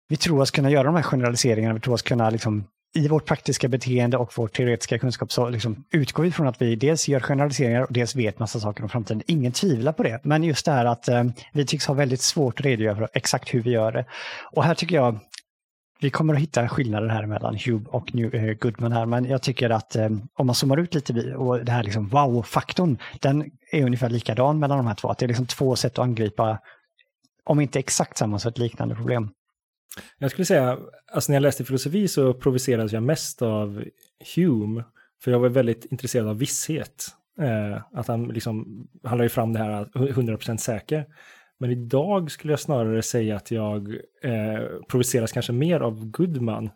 vi 0.07 0.17
tror 0.17 0.41
oss 0.41 0.51
kunna 0.51 0.69
göra 0.69 0.83
de 0.83 0.95
här 0.95 1.03
generaliseringarna, 1.03 1.73
vi 1.73 1.79
tror 1.79 1.93
oss 1.93 2.01
kunna 2.01 2.29
liksom 2.29 2.63
i 2.95 3.07
vårt 3.07 3.25
praktiska 3.25 3.67
beteende 3.67 4.17
och 4.17 4.31
vår 4.35 4.47
teoretiska 4.47 4.99
kunskap 4.99 5.31
så 5.31 5.49
liksom 5.49 5.83
utgår 5.91 6.23
vi 6.23 6.31
från 6.31 6.47
att 6.47 6.61
vi 6.61 6.75
dels 6.75 7.07
gör 7.07 7.19
generaliseringar 7.19 7.81
och 7.81 7.93
dels 7.93 8.15
vet 8.15 8.39
massa 8.39 8.59
saker 8.59 8.83
om 8.83 8.89
framtiden. 8.89 9.23
Ingen 9.27 9.51
tvivlar 9.51 9.91
på 9.91 10.03
det, 10.03 10.19
men 10.23 10.43
just 10.43 10.65
det 10.65 10.71
här 10.71 10.85
att 10.85 11.07
eh, 11.07 11.23
vi 11.53 11.65
tycks 11.65 11.85
ha 11.85 11.93
väldigt 11.93 12.21
svårt 12.21 12.59
att 12.59 12.65
redogöra 12.65 12.95
för 12.95 13.09
exakt 13.13 13.53
hur 13.53 13.61
vi 13.61 13.71
gör 13.71 13.91
det. 13.91 14.05
Och 14.51 14.63
här 14.63 14.75
tycker 14.75 14.95
jag 14.95 15.19
vi 15.99 16.09
kommer 16.09 16.33
att 16.33 16.39
hitta 16.39 16.69
skillnader 16.69 17.07
här 17.07 17.25
mellan 17.25 17.55
Hube 17.55 17.89
och 17.89 18.15
New, 18.15 18.35
eh, 18.35 18.53
Goodman 18.53 18.91
här, 18.91 19.05
men 19.05 19.25
jag 19.25 19.41
tycker 19.41 19.69
att 19.69 19.95
eh, 19.95 20.09
om 20.33 20.45
man 20.47 20.55
zoomar 20.55 20.77
ut 20.77 20.95
lite 20.95 21.35
och 21.35 21.65
det 21.65 21.71
här 21.71 21.83
liksom 21.83 22.07
wow-faktorn, 22.07 22.97
den 23.21 23.51
är 23.71 23.85
ungefär 23.85 24.09
likadan 24.09 24.59
mellan 24.59 24.77
de 24.77 24.87
här 24.87 24.95
två. 24.95 25.09
Att 25.09 25.17
det 25.17 25.25
är 25.25 25.27
liksom 25.27 25.45
två 25.45 25.75
sätt 25.75 25.99
att 25.99 26.03
angripa, 26.03 26.59
om 27.43 27.59
inte 27.59 27.79
exakt 27.79 28.17
samma, 28.17 28.39
så 28.39 28.49
ett 28.49 28.57
liknande 28.57 28.95
problem. 28.95 29.29
Jag 30.17 30.31
skulle 30.31 30.45
säga, 30.45 30.77
alltså 31.11 31.31
när 31.31 31.35
jag 31.35 31.41
läste 31.41 31.65
filosofi 31.65 32.07
så 32.07 32.33
provocerades 32.33 32.91
jag 32.91 33.03
mest 33.03 33.41
av 33.41 33.83
Hume, 34.35 34.83
för 35.23 35.31
jag 35.31 35.39
var 35.39 35.49
väldigt 35.49 35.85
intresserad 35.85 36.27
av 36.27 36.37
visshet. 36.37 37.07
Eh, 37.39 37.81
att 37.93 38.07
han 38.07 38.27
liksom, 38.27 38.87
han 39.03 39.17
la 39.17 39.23
ju 39.23 39.29
fram 39.29 39.53
det 39.53 39.59
här 39.59 39.85
100% 39.93 40.57
säker. 40.57 41.05
Men 41.59 41.71
idag 41.71 42.31
skulle 42.31 42.53
jag 42.53 42.59
snarare 42.59 43.01
säga 43.01 43.35
att 43.35 43.51
jag 43.51 43.95
eh, 44.23 44.63
provoceras 44.87 45.31
kanske 45.31 45.51
mer 45.51 45.79
av 45.79 46.05
Goodman. 46.05 46.69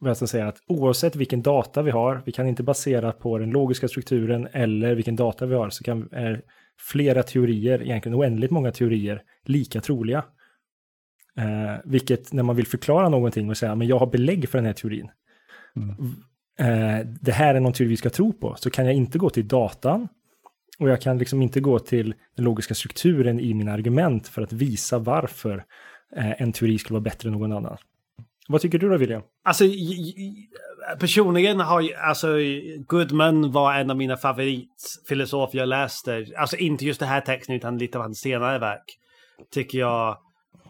Jag 0.00 0.16
ska 0.16 0.26
säga 0.26 0.48
att 0.48 0.58
oavsett 0.66 1.16
vilken 1.16 1.42
data 1.42 1.82
vi 1.82 1.90
har, 1.90 2.22
vi 2.26 2.32
kan 2.32 2.46
inte 2.46 2.62
basera 2.62 3.12
på 3.12 3.38
den 3.38 3.50
logiska 3.50 3.88
strukturen 3.88 4.48
eller 4.52 4.94
vilken 4.94 5.16
data 5.16 5.46
vi 5.46 5.54
har, 5.54 5.70
så 5.70 5.84
kan, 5.84 6.08
är 6.12 6.42
flera 6.78 7.22
teorier, 7.22 7.82
egentligen 7.82 8.18
oändligt 8.18 8.50
många 8.50 8.72
teorier, 8.72 9.22
lika 9.44 9.80
troliga. 9.80 10.24
Eh, 11.38 11.80
vilket 11.84 12.32
när 12.32 12.42
man 12.42 12.56
vill 12.56 12.66
förklara 12.66 13.08
någonting 13.08 13.50
och 13.50 13.56
säga, 13.56 13.74
men 13.74 13.86
jag 13.86 13.98
har 13.98 14.06
belägg 14.06 14.48
för 14.48 14.58
den 14.58 14.66
här 14.66 14.72
teorin. 14.72 15.10
Mm. 15.76 15.90
Eh, 16.58 17.06
det 17.20 17.32
här 17.32 17.54
är 17.54 17.60
någon 17.60 17.72
teori 17.72 17.88
vi 17.88 17.96
ska 17.96 18.10
tro 18.10 18.32
på, 18.32 18.54
så 18.58 18.70
kan 18.70 18.84
jag 18.84 18.94
inte 18.94 19.18
gå 19.18 19.30
till 19.30 19.48
datan 19.48 20.08
och 20.78 20.88
jag 20.88 21.00
kan 21.00 21.18
liksom 21.18 21.42
inte 21.42 21.60
gå 21.60 21.78
till 21.78 22.14
den 22.36 22.44
logiska 22.44 22.74
strukturen 22.74 23.40
i 23.40 23.54
mina 23.54 23.72
argument 23.72 24.28
för 24.28 24.42
att 24.42 24.52
visa 24.52 24.98
varför 24.98 25.64
eh, 26.16 26.42
en 26.42 26.52
teori 26.52 26.78
skulle 26.78 26.94
vara 26.94 27.04
bättre 27.04 27.28
än 27.28 27.32
någon 27.32 27.52
annan. 27.52 27.76
Vad 28.48 28.60
tycker 28.60 28.78
du 28.78 28.88
då, 28.88 28.96
William? 28.96 29.22
Alltså, 29.44 29.64
personligen 31.00 31.60
har 31.60 31.80
ju, 31.80 31.94
alltså, 31.94 32.28
Goodman 32.86 33.52
var 33.52 33.74
en 33.74 33.90
av 33.90 33.96
mina 33.96 34.16
favoritfilosofer 34.16 35.58
jag 35.58 35.68
läste. 35.68 36.26
Alltså 36.36 36.56
inte 36.56 36.84
just 36.84 37.00
det 37.00 37.06
här 37.06 37.20
texten, 37.20 37.54
utan 37.54 37.78
lite 37.78 37.98
av 37.98 38.02
hans 38.02 38.18
senare 38.18 38.58
verk. 38.58 38.84
Tycker 39.50 39.78
jag 39.78 40.18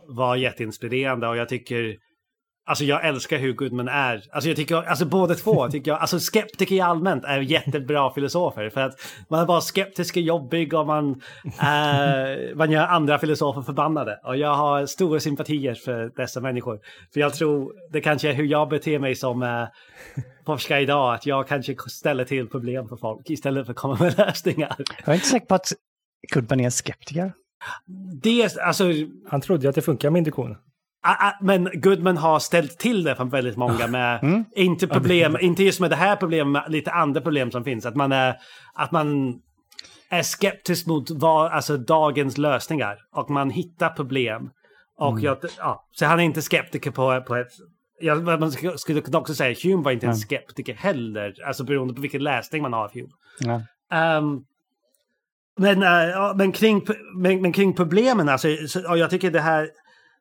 var 0.09 0.37
jätteinspirerande 0.37 1.29
och 1.29 1.37
jag 1.37 1.49
tycker 1.49 1.97
Alltså 2.67 2.85
jag 2.85 3.05
älskar 3.05 3.39
hur 3.39 3.53
Goodman 3.53 3.89
är. 3.89 4.25
Alltså 4.33 4.49
jag 4.51 4.57
tycker, 4.57 4.77
alltså 4.77 5.05
båda 5.05 5.35
två 5.35 5.69
tycker 5.69 5.91
jag, 5.91 6.01
alltså 6.01 6.19
skeptiker 6.19 6.75
i 6.75 6.81
allmänt 6.81 7.25
är 7.25 7.41
jättebra 7.41 8.11
filosofer. 8.15 8.71
För 8.71 8.81
att 8.81 9.01
man 9.29 9.41
är 9.41 9.47
bara 9.47 9.61
skeptisk 9.61 10.17
och 10.17 10.23
jobbig 10.23 10.75
och 10.75 10.87
man, 10.87 11.11
eh, 11.45 12.57
man 12.57 12.71
gör 12.71 12.87
andra 12.87 13.19
filosofer 13.19 13.63
förbannade. 13.63 14.21
Och 14.25 14.37
jag 14.37 14.55
har 14.55 14.87
stora 14.87 15.21
sympatier 15.21 15.75
för 15.75 16.13
dessa 16.17 16.41
människor. 16.41 16.81
För 17.13 17.21
jag 17.21 17.35
tror, 17.35 17.73
det 17.93 18.01
kanske 18.01 18.29
är 18.29 18.33
hur 18.33 18.45
jag 18.45 18.69
beter 18.69 18.99
mig 18.99 19.15
som 19.15 19.43
eh, 19.43 19.65
forskare 20.47 20.81
idag, 20.81 21.15
att 21.15 21.27
jag 21.27 21.49
kanske 21.49 21.77
ställer 21.89 22.25
till 22.25 22.49
problem 22.49 22.89
för 22.89 22.97
folk 22.97 23.31
istället 23.31 23.67
för 23.67 23.73
att 23.73 23.79
komma 23.79 23.97
med 24.01 24.19
lösningar. 24.19 24.77
Jag 24.99 25.09
är 25.09 25.15
inte 25.15 25.27
säker 25.27 25.47
på 25.47 25.55
att 25.55 25.73
Goodman 26.35 26.61
är 26.61 26.71
skeptiker. 26.71 27.33
Det, 28.23 28.59
alltså... 28.59 28.85
Han 29.29 29.41
trodde 29.41 29.63
ju 29.63 29.69
att 29.69 29.75
det 29.75 29.83
funkar 29.83 30.11
med 30.11 30.19
induktion. 30.19 30.57
Men 31.41 31.71
Goodman 31.75 32.17
har 32.17 32.39
ställt 32.39 32.79
till 32.79 33.05
det 33.05 33.15
för 33.15 33.25
väldigt 33.25 33.57
många 33.57 33.87
med, 33.87 34.23
mm. 34.23 34.45
inte 34.55 34.87
problem, 34.87 35.37
inte 35.41 35.65
just 35.65 35.81
med 35.81 35.91
det 35.91 35.97
här 35.97 36.17
problemet, 36.17 36.53
med 36.53 36.73
lite 36.73 36.91
andra 36.91 37.21
problem 37.21 37.51
som 37.51 37.65
finns. 37.65 37.87
Att 37.87 37.97
man 37.97 38.13
är, 38.13 38.37
att 38.75 38.93
man 38.93 39.39
är 40.09 40.23
skeptisk 40.23 40.87
mot 40.87 41.11
vad, 41.11 41.53
alltså 41.53 41.77
dagens 41.77 42.39
lösningar 42.39 42.99
och 43.13 43.31
man 43.31 43.51
hittar 43.51 43.89
problem. 43.89 44.51
Och 44.99 45.13
mm. 45.13 45.25
jag, 45.25 45.39
ja, 45.59 45.89
så 45.93 46.07
han 46.07 46.21
är 46.21 46.25
inte 46.25 46.43
skeptiker 46.43 46.91
på, 46.91 47.23
på 47.27 47.37
ett... 47.37 47.53
Ja, 48.01 48.15
man 48.15 48.53
skulle 48.53 49.01
också 49.13 49.35
säga 49.35 49.57
Hume 49.63 49.83
var 49.83 49.93
inte 49.93 50.07
mm. 50.07 50.15
en 50.15 50.21
skeptiker 50.21 50.75
heller, 50.75 51.35
alltså 51.47 51.65
beroende 51.65 51.95
på 51.95 52.01
vilken 52.01 52.23
läsning 52.23 52.63
man 52.63 52.73
har 52.73 52.85
av 52.85 52.91
Hume. 52.93 53.09
Um, 54.19 54.45
men, 55.57 55.83
uh, 55.83 56.37
men, 56.37 56.53
kring, 56.53 56.87
men, 57.15 57.43
men, 57.43 57.53
kring 57.53 57.75
problemen, 57.75 58.29
alltså, 58.29 58.49
så, 58.69 58.97
jag 58.97 59.11
tycker 59.11 59.31
det 59.31 59.41
här 59.41 59.69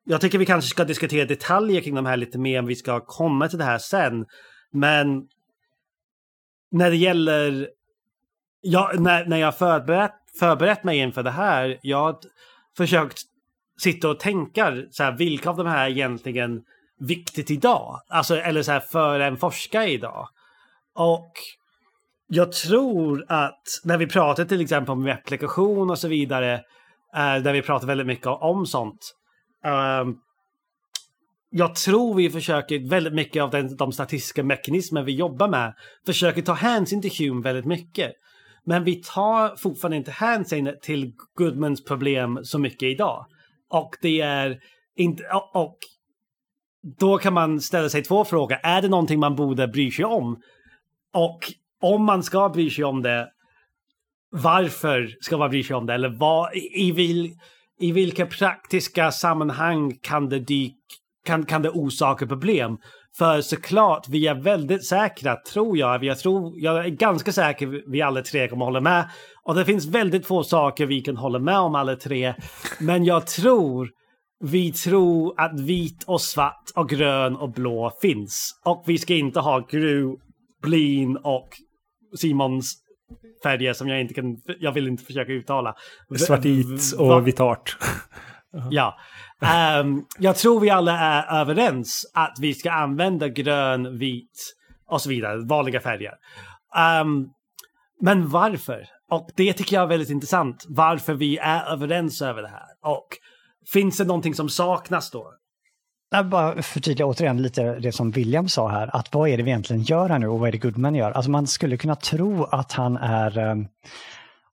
jag 0.03 0.21
tycker 0.21 0.37
vi 0.37 0.45
kanske 0.45 0.69
ska 0.69 0.83
diskutera 0.83 1.25
detaljer 1.25 1.81
kring 1.81 1.95
de 1.95 2.05
här 2.05 2.17
lite 2.17 2.37
mer 2.37 2.59
om 2.59 2.65
vi 2.65 2.75
ska 2.75 2.99
komma 2.99 3.49
till 3.49 3.57
det 3.57 3.63
här 3.63 3.77
sen. 3.77 4.25
Men 4.71 5.27
när 6.71 6.89
det 6.89 6.95
gäller... 6.95 7.69
Ja, 8.61 8.91
när, 8.97 9.25
när 9.25 9.37
jag 9.37 9.57
förberett, 9.57 10.15
förberett 10.39 10.83
mig 10.83 10.97
inför 10.97 11.23
det 11.23 11.31
här, 11.31 11.79
jag 11.81 11.97
har 11.97 12.19
försökt 12.77 13.17
sitta 13.81 14.09
och 14.09 14.19
tänka 14.19 14.83
så 14.91 15.03
här, 15.03 15.17
vilka 15.17 15.49
av 15.49 15.57
de 15.57 15.67
här 15.67 15.85
är 15.85 15.89
egentligen 15.89 16.61
viktigt 16.99 17.51
idag? 17.51 18.01
Alltså, 18.07 18.35
eller 18.35 18.63
så 18.63 18.71
här, 18.71 18.79
för 18.79 19.19
en 19.19 19.37
forskare 19.37 19.89
idag. 19.89 20.27
Och 20.95 21.31
jag 22.27 22.51
tror 22.51 23.25
att 23.27 23.61
när 23.83 23.97
vi 23.97 24.07
pratar 24.07 24.45
till 24.45 24.61
exempel 24.61 24.91
om 24.91 25.07
replikation 25.07 25.89
och 25.89 25.99
så 25.99 26.07
vidare, 26.07 26.53
eh, 27.15 27.35
där 27.35 27.53
vi 27.53 27.61
pratar 27.61 27.87
väldigt 27.87 28.07
mycket 28.07 28.27
om 28.27 28.65
sånt, 28.65 29.13
Um, 29.63 30.19
jag 31.49 31.75
tror 31.75 32.15
vi 32.15 32.29
försöker 32.29 32.89
väldigt 32.89 33.13
mycket 33.13 33.43
av 33.43 33.49
den, 33.49 33.77
de 33.77 33.91
statistiska 33.91 34.43
mekanismer 34.43 35.03
vi 35.03 35.11
jobbar 35.11 35.47
med 35.47 35.73
försöker 36.05 36.41
ta 36.41 36.53
hänsyn 36.53 37.01
till 37.01 37.11
Hume 37.19 37.41
väldigt 37.41 37.65
mycket. 37.65 38.13
Men 38.63 38.83
vi 38.83 38.95
tar 38.95 39.55
fortfarande 39.55 39.97
inte 39.97 40.11
hänsyn 40.11 40.75
till 40.81 41.13
Goodmans 41.35 41.83
problem 41.83 42.39
så 42.43 42.59
mycket 42.59 42.83
idag. 42.83 43.25
Och 43.69 43.95
det 44.01 44.21
är 44.21 44.59
inte... 44.95 45.23
Och 45.53 45.77
då 46.99 47.17
kan 47.17 47.33
man 47.33 47.61
ställa 47.61 47.89
sig 47.89 48.03
två 48.03 48.25
frågor. 48.25 48.57
Är 48.63 48.81
det 48.81 48.87
någonting 48.87 49.19
man 49.19 49.35
borde 49.35 49.67
bry 49.67 49.91
sig 49.91 50.05
om? 50.05 50.41
Och 51.13 51.39
om 51.81 52.05
man 52.05 52.23
ska 52.23 52.49
bry 52.49 52.69
sig 52.69 52.83
om 52.83 53.01
det, 53.01 53.29
varför 54.29 55.15
ska 55.21 55.37
man 55.37 55.49
bry 55.49 55.63
sig 55.63 55.75
om 55.75 55.85
det? 55.85 55.93
Eller 55.93 56.09
vad, 56.09 56.55
i, 56.55 56.91
vil, 56.91 57.37
i 57.79 57.91
vilka 57.91 58.25
praktiska 58.25 59.11
sammanhang 59.11 59.97
kan 60.01 60.29
det, 60.29 60.39
dyk, 60.39 60.75
kan, 61.25 61.45
kan 61.45 61.61
det 61.61 61.69
orsaka 61.69 62.27
problem? 62.27 62.77
För 63.17 63.41
såklart, 63.41 64.09
vi 64.09 64.27
är 64.27 64.35
väldigt 64.35 64.85
säkra, 64.85 65.35
tror 65.53 65.77
jag. 65.77 66.03
Jag, 66.03 66.19
tror, 66.19 66.53
jag 66.55 66.85
är 66.85 66.89
ganska 66.89 67.31
säker 67.31 67.91
vi 67.91 68.01
alla 68.01 68.21
tre 68.21 68.47
kommer 68.47 68.65
hålla 68.65 68.81
med. 68.81 69.09
Och 69.43 69.55
det 69.55 69.65
finns 69.65 69.85
väldigt 69.85 70.27
få 70.27 70.43
saker 70.43 70.85
vi 70.85 71.01
kan 71.01 71.17
hålla 71.17 71.39
med 71.39 71.59
om 71.59 71.75
alla 71.75 71.95
tre. 71.95 72.33
Men 72.79 73.05
jag 73.05 73.27
tror 73.27 73.89
vi 74.43 74.71
tror 74.71 75.33
att 75.37 75.59
vit 75.59 76.03
och 76.07 76.21
svart 76.21 76.63
och 76.75 76.89
grön 76.89 77.35
och 77.35 77.51
blå 77.51 77.91
finns. 78.01 78.61
Och 78.65 78.83
vi 78.85 78.97
ska 78.97 79.13
inte 79.13 79.39
ha 79.39 79.59
Gru, 79.59 80.15
Blin 80.61 81.17
och 81.17 81.49
Simons 82.15 82.82
färger 83.43 83.73
som 83.73 83.87
jag 83.87 84.01
inte 84.01 84.13
kan, 84.13 84.37
jag 84.59 84.71
vill 84.71 84.87
inte 84.87 85.03
försöka 85.03 85.31
uttala. 85.31 85.75
Svartit 86.17 86.93
och 86.97 87.27
vitart. 87.27 87.77
ja. 88.71 88.97
Um, 89.79 90.05
jag 90.19 90.35
tror 90.35 90.59
vi 90.59 90.69
alla 90.69 90.99
är 90.99 91.41
överens 91.41 92.11
att 92.13 92.37
vi 92.39 92.53
ska 92.53 92.71
använda 92.71 93.27
grön, 93.27 93.97
vit 93.97 94.55
och 94.87 95.01
så 95.01 95.09
vidare, 95.09 95.45
vanliga 95.45 95.79
färger. 95.79 96.13
Um, 97.01 97.29
men 98.01 98.29
varför? 98.29 98.87
Och 99.09 99.29
det 99.35 99.53
tycker 99.53 99.75
jag 99.75 99.83
är 99.83 99.87
väldigt 99.87 100.09
intressant. 100.09 100.65
Varför 100.67 101.13
vi 101.13 101.37
är 101.37 101.65
överens 101.65 102.21
över 102.21 102.41
det 102.41 102.47
här. 102.47 102.65
Och 102.81 103.07
finns 103.73 103.97
det 103.97 104.03
någonting 104.03 104.33
som 104.33 104.49
saknas 104.49 105.11
då? 105.11 105.33
Jag 106.15 106.25
bara 106.25 106.61
förtydliga 106.61 107.05
återigen 107.05 107.41
lite 107.41 107.79
det 107.79 107.91
som 107.91 108.11
William 108.11 108.49
sa 108.49 108.69
här, 108.69 108.95
att 108.95 109.13
vad 109.13 109.29
är 109.29 109.37
det 109.37 109.43
vi 109.43 109.49
egentligen 109.49 109.83
gör 109.83 110.09
här 110.09 110.19
nu 110.19 110.27
och 110.27 110.39
vad 110.39 110.47
är 110.47 110.51
det 110.51 110.57
Goodman 110.57 110.95
gör? 110.95 111.11
Alltså 111.11 111.31
man 111.31 111.47
skulle 111.47 111.77
kunna 111.77 111.95
tro 111.95 112.43
att 112.43 112.71
han 112.71 112.97
är, 112.97 113.37
eh, 113.37 113.55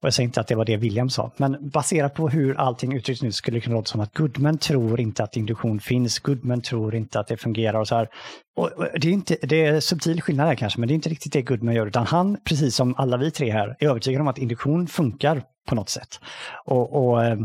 och 0.01 0.07
jag 0.07 0.15
säger 0.15 0.27
inte 0.27 0.41
att 0.41 0.47
det 0.47 0.55
var 0.55 0.65
det 0.65 0.77
William 0.77 1.11
sa, 1.11 1.31
men 1.37 1.71
baserat 1.71 2.15
på 2.15 2.29
hur 2.29 2.61
allting 2.61 2.93
uttrycks 2.93 3.23
nu 3.23 3.33
skulle 3.33 3.57
det 3.57 3.61
kunna 3.61 3.77
låta 3.77 3.87
som 3.87 4.01
att 4.01 4.15
Goodman 4.15 4.59
tror 4.59 5.01
inte 5.01 5.25
att 5.25 5.37
induktion 5.37 5.81
finns, 5.81 6.19
Goodman 6.19 6.61
tror 6.61 6.95
inte 6.95 7.21
att 7.21 7.29
det 7.29 7.37
fungerar 7.37 7.81
och 7.81 7.89
så 7.89 7.95
här. 7.95 8.09
Och 8.57 8.71
det, 9.01 9.09
är 9.09 9.13
inte, 9.13 9.37
det 9.43 9.67
är 9.67 9.81
subtil 9.81 10.23
skillnad 10.23 10.47
här 10.47 10.55
kanske, 10.55 10.81
men 10.81 10.89
det 10.89 10.93
är 10.93 10.97
inte 10.97 11.09
riktigt 11.09 11.33
det 11.33 11.43
Goodman 11.43 11.75
gör, 11.75 11.87
utan 11.87 12.07
han, 12.07 12.37
precis 12.45 12.75
som 12.75 12.95
alla 12.99 13.17
vi 13.17 13.31
tre 13.31 13.51
här, 13.51 13.77
är 13.79 13.87
övertygad 13.87 14.21
om 14.21 14.29
att 14.29 14.39
induktion 14.39 14.87
funkar 14.87 15.43
på 15.69 15.75
något 15.75 15.91
sätt. 15.91 16.21
Och, 16.65 17.07
och 17.07 17.25
eh, 17.25 17.39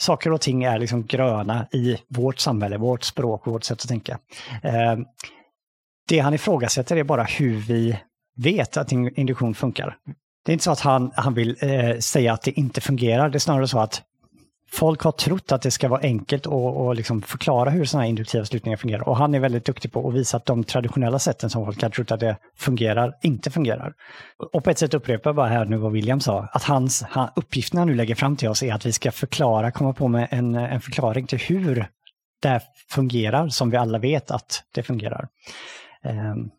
saker 0.00 0.32
och 0.32 0.40
ting 0.40 0.64
är 0.64 0.78
liksom 0.78 1.06
gröna 1.06 1.66
i 1.72 1.96
vårt 2.08 2.38
samhälle, 2.38 2.76
vårt 2.76 3.04
språk, 3.04 3.46
vårt 3.46 3.64
sätt 3.64 3.82
att 3.82 3.88
tänka. 3.88 4.18
Ehm, 4.62 5.04
det 6.08 6.18
han 6.18 6.34
ifrågasätter 6.34 6.96
är 6.96 7.04
bara 7.04 7.24
hur 7.24 7.56
vi 7.56 7.98
vet 8.36 8.76
att 8.76 8.92
induktion 8.92 9.54
funkar. 9.54 9.96
Det 10.44 10.50
är 10.50 10.52
inte 10.52 10.64
så 10.64 10.70
att 10.70 10.80
han, 10.80 11.12
han 11.14 11.34
vill 11.34 11.56
eh, 11.60 11.98
säga 11.98 12.32
att 12.32 12.42
det 12.42 12.50
inte 12.50 12.80
fungerar, 12.80 13.28
det 13.28 13.36
är 13.36 13.40
snarare 13.40 13.68
så 13.68 13.78
att 13.78 14.02
folk 14.70 15.02
har 15.02 15.12
trott 15.12 15.52
att 15.52 15.62
det 15.62 15.70
ska 15.70 15.88
vara 15.88 16.00
enkelt 16.00 16.46
att 16.46 16.96
liksom 16.96 17.22
förklara 17.22 17.70
hur 17.70 17.84
sådana 17.84 18.02
här 18.02 18.08
induktiva 18.08 18.44
slutningar 18.44 18.76
fungerar. 18.76 19.08
Och 19.08 19.16
han 19.16 19.34
är 19.34 19.40
väldigt 19.40 19.64
duktig 19.64 19.92
på 19.92 20.08
att 20.08 20.14
visa 20.14 20.36
att 20.36 20.46
de 20.46 20.64
traditionella 20.64 21.18
sätten 21.18 21.50
som 21.50 21.64
folk 21.64 21.82
har 21.82 21.90
trott 21.90 22.10
att 22.10 22.20
det 22.20 22.36
fungerar, 22.56 23.14
inte 23.22 23.50
fungerar. 23.50 23.92
Och 24.52 24.64
på 24.64 24.70
ett 24.70 24.78
sätt 24.78 24.94
upprepar 24.94 25.30
jag 25.30 25.36
bara 25.36 25.48
här 25.48 25.64
nu 25.64 25.76
vad 25.76 25.92
William 25.92 26.20
sa, 26.20 26.48
att 26.52 26.62
hans 26.62 27.02
han, 27.02 27.28
uppgifterna 27.36 27.84
nu 27.84 27.94
lägger 27.94 28.14
fram 28.14 28.36
till 28.36 28.48
oss 28.48 28.62
är 28.62 28.74
att 28.74 28.86
vi 28.86 28.92
ska 28.92 29.10
förklara, 29.12 29.70
komma 29.70 29.92
på 29.92 30.08
med 30.08 30.28
en, 30.30 30.54
en 30.54 30.80
förklaring 30.80 31.26
till 31.26 31.38
hur 31.38 31.86
det 32.42 32.60
fungerar 32.90 33.48
som 33.48 33.70
vi 33.70 33.76
alla 33.76 33.98
vet 33.98 34.30
att 34.30 34.62
det 34.74 34.82
fungerar. 34.82 35.28
Um, 36.04 36.50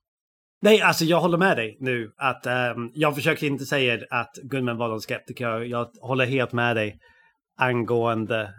Nej, 0.61 0.81
alltså 0.81 1.05
jag 1.05 1.21
håller 1.21 1.37
med 1.37 1.57
dig 1.57 1.77
nu. 1.79 2.11
att 2.17 2.75
um, 2.75 2.91
Jag 2.93 3.15
försöker 3.15 3.47
inte 3.47 3.65
säga 3.65 3.99
att 4.09 4.35
Gunnar 4.43 4.73
var 4.73 4.87
någon 4.87 5.01
skeptiker. 5.01 5.59
Jag 5.59 5.87
håller 6.01 6.25
helt 6.25 6.51
med 6.51 6.75
dig 6.75 6.99
angående... 7.59 8.53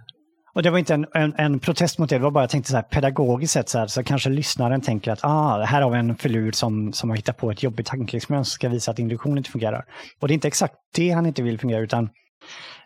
Och 0.55 0.63
det 0.63 0.71
var 0.71 0.79
inte 0.79 0.95
en, 0.95 1.07
en, 1.15 1.35
en, 1.39 1.61
protest 1.61 1.99
mot 1.99 2.11
det, 2.11 2.17
det 2.17 2.23
var 2.23 2.31
bara 2.31 2.43
jag 2.43 2.51
tänkte 2.51 2.71
så 2.71 2.77
här 2.77 2.83
pedagogiskt 2.83 3.53
sett 3.53 3.69
så, 3.69 3.79
här, 3.79 3.87
så 3.87 4.05
kanske 4.05 4.31
lyssnaren 4.31 4.81
tänker 4.81 5.13
att 5.13 5.19
ah, 5.23 5.65
här 5.65 5.83
har 5.83 5.91
vi 5.91 5.99
en 5.99 6.17
filur 6.17 6.53
som, 6.53 6.93
som 6.93 7.11
har 7.11 7.17
hittat 7.17 7.37
på 7.37 7.51
ett 7.51 7.63
jobbigt 7.63 7.87
tankeexperiment 7.87 8.47
som 8.47 8.53
ska 8.53 8.69
visa 8.69 8.91
att 8.91 8.99
induktion 8.99 9.39
inte 9.39 9.51
fungerar. 9.51 9.85
Och 10.21 10.29
det 10.29 10.33
är 10.33 10.35
inte 10.35 10.49
exakt 10.49 10.75
det 10.95 11.11
han 11.11 11.27
inte 11.27 11.43
vill 11.43 11.59
fungera 11.59 11.81
utan 11.81 12.11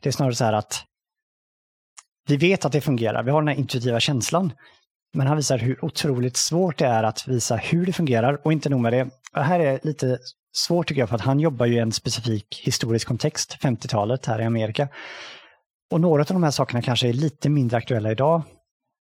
det 0.02 0.08
är 0.08 0.12
snarare 0.12 0.34
så 0.34 0.44
här 0.44 0.52
att 0.52 0.84
vi 2.28 2.36
vet 2.36 2.64
att 2.64 2.72
det 2.72 2.80
fungerar, 2.80 3.22
vi 3.22 3.30
har 3.30 3.42
den 3.42 3.48
här 3.48 3.54
intuitiva 3.54 4.00
känslan. 4.00 4.52
Men 5.14 5.26
han 5.26 5.36
visar 5.36 5.58
hur 5.58 5.84
otroligt 5.84 6.36
svårt 6.36 6.78
det 6.78 6.86
är 6.86 7.02
att 7.02 7.28
visa 7.28 7.56
hur 7.56 7.86
det 7.86 7.92
fungerar 7.92 8.40
och 8.44 8.52
inte 8.52 8.68
nog 8.68 8.80
med 8.80 8.92
det. 8.92 9.08
Det 9.34 9.40
här 9.40 9.60
är 9.60 9.80
lite 9.82 10.18
svårt 10.52 10.88
tycker 10.88 11.02
jag 11.02 11.08
för 11.08 11.16
att 11.16 11.22
han 11.22 11.40
jobbar 11.40 11.66
ju 11.66 11.74
i 11.74 11.78
en 11.78 11.92
specifik 11.92 12.62
historisk 12.64 13.08
kontext, 13.08 13.56
50-talet 13.60 14.26
här 14.26 14.40
i 14.40 14.44
Amerika. 14.44 14.88
Och 15.90 16.00
några 16.00 16.22
av 16.22 16.26
de 16.26 16.42
här 16.42 16.50
sakerna 16.50 16.82
kanske 16.82 17.08
är 17.08 17.12
lite 17.12 17.48
mindre 17.48 17.76
aktuella 17.76 18.10
idag. 18.10 18.42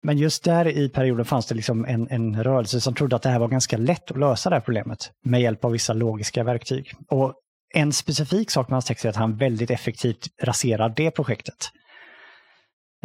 Men 0.03 0.17
just 0.17 0.43
där 0.43 0.67
i 0.67 0.89
perioden 0.89 1.25
fanns 1.25 1.45
det 1.45 1.55
liksom 1.55 1.85
en, 1.85 2.07
en 2.09 2.43
rörelse 2.43 2.81
som 2.81 2.93
trodde 2.93 3.15
att 3.15 3.21
det 3.21 3.29
här 3.29 3.39
var 3.39 3.47
ganska 3.47 3.77
lätt 3.77 4.11
att 4.11 4.17
lösa 4.17 4.49
det 4.49 4.55
här 4.55 4.61
problemet 4.61 5.11
med 5.23 5.41
hjälp 5.41 5.65
av 5.65 5.71
vissa 5.71 5.93
logiska 5.93 6.43
verktyg. 6.43 6.93
Och 7.09 7.33
en 7.73 7.93
specifik 7.93 8.51
sak 8.51 8.69
med 8.69 8.75
hans 8.75 8.85
text 8.85 9.05
är 9.05 9.09
att 9.09 9.15
han 9.15 9.37
väldigt 9.37 9.71
effektivt 9.71 10.27
raserar 10.41 10.93
det 10.95 11.11
projektet. 11.11 11.69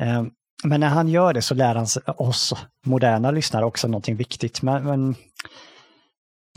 Eh, 0.00 0.24
men 0.64 0.80
när 0.80 0.88
han 0.88 1.08
gör 1.08 1.32
det 1.32 1.42
så 1.42 1.54
lär 1.54 1.74
han 1.74 1.86
oss 2.06 2.54
moderna 2.84 3.30
lyssnare 3.30 3.64
också 3.64 3.88
någonting 3.88 4.16
viktigt. 4.16 4.62
Men, 4.62 4.84
men 4.84 5.14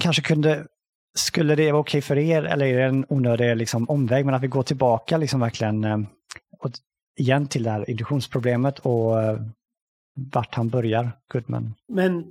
kanske 0.01 0.21
kunde, 0.21 0.65
skulle 1.17 1.55
det 1.55 1.71
vara 1.71 1.81
okej 1.81 2.01
för 2.01 2.17
er 2.17 2.43
eller 2.43 2.65
är 2.65 2.77
det 2.77 2.85
en 2.85 3.05
onödig 3.09 3.57
liksom, 3.57 3.89
omväg? 3.89 4.25
Men 4.25 4.35
att 4.35 4.43
vi 4.43 4.47
går 4.47 4.63
tillbaka 4.63 5.17
liksom 5.17 5.39
verkligen 5.39 5.83
eh, 5.83 5.97
och 6.59 6.71
igen 7.19 7.47
till 7.47 7.63
det 7.63 7.69
här 7.69 7.89
induktionsproblemet 7.89 8.79
och 8.79 9.21
eh, 9.21 9.39
vart 10.33 10.55
han 10.55 10.69
börjar, 10.69 11.11
Goodman. 11.31 11.73
Men 11.93 12.25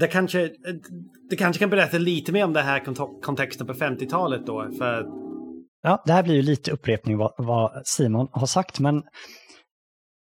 det 0.00 0.06
kanske, 0.06 0.50
det 1.30 1.36
kanske 1.36 1.60
kan 1.60 1.70
berätta 1.70 1.98
lite 1.98 2.32
mer 2.32 2.44
om 2.44 2.52
det 2.52 2.62
här 2.62 2.82
kontexten 3.22 3.66
på 3.66 3.72
50-talet 3.72 4.46
då. 4.46 4.70
För... 4.78 5.06
Ja, 5.82 6.02
det 6.06 6.12
här 6.12 6.22
blir 6.22 6.34
ju 6.34 6.42
lite 6.42 6.70
upprepning 6.70 7.16
vad, 7.16 7.32
vad 7.38 7.86
Simon 7.86 8.28
har 8.32 8.46
sagt, 8.46 8.80
men 8.80 9.02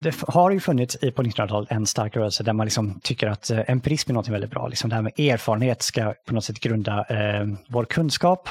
det 0.01 0.15
har 0.21 0.51
ju 0.51 0.61
funnits 0.61 0.97
på 1.01 1.23
1900-talet 1.23 1.71
en 1.71 1.87
stark 1.87 2.17
rörelse 2.17 2.43
där 2.43 2.53
man 2.53 2.67
liksom 2.67 3.01
tycker 3.03 3.27
att 3.27 3.51
eh, 3.51 3.61
empirism 3.71 4.11
är 4.11 4.15
något 4.15 4.29
väldigt 4.29 4.51
bra. 4.51 4.69
Liksom 4.69 4.91
det 4.91 4.97
här 4.97 5.03
med 5.03 5.21
erfarenhet 5.21 5.83
ska 5.83 6.15
på 6.27 6.35
något 6.35 6.45
sätt 6.45 6.61
grunda 6.61 7.07
eh, 7.09 7.47
vår 7.69 7.85
kunskap. 7.85 8.49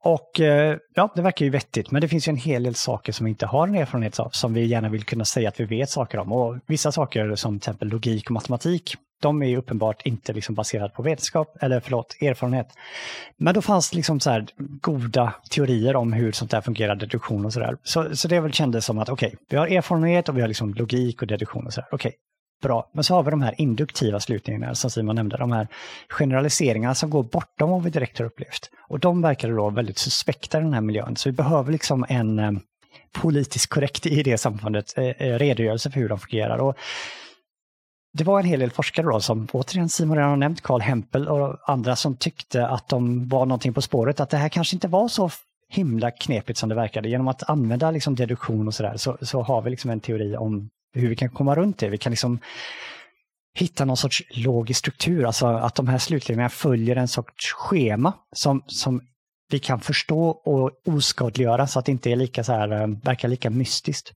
Och 0.00 0.40
eh, 0.40 0.76
ja, 0.94 1.12
det 1.14 1.22
verkar 1.22 1.44
ju 1.44 1.50
vettigt, 1.50 1.90
men 1.90 2.00
det 2.00 2.08
finns 2.08 2.28
ju 2.28 2.30
en 2.30 2.36
hel 2.36 2.62
del 2.62 2.74
saker 2.74 3.12
som 3.12 3.24
vi 3.24 3.30
inte 3.30 3.46
har 3.46 3.68
en 3.68 3.74
erfarenhet 3.74 4.20
av, 4.20 4.30
som 4.30 4.54
vi 4.54 4.66
gärna 4.66 4.88
vill 4.88 5.04
kunna 5.04 5.24
säga 5.24 5.48
att 5.48 5.60
vi 5.60 5.64
vet 5.64 5.90
saker 5.90 6.18
om. 6.18 6.32
Och 6.32 6.58
vissa 6.66 6.92
saker 6.92 7.34
som 7.34 7.52
till 7.52 7.56
exempel 7.68 7.88
logik 7.88 8.26
och 8.26 8.34
matematik, 8.34 8.94
de 9.22 9.42
är 9.42 9.46
ju 9.46 9.56
uppenbart 9.56 10.02
inte 10.04 10.32
liksom 10.32 10.54
baserade 10.54 10.94
på 10.94 11.02
vetenskap, 11.02 11.56
eller 11.60 11.80
förlåt, 11.80 12.16
erfarenhet. 12.20 12.68
Men 13.36 13.54
då 13.54 13.62
fanns 13.62 13.94
liksom 13.94 14.20
så 14.20 14.30
här 14.30 14.46
goda 14.58 15.34
teorier 15.50 15.96
om 15.96 16.12
hur 16.12 16.32
sånt 16.32 16.50
där 16.50 16.60
fungerar, 16.60 16.96
deduktion 16.96 17.44
och 17.44 17.52
sådär. 17.52 17.76
Så, 17.82 18.16
så 18.16 18.28
det 18.28 18.40
väl 18.40 18.52
kändes 18.52 18.84
som 18.84 18.98
att 18.98 19.08
okej, 19.08 19.26
okay, 19.26 19.38
vi 19.50 19.56
har 19.56 19.66
erfarenhet 19.66 20.28
och 20.28 20.36
vi 20.36 20.40
har 20.40 20.48
liksom 20.48 20.74
logik 20.74 21.22
och 21.22 21.28
deduktion 21.28 21.66
och 21.66 21.72
sådär. 21.72 21.88
Okej, 21.92 22.08
okay, 22.08 22.18
bra. 22.64 22.90
Men 22.92 23.04
så 23.04 23.14
har 23.14 23.22
vi 23.22 23.30
de 23.30 23.42
här 23.42 23.54
induktiva 23.60 24.20
slutningarna 24.20 24.74
som 24.74 24.90
Simon 24.90 25.16
nämnde, 25.16 25.36
de 25.36 25.52
här 25.52 25.68
generaliseringarna 26.08 26.94
som 26.94 27.10
går 27.10 27.22
bortom 27.22 27.70
vad 27.70 27.82
vi 27.82 27.90
direkt 27.90 28.18
har 28.18 28.26
upplevt. 28.26 28.70
Och 28.88 29.00
de 29.00 29.22
verkar 29.22 29.48
då 29.48 29.70
väldigt 29.70 29.98
suspekta 29.98 30.58
i 30.58 30.62
den 30.62 30.74
här 30.74 30.80
miljön. 30.80 31.16
Så 31.16 31.28
vi 31.28 31.32
behöver 31.32 31.72
liksom 31.72 32.06
en 32.08 32.38
eh, 32.38 32.52
politiskt 33.12 33.66
korrekt 33.66 34.06
i 34.06 34.22
det 34.22 34.38
samfundet 34.38 34.98
eh, 34.98 35.04
eh, 35.04 35.38
redogörelse 35.38 35.90
för 35.90 36.00
hur 36.00 36.08
de 36.08 36.18
fungerar. 36.18 36.58
Och 36.58 36.76
det 38.12 38.24
var 38.24 38.40
en 38.40 38.46
hel 38.46 38.60
del 38.60 38.70
forskare 38.70 39.06
då 39.06 39.20
som, 39.20 39.48
återigen 39.52 39.88
Simon 39.88 40.16
redan 40.16 40.30
har 40.30 40.36
nämnt, 40.36 40.60
Carl 40.60 40.80
Hempel 40.80 41.28
och 41.28 41.70
andra 41.70 41.96
som 41.96 42.16
tyckte 42.16 42.66
att 42.66 42.88
de 42.88 43.28
var 43.28 43.46
någonting 43.46 43.74
på 43.74 43.82
spåret, 43.82 44.20
att 44.20 44.30
det 44.30 44.36
här 44.36 44.48
kanske 44.48 44.76
inte 44.76 44.88
var 44.88 45.08
så 45.08 45.30
himla 45.68 46.10
knepigt 46.10 46.58
som 46.58 46.68
det 46.68 46.74
verkade. 46.74 47.08
Genom 47.08 47.28
att 47.28 47.50
använda 47.50 47.90
liksom 47.90 48.14
deduktion 48.14 48.66
och 48.66 48.74
sådär 48.74 48.96
så, 48.96 49.18
så 49.22 49.42
har 49.42 49.62
vi 49.62 49.70
liksom 49.70 49.90
en 49.90 50.00
teori 50.00 50.36
om 50.36 50.70
hur 50.94 51.08
vi 51.08 51.16
kan 51.16 51.30
komma 51.30 51.54
runt 51.54 51.78
det. 51.78 51.88
Vi 51.88 51.98
kan 51.98 52.10
liksom 52.10 52.38
hitta 53.58 53.84
någon 53.84 53.96
sorts 53.96 54.22
logisk 54.30 54.78
struktur, 54.78 55.24
alltså 55.24 55.46
att 55.46 55.74
de 55.74 55.88
här 55.88 55.98
slutledningarna 55.98 56.48
följer 56.48 56.96
en 56.96 57.08
sorts 57.08 57.52
schema 57.52 58.12
som, 58.32 58.62
som 58.66 59.00
vi 59.50 59.58
kan 59.58 59.80
förstå 59.80 60.28
och 60.28 60.70
oskadliggöra 60.86 61.66
så 61.66 61.78
att 61.78 61.84
det 61.84 61.92
inte 61.92 62.10
är 62.10 62.16
lika 62.16 62.44
så 62.44 62.52
här, 62.52 62.82
eh, 62.82 62.86
verkar 62.86 63.28
lika 63.28 63.50
mystiskt. 63.50 64.12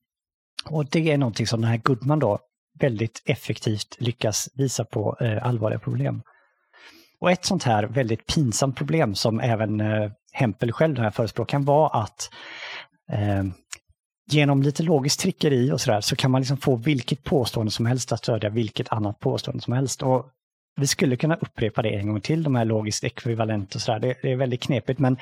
Och 0.64 0.86
det 0.86 1.10
är 1.10 1.18
någonting 1.18 1.46
som 1.46 1.60
den 1.60 1.70
här 1.70 1.78
Goodman 1.78 2.18
då 2.18 2.38
väldigt 2.80 3.22
effektivt 3.26 3.96
lyckas 3.98 4.48
visa 4.54 4.84
på 4.84 5.16
eh, 5.20 5.46
allvarliga 5.46 5.78
problem. 5.78 6.22
Och 7.20 7.30
ett 7.30 7.44
sånt 7.44 7.62
här 7.62 7.84
väldigt 7.84 8.26
pinsamt 8.26 8.76
problem 8.76 9.14
som 9.14 9.40
även 9.40 9.80
eh, 9.80 10.10
Hempel 10.32 10.72
själv, 10.72 10.94
den 10.94 11.04
här 11.04 11.10
förespråkaren, 11.10 11.64
var 11.64 12.02
att 12.02 12.30
eh, 13.12 13.44
genom 14.32 14.62
lite 14.62 14.82
logiskt 14.82 15.20
trickeri 15.20 15.72
och 15.72 15.80
sådär 15.80 16.00
så 16.00 16.16
kan 16.16 16.30
man 16.30 16.40
liksom 16.40 16.56
få 16.56 16.76
vilket 16.76 17.24
påstående 17.24 17.72
som 17.72 17.86
helst 17.86 18.12
att 18.12 18.18
stödja 18.18 18.50
vilket 18.50 18.92
annat 18.92 19.20
påstående 19.20 19.62
som 19.62 19.72
helst. 19.72 20.02
Och 20.02 20.26
vi 20.76 20.86
skulle 20.86 21.16
kunna 21.16 21.34
upprepa 21.34 21.82
det 21.82 21.88
en 21.88 22.08
gång 22.08 22.20
till, 22.20 22.42
de 22.42 22.54
här 22.54 22.64
logiskt 22.64 23.04
ekvivalent 23.04 23.74
och 23.74 23.80
sådär. 23.80 23.98
Det, 24.00 24.14
det 24.22 24.32
är 24.32 24.36
väldigt 24.36 24.62
knepigt, 24.62 24.98
men 24.98 25.16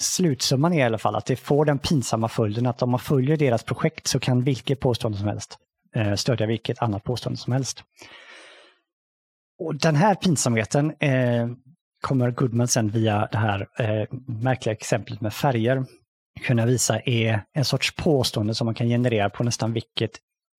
slutsumman 0.00 0.72
är 0.72 0.78
i 0.78 0.82
alla 0.82 0.98
fall 0.98 1.16
att 1.16 1.26
det 1.26 1.36
får 1.36 1.64
den 1.64 1.78
pinsamma 1.78 2.28
följden 2.28 2.66
att 2.66 2.82
om 2.82 2.90
man 2.90 3.00
följer 3.00 3.36
deras 3.36 3.62
projekt 3.62 4.06
så 4.06 4.20
kan 4.20 4.42
vilket 4.42 4.80
påstående 4.80 5.18
som 5.18 5.28
helst 5.28 5.58
eh, 5.94 6.14
stödja 6.14 6.46
vilket 6.46 6.82
annat 6.82 7.04
påstående 7.04 7.40
som 7.40 7.52
helst. 7.52 7.84
Och 9.58 9.74
den 9.74 9.96
här 9.96 10.14
pinsamheten 10.14 10.94
eh, 11.00 11.48
kommer 12.00 12.30
Goodman 12.30 12.68
sen 12.68 12.90
via 12.90 13.28
det 13.32 13.38
här 13.38 13.68
eh, 13.78 14.06
märkliga 14.26 14.72
exemplet 14.72 15.20
med 15.20 15.34
färger 15.34 15.84
kunna 16.40 16.66
visa 16.66 17.00
är 17.00 17.42
en 17.52 17.64
sorts 17.64 17.96
påstående 17.96 18.54
som 18.54 18.64
man 18.64 18.74
kan 18.74 18.88
generera 18.88 19.30
på 19.30 19.44
nästan 19.44 19.72
vilket, 19.72 20.10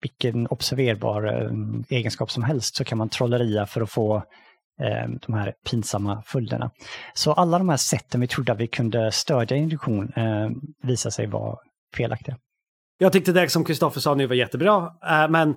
vilken 0.02 0.46
observerbar 0.46 1.26
eh, 1.26 1.96
egenskap 1.98 2.30
som 2.30 2.42
helst 2.42 2.76
så 2.76 2.84
kan 2.84 2.98
man 2.98 3.08
trolleria 3.08 3.66
för 3.66 3.80
att 3.80 3.90
få 3.90 4.16
eh, 4.80 5.08
de 5.26 5.34
här 5.34 5.54
pinsamma 5.70 6.22
följderna. 6.26 6.70
Så 7.14 7.32
alla 7.32 7.58
de 7.58 7.68
här 7.68 7.76
sätten 7.76 8.20
vi 8.20 8.26
trodde 8.26 8.52
att 8.52 8.60
vi 8.60 8.66
kunde 8.66 9.12
stödja 9.12 9.56
induktion 9.56 10.12
eh, 10.16 10.50
visar 10.82 11.10
sig 11.10 11.26
vara 11.26 11.56
felaktiga. 11.96 12.36
Jag 12.98 13.12
tyckte 13.12 13.32
det 13.32 13.48
som 13.48 13.64
Kristoffer 13.64 14.00
sa 14.00 14.14
nu 14.14 14.26
var 14.26 14.34
jättebra, 14.34 14.92
eh, 15.10 15.28
men 15.28 15.56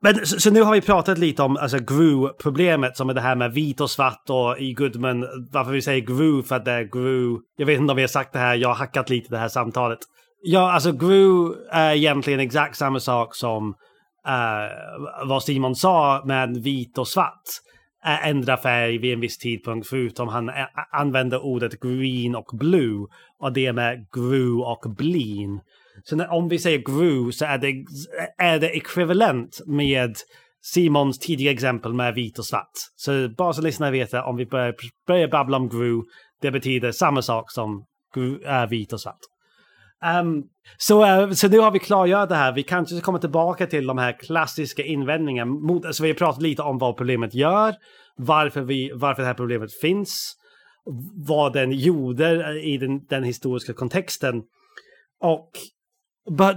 men 0.00 0.26
så, 0.26 0.40
så, 0.40 0.50
nu 0.50 0.62
har 0.62 0.72
vi 0.72 0.80
pratat 0.80 1.18
lite 1.18 1.42
om 1.42 1.56
alltså, 1.56 1.78
GRU-problemet 1.78 2.96
som 2.96 3.10
är 3.10 3.14
det 3.14 3.20
här 3.20 3.36
med 3.36 3.52
vit 3.52 3.80
och 3.80 3.90
svart 3.90 4.30
och 4.30 4.58
i 4.58 4.72
Goodman. 4.72 5.26
Varför 5.52 5.72
vi 5.72 5.82
säger 5.82 6.00
GRU 6.00 6.42
för 6.42 6.56
att 6.56 6.64
det 6.64 6.72
är 6.72 6.84
GRU. 6.84 7.38
Jag 7.56 7.66
vet 7.66 7.80
inte 7.80 7.90
om 7.90 7.96
vi 7.96 8.02
har 8.02 8.08
sagt 8.08 8.32
det 8.32 8.38
här, 8.38 8.54
jag 8.54 8.68
har 8.68 8.74
hackat 8.74 9.10
lite 9.10 9.30
det 9.30 9.38
här 9.38 9.48
samtalet. 9.48 9.98
Ja, 10.42 10.72
alltså 10.72 10.92
GRU 10.92 11.54
är 11.70 11.94
egentligen 11.94 12.40
exakt 12.40 12.76
samma 12.76 13.00
sak 13.00 13.34
som 13.34 13.68
uh, 14.28 15.26
vad 15.28 15.42
Simon 15.42 15.74
sa 15.74 16.22
med 16.24 16.56
vit 16.56 16.98
och 16.98 17.08
svart. 17.08 17.42
Uh, 18.06 18.28
ändra 18.28 18.56
färg 18.56 18.98
vid 18.98 19.12
en 19.12 19.20
viss 19.20 19.38
tidpunkt 19.38 19.88
förutom 19.88 20.28
han 20.28 20.50
använder 20.92 21.44
ordet 21.44 21.80
green 21.80 22.34
och 22.34 22.58
blue. 22.58 23.06
Och 23.38 23.52
det 23.52 23.72
med 23.72 24.06
GRU 24.12 24.58
och 24.58 24.94
blin. 24.96 25.60
Så 26.04 26.16
när, 26.16 26.32
om 26.32 26.48
vi 26.48 26.58
säger 26.58 26.78
grew 26.78 27.32
så 27.32 27.44
är 27.44 27.58
det, 27.58 27.84
är 28.38 28.58
det 28.58 28.76
ekvivalent 28.76 29.60
med 29.66 30.16
Simons 30.62 31.18
tidiga 31.18 31.50
exempel 31.50 31.92
med 31.92 32.14
vit 32.14 32.38
och 32.38 32.46
svart. 32.46 32.72
Så 32.96 33.28
bara 33.28 33.52
så 33.52 33.62
lyssnarna 33.62 33.92
vet 33.92 34.10
det, 34.10 34.22
om 34.22 34.36
vi 34.36 34.46
börjar, 34.46 34.74
börjar 35.06 35.28
babbla 35.28 35.56
om 35.56 35.68
grew, 35.68 36.02
det 36.40 36.50
betyder 36.50 36.92
samma 36.92 37.22
sak 37.22 37.50
som 37.52 37.84
är 38.44 38.66
vit 38.66 38.92
och 38.92 39.00
svart. 39.00 39.20
Um, 40.20 40.44
så, 40.76 41.22
uh, 41.22 41.32
så 41.32 41.48
nu 41.48 41.58
har 41.58 41.70
vi 41.70 41.78
klargjort 41.78 42.28
det 42.28 42.34
här. 42.34 42.52
Vi 42.52 42.62
kanske 42.62 42.94
ska 42.94 43.04
komma 43.04 43.18
tillbaka 43.18 43.66
till 43.66 43.86
de 43.86 43.98
här 43.98 44.18
klassiska 44.18 44.82
invändningarna. 44.84 45.50
Mot, 45.50 45.86
alltså 45.86 46.02
vi 46.02 46.08
har 46.08 46.14
pratat 46.14 46.42
lite 46.42 46.62
om 46.62 46.78
vad 46.78 46.96
problemet 46.96 47.34
gör, 47.34 47.74
varför, 48.16 48.60
vi, 48.60 48.92
varför 48.94 49.22
det 49.22 49.26
här 49.26 49.34
problemet 49.34 49.80
finns, 49.80 50.34
vad 51.26 51.52
den 51.52 51.72
gjorde 51.72 52.60
i 52.60 52.78
den, 52.78 53.06
den 53.06 53.24
historiska 53.24 53.72
kontexten. 53.72 54.42
Och 55.20 55.50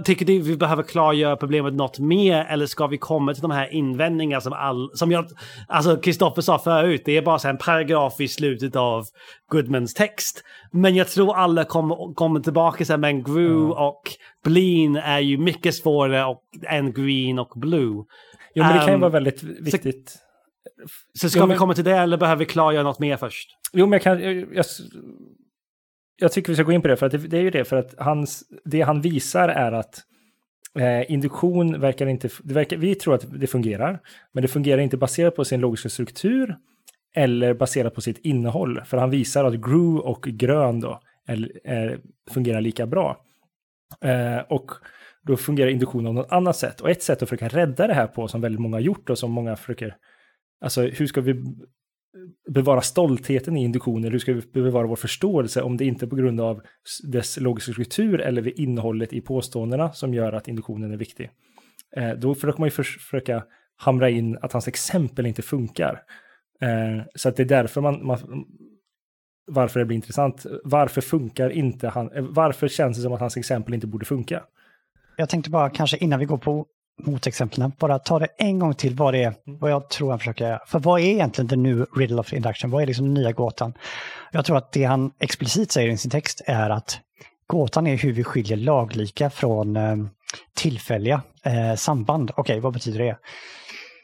Tycker 0.04 0.26
du 0.26 0.38
vi 0.38 0.56
behöver 0.56 0.82
klargöra 0.82 1.36
problemet 1.36 1.74
något 1.74 1.98
mer 1.98 2.44
eller 2.44 2.66
ska 2.66 2.86
vi 2.86 2.98
komma 2.98 3.34
till 3.34 3.42
de 3.42 3.50
här 3.50 3.74
invändningarna 3.74 4.40
som 4.40 4.52
all, 4.52 4.90
som 4.94 5.12
jag, 5.12 5.26
alltså 5.68 5.96
Kristoffer 5.96 6.42
sa 6.42 6.58
förut, 6.58 7.02
det 7.04 7.16
är 7.16 7.22
bara 7.22 7.38
så 7.38 7.48
en 7.48 7.58
paragraf 7.58 8.20
i 8.20 8.28
slutet 8.28 8.76
av 8.76 9.04
Goodmans 9.48 9.94
text. 9.94 10.44
Men 10.70 10.94
jag 10.94 11.08
tror 11.08 11.36
alla 11.36 11.64
kommer, 11.64 12.14
kommer 12.14 12.40
tillbaka 12.40 12.84
här, 12.88 12.96
men 12.96 13.22
Gru 13.22 13.56
mm. 13.56 13.72
och 13.72 14.02
Bleen 14.44 14.96
är 14.96 15.20
ju 15.20 15.38
mycket 15.38 15.74
svårare 15.74 16.24
och, 16.24 16.42
än 16.66 16.92
Green 16.92 17.38
och 17.38 17.52
Blue. 17.56 18.04
Jo, 18.54 18.64
men 18.64 18.72
det 18.72 18.78
kan 18.78 18.88
ju 18.88 18.94
um, 18.94 19.00
vara 19.00 19.10
väldigt 19.10 19.42
viktigt. 19.42 20.18
Så, 21.14 21.18
så 21.18 21.30
ska 21.30 21.38
jo, 21.38 21.46
men... 21.46 21.54
vi 21.54 21.58
komma 21.58 21.74
till 21.74 21.84
det 21.84 21.96
eller 21.96 22.16
behöver 22.16 22.38
vi 22.38 22.46
klargöra 22.46 22.82
något 22.82 22.98
mer 22.98 23.16
först? 23.16 23.48
Jo, 23.72 23.86
men 23.86 23.92
jag 23.92 24.02
kan, 24.02 24.22
jag, 24.22 24.54
jag 24.54 24.66
jag 26.22 26.32
tycker 26.32 26.48
vi 26.48 26.56
ska 26.56 26.62
gå 26.62 26.72
in 26.72 26.82
på 26.82 26.88
det, 26.88 26.96
för 26.96 27.06
att 27.06 27.12
det, 27.12 27.18
det 27.18 27.38
är 27.38 27.42
ju 27.42 27.50
det, 27.50 27.64
för 27.64 27.76
att 27.76 27.94
hans, 27.98 28.44
det 28.64 28.80
han 28.80 29.00
visar 29.00 29.48
är 29.48 29.72
att 29.72 30.02
eh, 30.78 31.12
induktion 31.12 31.80
verkar 31.80 32.06
inte, 32.06 32.28
det 32.42 32.54
verkar, 32.54 32.76
vi 32.76 32.94
tror 32.94 33.14
att 33.14 33.40
det 33.40 33.46
fungerar, 33.46 34.00
men 34.32 34.42
det 34.42 34.48
fungerar 34.48 34.80
inte 34.80 34.96
baserat 34.96 35.36
på 35.36 35.44
sin 35.44 35.60
logiska 35.60 35.88
struktur 35.88 36.56
eller 37.14 37.54
baserat 37.54 37.94
på 37.94 38.00
sitt 38.00 38.18
innehåll. 38.18 38.80
För 38.84 38.96
han 38.96 39.10
visar 39.10 39.44
att 39.44 39.54
GRU 39.54 39.98
och 39.98 40.22
grön 40.22 40.80
då 40.80 41.00
är, 41.26 41.50
är, 41.64 42.00
fungerar 42.30 42.60
lika 42.60 42.86
bra. 42.86 43.24
Eh, 44.00 44.38
och 44.48 44.70
då 45.22 45.36
fungerar 45.36 45.70
induktion 45.70 46.04
på 46.04 46.12
något 46.12 46.32
annat 46.32 46.56
sätt. 46.56 46.80
Och 46.80 46.90
ett 46.90 47.02
sätt 47.02 47.22
att 47.22 47.28
försöka 47.28 47.48
rädda 47.48 47.86
det 47.86 47.94
här 47.94 48.06
på, 48.06 48.28
som 48.28 48.40
väldigt 48.40 48.60
många 48.60 48.76
har 48.76 48.80
gjort 48.80 49.10
och 49.10 49.18
som 49.18 49.30
många 49.30 49.56
försöker 49.56 49.96
Alltså 50.62 50.82
hur 50.82 51.06
ska 51.06 51.20
vi 51.20 51.44
bevara 52.48 52.80
stoltheten 52.80 53.56
i 53.56 53.64
induktioner, 53.64 54.10
hur 54.10 54.18
ska 54.18 54.32
vi 54.32 54.42
bevara 54.52 54.86
vår 54.86 54.96
förståelse 54.96 55.62
om 55.62 55.76
det 55.76 55.84
inte 55.84 56.04
är 56.04 56.08
på 56.08 56.16
grund 56.16 56.40
av 56.40 56.62
dess 57.12 57.40
logiska 57.40 57.72
struktur 57.72 58.20
eller 58.20 58.42
vid 58.42 58.58
innehållet 58.58 59.12
i 59.12 59.20
påståendena 59.20 59.92
som 59.92 60.14
gör 60.14 60.32
att 60.32 60.48
induktionen 60.48 60.92
är 60.92 60.96
viktig. 60.96 61.30
Eh, 61.96 62.10
då 62.10 62.34
försöker 62.34 62.58
man 62.58 62.66
ju 62.66 62.70
försöka 62.70 63.44
hamra 63.76 64.10
in 64.10 64.38
att 64.42 64.52
hans 64.52 64.68
exempel 64.68 65.26
inte 65.26 65.42
funkar. 65.42 66.02
Eh, 66.60 67.04
så 67.14 67.28
att 67.28 67.36
det 67.36 67.42
är 67.42 67.46
därför 67.46 67.80
man, 67.80 68.06
man 68.06 68.18
varför 69.46 69.80
det 69.80 69.86
blir 69.86 69.96
intressant. 69.96 70.46
Varför 70.64 71.00
funkar 71.00 71.50
inte 71.50 71.88
han, 71.88 72.12
eh, 72.12 72.24
varför 72.28 72.68
känns 72.68 72.96
det 72.96 73.02
som 73.02 73.12
att 73.12 73.20
hans 73.20 73.36
exempel 73.36 73.74
inte 73.74 73.86
borde 73.86 74.04
funka? 74.04 74.44
Jag 75.16 75.28
tänkte 75.28 75.50
bara 75.50 75.70
kanske 75.70 75.96
innan 75.96 76.18
vi 76.18 76.24
går 76.24 76.38
på 76.38 76.66
motexemplen, 77.02 77.72
bara 77.78 77.98
ta 77.98 78.18
det 78.18 78.28
en 78.38 78.58
gång 78.58 78.74
till 78.74 78.94
vad 78.94 79.14
det 79.14 79.22
är, 79.22 79.34
mm. 79.46 79.58
vad 79.58 79.70
jag 79.70 79.88
tror 79.88 80.10
han 80.10 80.18
försöker 80.18 80.44
göra. 80.44 80.60
För 80.66 80.78
vad 80.78 81.00
är 81.00 81.04
egentligen 81.04 81.48
the 81.48 81.56
new 81.56 81.86
riddle 81.96 82.20
of 82.20 82.32
induction? 82.32 82.70
Vad 82.70 82.82
är 82.82 82.86
liksom 82.86 83.04
den 83.04 83.14
nya 83.14 83.32
gåtan? 83.32 83.74
Jag 84.32 84.44
tror 84.44 84.56
att 84.56 84.72
det 84.72 84.84
han 84.84 85.12
explicit 85.18 85.72
säger 85.72 85.88
i 85.88 85.96
sin 85.96 86.10
text 86.10 86.42
är 86.46 86.70
att 86.70 86.98
gåtan 87.46 87.86
är 87.86 87.96
hur 87.96 88.12
vi 88.12 88.24
skiljer 88.24 88.56
laglika 88.56 89.30
från 89.30 89.76
eh, 89.76 89.96
tillfälliga 90.54 91.22
eh, 91.44 91.74
samband. 91.74 92.30
Okej, 92.30 92.42
okay, 92.42 92.60
vad 92.60 92.72
betyder 92.72 92.98
det? 92.98 93.12
Okej, 93.12 93.18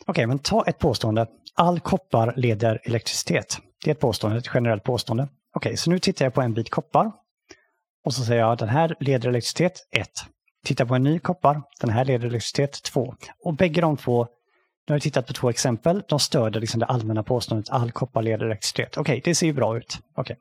okay, 0.07 0.27
men 0.27 0.38
ta 0.38 0.64
ett 0.66 0.79
påstående. 0.79 1.27
All 1.55 1.81
koppar 1.81 2.33
leder 2.37 2.81
elektricitet. 2.85 3.59
Det 3.85 3.90
är 3.90 3.94
ett 3.94 4.01
påstående, 4.01 4.38
ett 4.38 4.51
generellt 4.55 4.85
påstående. 4.85 5.22
Okej, 5.22 5.70
okay, 5.70 5.77
så 5.77 5.90
nu 5.90 5.98
tittar 5.98 6.27
jag 6.27 6.35
på 6.35 6.42
en 6.42 6.55
bit 6.55 6.70
koppar. 6.70 7.12
Och 8.05 8.14
så 8.14 8.24
säger 8.24 8.40
jag 8.40 8.53
att 8.53 8.59
den 8.59 8.68
här 8.68 8.96
leder 9.01 9.29
elektricitet 9.29 9.72
1. 9.96 10.09
Titta 10.64 10.87
på 10.87 10.94
en 10.94 11.03
ny 11.03 11.18
koppar. 11.18 11.62
Den 11.81 11.90
här 11.90 12.05
leder 12.05 12.27
elektricitet 12.27 12.83
2. 12.83 13.14
Och 13.44 13.55
bägge 13.55 13.81
de 13.81 13.97
två, 13.97 14.25
nu 14.25 14.92
har 14.92 14.94
jag 14.94 15.03
tittat 15.03 15.27
på 15.27 15.33
två 15.33 15.51
exempel, 15.51 16.03
de 16.09 16.18
stöder 16.18 16.61
liksom 16.61 16.81
det 16.81 16.87
allmänna 16.87 17.23
påståendet 17.23 17.71
all 17.71 17.92
koppar 17.92 18.23
leder 18.23 18.47
elektricitet. 18.47 18.97
Okej, 18.97 19.12
okay, 19.12 19.21
det 19.25 19.35
ser 19.35 19.47
ju 19.47 19.53
bra 19.53 19.77
ut. 19.77 19.99
Okay. 20.16 20.37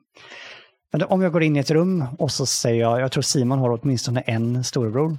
Men 0.92 1.02
om 1.02 1.22
jag 1.22 1.32
går 1.32 1.42
in 1.42 1.56
i 1.56 1.58
ett 1.58 1.70
rum 1.70 2.04
och 2.18 2.30
så 2.30 2.46
säger 2.46 2.80
jag, 2.80 3.00
jag 3.00 3.12
tror 3.12 3.22
Simon 3.22 3.58
har 3.58 3.80
åtminstone 3.82 4.20
en 4.20 4.64
storebror. 4.64 5.18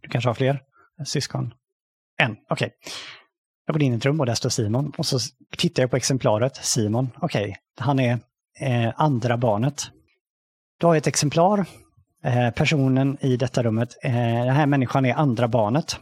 Du 0.00 0.08
kanske 0.08 0.28
har 0.28 0.34
fler 0.34 0.62
syskon? 1.04 1.54
En, 2.16 2.36
okej. 2.50 2.66
Okay. 2.66 2.70
Jag 3.66 3.74
går 3.74 3.82
in 3.82 3.92
i 3.92 3.96
ett 3.96 4.04
rum 4.04 4.20
och 4.20 4.26
där 4.26 4.34
står 4.34 4.50
Simon 4.50 4.92
och 4.98 5.06
så 5.06 5.18
tittar 5.56 5.82
jag 5.82 5.90
på 5.90 5.96
exemplaret, 5.96 6.56
Simon, 6.56 7.10
okej, 7.16 7.42
okay, 7.42 7.54
han 7.78 7.98
är 7.98 8.18
eh, 8.60 8.92
andra 8.96 9.36
barnet. 9.36 9.82
Då 10.80 10.86
har 10.86 10.94
jag 10.94 11.00
ett 11.00 11.06
exemplar, 11.06 11.66
Eh, 12.24 12.50
personen 12.50 13.18
i 13.20 13.36
detta 13.36 13.62
rummet, 13.62 13.96
eh, 14.02 14.12
den 14.12 14.54
här 14.54 14.66
människan 14.66 15.04
är 15.04 15.14
andra 15.14 15.48
barnet. 15.48 15.96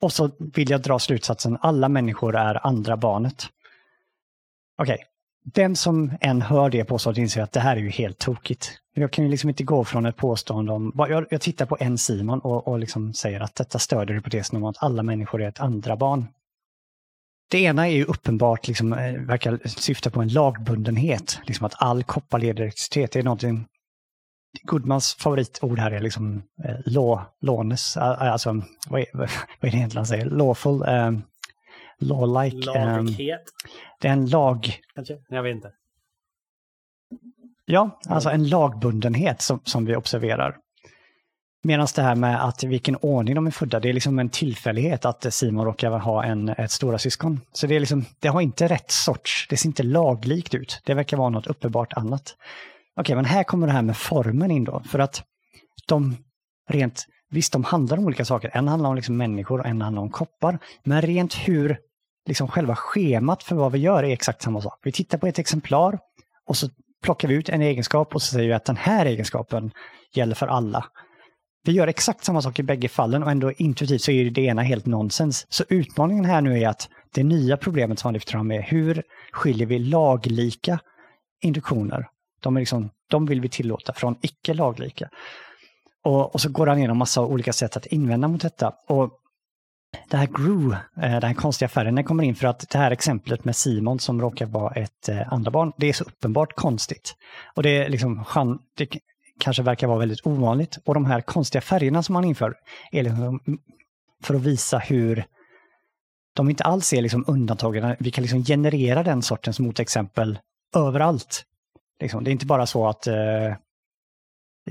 Och 0.00 0.12
så 0.12 0.30
vill 0.38 0.70
jag 0.70 0.82
dra 0.82 0.98
slutsatsen, 0.98 1.58
alla 1.60 1.88
människor 1.88 2.36
är 2.36 2.66
andra 2.66 2.96
barnet. 2.96 3.46
Okej, 4.78 4.94
okay. 4.94 5.04
den 5.44 5.76
som 5.76 6.12
än 6.20 6.42
hör 6.42 6.70
det 6.70 6.84
påståendet 6.84 7.22
inser 7.22 7.42
att 7.42 7.52
det 7.52 7.60
här 7.60 7.76
är 7.76 7.80
ju 7.80 7.90
helt 7.90 8.18
tokigt. 8.18 8.70
Jag 8.94 9.12
kan 9.12 9.24
ju 9.24 9.30
liksom 9.30 9.48
inte 9.48 9.64
gå 9.64 9.84
från 9.84 10.06
ett 10.06 10.16
påstående 10.16 10.72
om, 10.72 10.92
jag, 10.96 11.26
jag 11.30 11.40
tittar 11.40 11.66
på 11.66 11.76
en 11.80 11.98
Simon 11.98 12.40
och, 12.40 12.68
och 12.68 12.78
liksom 12.78 13.14
säger 13.14 13.40
att 13.40 13.54
detta 13.54 13.78
stödjer 13.78 14.16
hypotesen 14.16 14.56
om 14.56 14.64
att 14.64 14.82
alla 14.82 15.02
människor 15.02 15.42
är 15.42 15.48
ett 15.48 15.60
andra 15.60 15.96
barn. 15.96 16.26
Det 17.50 17.58
ena 17.58 17.88
är 17.88 17.92
ju 17.92 18.04
uppenbart, 18.04 18.68
liksom, 18.68 18.92
eh, 18.92 19.12
verkar 19.12 19.60
syfta 19.64 20.10
på 20.10 20.22
en 20.22 20.28
lagbundenhet. 20.28 21.40
Liksom 21.44 21.66
att 21.66 21.74
all 21.76 22.02
kopparledig 22.02 22.62
elektricitet. 22.62 23.16
Är 23.16 23.22
någonting... 23.22 23.66
Goodmans 24.62 25.14
favoritord 25.14 25.78
här 25.78 25.90
är 25.90 26.00
liksom 26.00 26.42
eh, 26.64 26.76
law, 26.86 27.20
lawless, 27.40 27.96
alltså 27.96 28.62
vad 28.88 29.00
är, 29.00 29.06
vad 29.12 29.28
är 29.28 29.70
det 29.70 29.76
egentligen 29.76 29.96
han 29.96 30.06
säger? 30.06 30.24
Lawful, 30.24 30.82
eh, 30.82 31.12
law-like. 31.98 32.76
Eh, 32.76 33.04
det 34.00 34.08
är 34.08 34.12
en 34.12 34.26
lag... 34.26 34.80
Kanske? 34.94 35.18
Jag 35.28 35.42
vet 35.42 35.54
inte. 35.54 35.72
Ja, 37.64 38.00
alltså 38.08 38.30
en 38.30 38.48
lagbundenhet 38.48 39.42
som, 39.42 39.60
som 39.64 39.84
vi 39.84 39.96
observerar. 39.96 40.56
Medan 41.62 41.86
det 41.94 42.02
här 42.02 42.14
med 42.14 42.44
att 42.44 42.62
vilken 42.62 42.96
ordning 42.96 43.34
de 43.34 43.46
är 43.46 43.50
födda, 43.50 43.80
det 43.80 43.88
är 43.88 43.92
liksom 43.92 44.18
en 44.18 44.28
tillfällighet 44.28 45.04
att 45.04 45.34
Simon 45.34 45.64
råkar 45.64 45.90
ha 45.90 46.24
en, 46.24 46.48
ett 46.48 46.70
stora 46.70 46.98
syskon. 46.98 47.40
Så 47.52 47.66
det, 47.66 47.76
är 47.76 47.80
liksom, 47.80 48.04
det 48.18 48.28
har 48.28 48.40
inte 48.40 48.68
rätt 48.68 48.90
sorts, 48.90 49.46
det 49.50 49.56
ser 49.56 49.66
inte 49.66 49.82
laglikt 49.82 50.54
ut. 50.54 50.80
Det 50.84 50.94
verkar 50.94 51.16
vara 51.16 51.28
något 51.28 51.46
uppenbart 51.46 51.92
annat. 51.92 52.36
Okej, 52.98 53.16
men 53.16 53.24
här 53.24 53.44
kommer 53.44 53.66
det 53.66 53.72
här 53.72 53.82
med 53.82 53.96
formen 53.96 54.50
in 54.50 54.64
då. 54.64 54.80
För 54.80 54.98
att 54.98 55.22
de 55.86 56.16
rent, 56.68 57.06
visst 57.30 57.52
de 57.52 57.64
handlar 57.64 57.98
om 57.98 58.04
olika 58.04 58.24
saker. 58.24 58.50
En 58.54 58.68
handlar 58.68 58.90
om 58.90 58.96
liksom 58.96 59.16
människor 59.16 59.60
och 59.60 59.66
en 59.66 59.82
handlar 59.82 60.02
om 60.02 60.10
koppar. 60.10 60.58
Men 60.84 61.02
rent 61.02 61.34
hur 61.34 61.78
liksom 62.26 62.48
själva 62.48 62.76
schemat 62.76 63.42
för 63.42 63.56
vad 63.56 63.72
vi 63.72 63.78
gör 63.78 64.04
är 64.04 64.12
exakt 64.12 64.42
samma 64.42 64.62
sak. 64.62 64.80
Vi 64.82 64.92
tittar 64.92 65.18
på 65.18 65.26
ett 65.26 65.38
exemplar 65.38 65.98
och 66.46 66.56
så 66.56 66.68
plockar 67.02 67.28
vi 67.28 67.34
ut 67.34 67.48
en 67.48 67.62
egenskap 67.62 68.14
och 68.14 68.22
så 68.22 68.32
säger 68.32 68.48
vi 68.48 68.54
att 68.54 68.64
den 68.64 68.76
här 68.76 69.06
egenskapen 69.06 69.70
gäller 70.14 70.34
för 70.34 70.46
alla. 70.46 70.84
Vi 71.64 71.72
gör 71.72 71.86
exakt 71.86 72.24
samma 72.24 72.42
sak 72.42 72.58
i 72.58 72.62
bägge 72.62 72.88
fallen 72.88 73.22
och 73.22 73.30
ändå 73.30 73.52
intuitivt 73.52 74.02
så 74.02 74.10
är 74.10 74.30
det 74.30 74.40
ena 74.40 74.62
helt 74.62 74.86
nonsens. 74.86 75.46
Så 75.48 75.64
utmaningen 75.68 76.24
här 76.24 76.40
nu 76.40 76.60
är 76.60 76.68
att 76.68 76.88
det 77.14 77.24
nya 77.24 77.56
problemet 77.56 77.98
som 77.98 78.08
han 78.08 78.14
lyfter 78.14 78.32
fram 78.32 78.50
är 78.50 78.62
hur 78.62 79.02
skiljer 79.32 79.66
vi 79.66 79.78
laglika 79.78 80.78
induktioner? 81.42 82.08
De, 82.40 82.56
är 82.56 82.60
liksom, 82.60 82.90
de 83.10 83.26
vill 83.26 83.40
vi 83.40 83.48
tillåta 83.48 83.92
från 83.92 84.16
icke 84.22 84.54
laglika. 84.54 85.08
Och, 86.04 86.34
och 86.34 86.40
så 86.40 86.48
går 86.50 86.66
han 86.66 86.78
igenom 86.78 86.98
massa 86.98 87.22
olika 87.22 87.52
sätt 87.52 87.76
att 87.76 87.86
invända 87.86 88.28
mot 88.28 88.42
detta. 88.42 88.74
Och 88.88 89.10
det 90.10 90.16
här 90.16 90.26
GRU, 90.26 90.72
eh, 90.72 90.78
den 90.96 91.22
här 91.22 91.34
konstiga 91.34 91.66
affären, 91.66 91.94
den 91.94 92.04
kommer 92.04 92.24
in 92.24 92.34
för 92.34 92.46
att 92.46 92.70
det 92.70 92.78
här 92.78 92.90
exemplet 92.90 93.44
med 93.44 93.56
Simon 93.56 93.98
som 93.98 94.20
råkar 94.20 94.46
vara 94.46 94.74
ett 94.74 95.08
eh, 95.08 95.32
andra 95.32 95.50
barn, 95.50 95.72
det 95.76 95.86
är 95.88 95.92
så 95.92 96.04
uppenbart 96.04 96.54
konstigt. 96.54 97.14
Och 97.54 97.62
det 97.62 97.76
är 97.76 97.88
liksom, 97.88 98.24
det 98.76 98.88
kanske 99.40 99.62
verkar 99.62 99.86
vara 99.86 99.98
väldigt 99.98 100.26
ovanligt. 100.26 100.78
Och 100.84 100.94
de 100.94 101.04
här 101.04 101.20
konstiga 101.20 101.62
färgerna 101.62 102.02
som 102.02 102.12
man 102.12 102.24
inför 102.24 102.54
är 102.92 103.02
liksom 103.02 103.40
mm, 103.46 103.58
för 104.22 104.34
att 104.34 104.40
visa 104.40 104.78
hur 104.78 105.24
de 106.34 106.50
inte 106.50 106.64
alls 106.64 106.92
är 106.92 107.02
liksom 107.02 107.24
undantagen. 107.26 107.96
Vi 107.98 108.10
kan 108.10 108.22
liksom 108.22 108.44
generera 108.44 109.02
den 109.02 109.22
sortens 109.22 109.60
motexempel 109.60 110.38
överallt. 110.76 111.44
Liksom, 112.00 112.24
det 112.24 112.30
är 112.30 112.32
inte 112.32 112.46
bara 112.46 112.66
så 112.66 112.86
att 112.86 113.06
eh, 113.06 113.52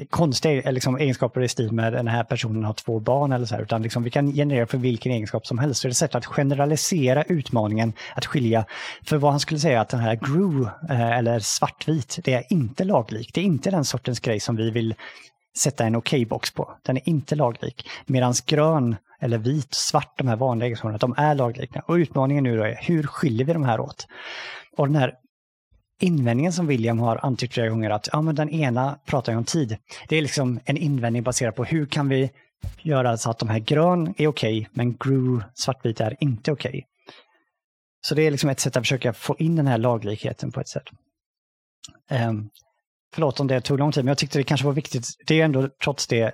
konstiga 0.10 0.62
e-, 0.62 0.72
liksom, 0.72 0.98
egenskaper 0.98 1.42
i 1.42 1.48
stil 1.48 1.72
med 1.72 1.94
den 1.94 2.08
här 2.08 2.24
personen 2.24 2.63
har 2.63 2.74
två 2.74 3.00
barn 3.00 3.32
eller 3.32 3.46
så 3.46 3.56
här, 3.56 3.62
utan 3.62 3.82
liksom, 3.82 4.04
vi 4.04 4.10
kan 4.10 4.34
generera 4.34 4.68
för 4.68 4.78
vilken 4.78 5.12
egenskap 5.12 5.48
som 5.48 5.58
helst. 5.58 5.82
Så 5.82 5.88
det 5.88 5.90
är 5.90 5.92
ett 5.92 5.98
sätt 5.98 6.16
att 6.16 6.26
generalisera 6.26 7.24
utmaningen, 7.24 7.94
att 8.16 8.26
skilja. 8.26 8.66
För 9.04 9.18
vad 9.18 9.32
han 9.32 9.40
skulle 9.40 9.60
säga 9.60 9.82
att 9.82 9.90
den 9.90 10.00
här 10.00 10.16
GRU, 10.16 10.63
eh, 10.90 11.18
eller 11.18 11.40
svartvit, 11.40 12.20
det 12.24 12.34
är 12.34 12.44
inte 12.50 12.84
laglik. 12.84 13.34
Det 13.34 13.42
är 13.42 13.46
inte 13.46 13.72
den 13.72 13.86
sortens 13.86 14.20
grej 14.20 14.40
som 14.40 14.56
vi 14.56 14.72
vill 14.72 14.96
sätta 15.58 15.86
en 15.86 15.96
okej-box 15.96 16.54
på. 16.54 16.78
Den 16.86 16.98
är 16.98 17.10
inte 17.10 17.36
laglik. 17.36 17.90
Medan 18.06 18.34
grön 18.46 18.96
eller 19.22 19.38
vit, 19.38 19.74
svart, 19.74 20.18
de 20.18 20.28
här 20.28 20.36
vanliga 20.36 20.66
egenskaperna, 20.66 20.98
de 20.98 21.16
är 21.18 21.36
laglika. 21.36 21.84
Och 21.88 21.94
utmaningen 21.94 22.44
nu 22.44 22.58
då 22.58 22.63
är, 22.63 22.78
hur 22.82 23.04
skiljer 23.04 23.46
vi 23.46 23.54
de 23.54 23.63
här 23.63 23.80
åt? 23.80 24.08
Och 24.78 24.88
den 24.88 24.96
här 24.96 25.13
invändningen 26.00 26.54
som 26.54 26.68
William 26.68 27.00
har 27.00 27.26
antytt 27.26 27.54
flera 27.54 27.70
gånger 27.70 27.90
att 27.90 28.10
ja, 28.12 28.22
men 28.22 28.36
den 28.36 28.50
ena 28.50 29.00
pratar 29.06 29.32
ju 29.32 29.38
om 29.38 29.46
tid. 29.46 29.78
Det 30.08 30.18
är 30.18 30.22
liksom 30.22 30.60
en 30.66 30.78
invändning 30.78 31.24
baserad 31.24 31.56
på 31.56 31.64
hur 31.64 31.86
kan 31.86 32.10
vi 32.10 32.32
göra 32.82 33.18
så 33.18 33.30
att 33.30 33.40
de 33.40 33.50
här 33.50 33.60
grön 33.60 34.08
är 34.18 34.28
okej, 34.28 34.28
okay, 34.28 34.66
men 34.72 34.98
gru, 34.98 35.42
svartvit 35.54 36.02
är 36.02 36.16
inte 36.20 36.52
okej. 36.52 36.70
Okay. 36.70 36.82
Så 38.02 38.16
det 38.16 38.22
är 38.22 38.32
liksom 38.32 38.50
ett 38.50 38.60
sätt 38.60 38.78
att 38.78 38.84
försöka 38.84 39.14
få 39.14 39.36
in 39.40 39.56
den 39.56 39.68
här 39.68 39.78
laglikheten 39.78 40.52
på 40.52 40.60
ett 40.60 40.68
sätt. 40.68 40.88
Um, 42.12 42.50
förlåt 43.14 43.40
om 43.40 43.48
det 43.48 43.62
tog 43.62 43.80
lång 43.80 43.92
tid, 43.92 44.04
men 44.04 44.10
jag 44.10 44.18
tyckte 44.18 44.40
det 44.40 44.44
kanske 44.44 44.66
var 44.66 44.74
viktigt. 44.74 45.08
Det 45.28 45.42
är 45.42 45.46
ändå 45.46 45.70
trots 45.84 46.08
det 46.08 46.34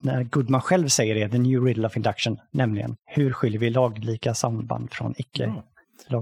när 0.00 0.24
Goodman 0.24 0.60
själv 0.60 0.88
säger 0.88 1.14
det, 1.14 1.28
the 1.28 1.38
new 1.38 1.64
riddle 1.64 1.86
of 1.86 1.96
induction, 1.96 2.38
nämligen 2.50 2.96
hur 3.06 3.32
skiljer 3.32 3.60
vi 3.60 3.70
laglika 3.70 4.34
samband 4.34 4.92
från 4.92 5.14
icke. 5.16 5.44
Mm. 5.44 5.62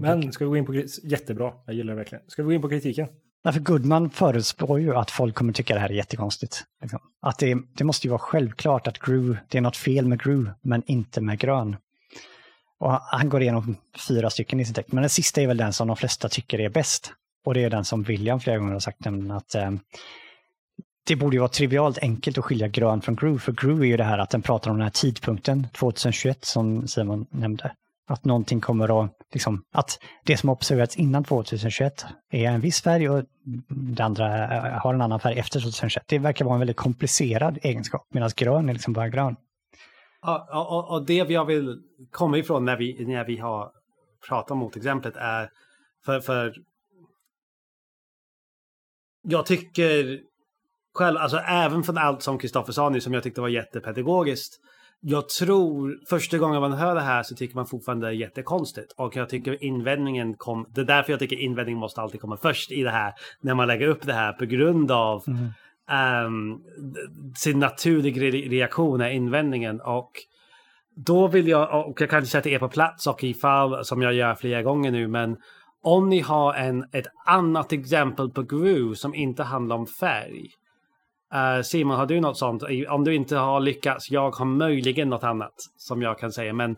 Men 0.00 0.32
ska 0.32 0.44
vi 0.44 0.48
gå 0.48 0.56
in 0.56 0.66
på 0.66 0.74
jättebra, 1.02 1.52
jag 1.66 1.74
gillar 1.74 1.92
det 1.92 1.96
verkligen. 1.96 2.24
Ska 2.28 2.42
vi 2.42 2.46
gå 2.46 2.52
in 2.52 2.62
på 2.62 2.68
kritiken? 2.68 3.08
Nej, 3.44 3.52
för 3.52 3.60
Goodman 3.60 4.10
förutspår 4.10 4.80
ju 4.80 4.96
att 4.96 5.10
folk 5.10 5.34
kommer 5.34 5.52
tycka 5.52 5.74
det 5.74 5.80
här 5.80 5.88
är 5.88 5.94
jättekonstigt. 5.94 6.64
Liksom. 6.82 6.98
Att 7.22 7.38
det, 7.38 7.56
det, 7.76 7.84
måste 7.84 8.06
ju 8.06 8.10
vara 8.10 8.18
självklart 8.18 8.86
att 8.86 8.98
Gru, 8.98 9.36
det 9.48 9.58
är 9.58 9.62
något 9.62 9.76
fel 9.76 10.06
med 10.06 10.22
Gru, 10.22 10.46
men 10.62 10.82
inte 10.86 11.20
med 11.20 11.38
grön. 11.38 11.76
Och 12.78 12.92
han 12.92 13.28
går 13.28 13.42
igenom 13.42 13.76
fyra 14.08 14.30
stycken 14.30 14.60
i 14.60 14.64
sin 14.64 14.74
text, 14.74 14.92
men 14.92 15.02
den 15.02 15.10
sista 15.10 15.42
är 15.42 15.46
väl 15.46 15.56
den 15.56 15.72
som 15.72 15.88
de 15.88 15.96
flesta 15.96 16.28
tycker 16.28 16.60
är 16.60 16.68
bäst. 16.68 17.12
Och 17.44 17.54
det 17.54 17.64
är 17.64 17.70
den 17.70 17.84
som 17.84 18.02
William 18.02 18.40
flera 18.40 18.58
gånger 18.58 18.72
har 18.72 18.80
sagt, 18.80 19.04
nämligen 19.04 19.30
att 19.30 19.54
eh, 19.54 19.70
det 21.06 21.16
borde 21.16 21.36
ju 21.36 21.40
vara 21.40 21.48
trivialt 21.48 21.98
enkelt 21.98 22.38
att 22.38 22.44
skilja 22.44 22.68
grön 22.68 23.00
från 23.00 23.16
Gru, 23.16 23.38
för 23.38 23.52
Gru 23.52 23.80
är 23.80 23.86
ju 23.86 23.96
det 23.96 24.04
här 24.04 24.18
att 24.18 24.30
den 24.30 24.42
pratar 24.42 24.70
om 24.70 24.76
den 24.76 24.84
här 24.84 24.90
tidpunkten, 24.90 25.66
2021, 25.74 26.44
som 26.44 26.88
Simon 26.88 27.26
nämnde. 27.30 27.72
Att 28.08 28.24
någonting 28.24 28.60
kommer 28.60 29.04
att, 29.04 29.12
liksom, 29.32 29.62
att 29.72 29.98
det 30.24 30.36
som 30.36 30.50
observerats 30.50 30.96
innan 30.96 31.24
2021 31.24 32.06
är 32.30 32.44
en 32.44 32.60
viss 32.60 32.82
färg 32.82 33.08
och 33.08 33.24
det 33.96 34.04
andra 34.04 34.56
eh, 34.56 34.80
har 34.82 34.94
en 34.94 35.02
annan 35.02 35.20
färg 35.20 35.38
efter 35.38 35.60
2021. 35.60 36.04
Det 36.08 36.18
verkar 36.18 36.44
vara 36.44 36.54
en 36.54 36.60
väldigt 36.60 36.76
komplicerad 36.76 37.58
egenskap, 37.62 38.06
medan 38.10 38.30
grön 38.36 38.68
är 38.68 38.72
liksom 38.72 38.92
bara 38.92 39.08
grön. 39.08 39.36
Och, 40.22 40.76
och, 40.76 40.90
och 40.90 41.06
det 41.06 41.14
jag 41.14 41.44
vill 41.44 41.78
komma 42.10 42.38
ifrån 42.38 42.64
när 42.64 42.76
vi, 42.76 43.04
när 43.06 43.24
vi 43.24 43.36
har 43.36 43.70
pratat 44.28 44.56
mot 44.56 44.76
exemplet 44.76 45.16
är 45.16 45.50
för, 46.04 46.20
för 46.20 46.54
jag 49.22 49.46
tycker 49.46 50.20
själv, 50.94 51.16
alltså 51.16 51.36
även 51.36 51.82
från 51.82 51.98
allt 51.98 52.22
som 52.22 52.38
Kristoffer 52.38 52.72
sa 52.72 52.88
nu 52.88 53.00
som 53.00 53.14
jag 53.14 53.22
tyckte 53.22 53.40
var 53.40 53.48
jättepedagogiskt, 53.48 54.60
jag 55.00 55.28
tror 55.28 55.98
första 56.08 56.38
gången 56.38 56.60
man 56.60 56.72
hör 56.72 56.94
det 56.94 57.00
här 57.00 57.22
så 57.22 57.34
tycker 57.34 57.54
man 57.54 57.66
fortfarande 57.66 58.06
det 58.06 58.12
är 58.12 58.16
jättekonstigt. 58.16 58.92
Och 58.96 59.16
jag 59.16 59.28
tycker 59.28 59.64
invändningen 59.64 60.34
kom, 60.34 60.66
det 60.74 60.80
är 60.80 60.84
därför 60.84 61.12
jag 61.12 61.20
tycker 61.20 61.36
invändningen 61.36 61.80
måste 61.80 62.00
alltid 62.00 62.20
komma 62.20 62.36
först 62.36 62.72
i 62.72 62.82
det 62.82 62.90
här. 62.90 63.12
När 63.40 63.54
man 63.54 63.66
lägger 63.66 63.86
upp 63.86 64.02
det 64.02 64.12
här 64.12 64.32
på 64.32 64.44
grund 64.44 64.90
av 64.90 65.24
mm. 65.26 66.26
um, 66.26 66.60
sin 67.36 67.58
naturliga 67.58 68.22
reaktion 68.30 69.00
är 69.00 69.10
invändningen. 69.10 69.80
Och 69.80 70.10
då 70.96 71.28
vill 71.28 71.48
jag, 71.48 71.88
och 71.88 72.00
jag 72.00 72.10
kanske 72.10 72.30
sätta 72.30 72.48
er 72.48 72.58
på 72.58 72.68
plats 72.68 73.06
och 73.06 73.24
ifall 73.24 73.84
som 73.84 74.02
jag 74.02 74.14
gör 74.14 74.34
flera 74.34 74.62
gånger 74.62 74.90
nu, 74.90 75.08
men 75.08 75.36
om 75.82 76.08
ni 76.08 76.20
har 76.20 76.54
en, 76.54 76.84
ett 76.92 77.06
annat 77.26 77.72
exempel 77.72 78.30
på 78.30 78.42
Gru 78.42 78.94
som 78.94 79.14
inte 79.14 79.42
handlar 79.42 79.76
om 79.76 79.86
färg. 79.86 80.50
Uh, 81.34 81.62
Simon, 81.62 81.96
har 81.96 82.06
du 82.06 82.20
något 82.20 82.38
sånt? 82.38 82.62
Om 82.88 83.04
du 83.04 83.14
inte 83.14 83.36
har 83.36 83.60
lyckats, 83.60 84.10
jag 84.10 84.30
har 84.30 84.44
möjligen 84.44 85.08
något 85.08 85.24
annat 85.24 85.54
som 85.76 86.02
jag 86.02 86.18
kan 86.18 86.32
säga. 86.32 86.52
Men 86.52 86.70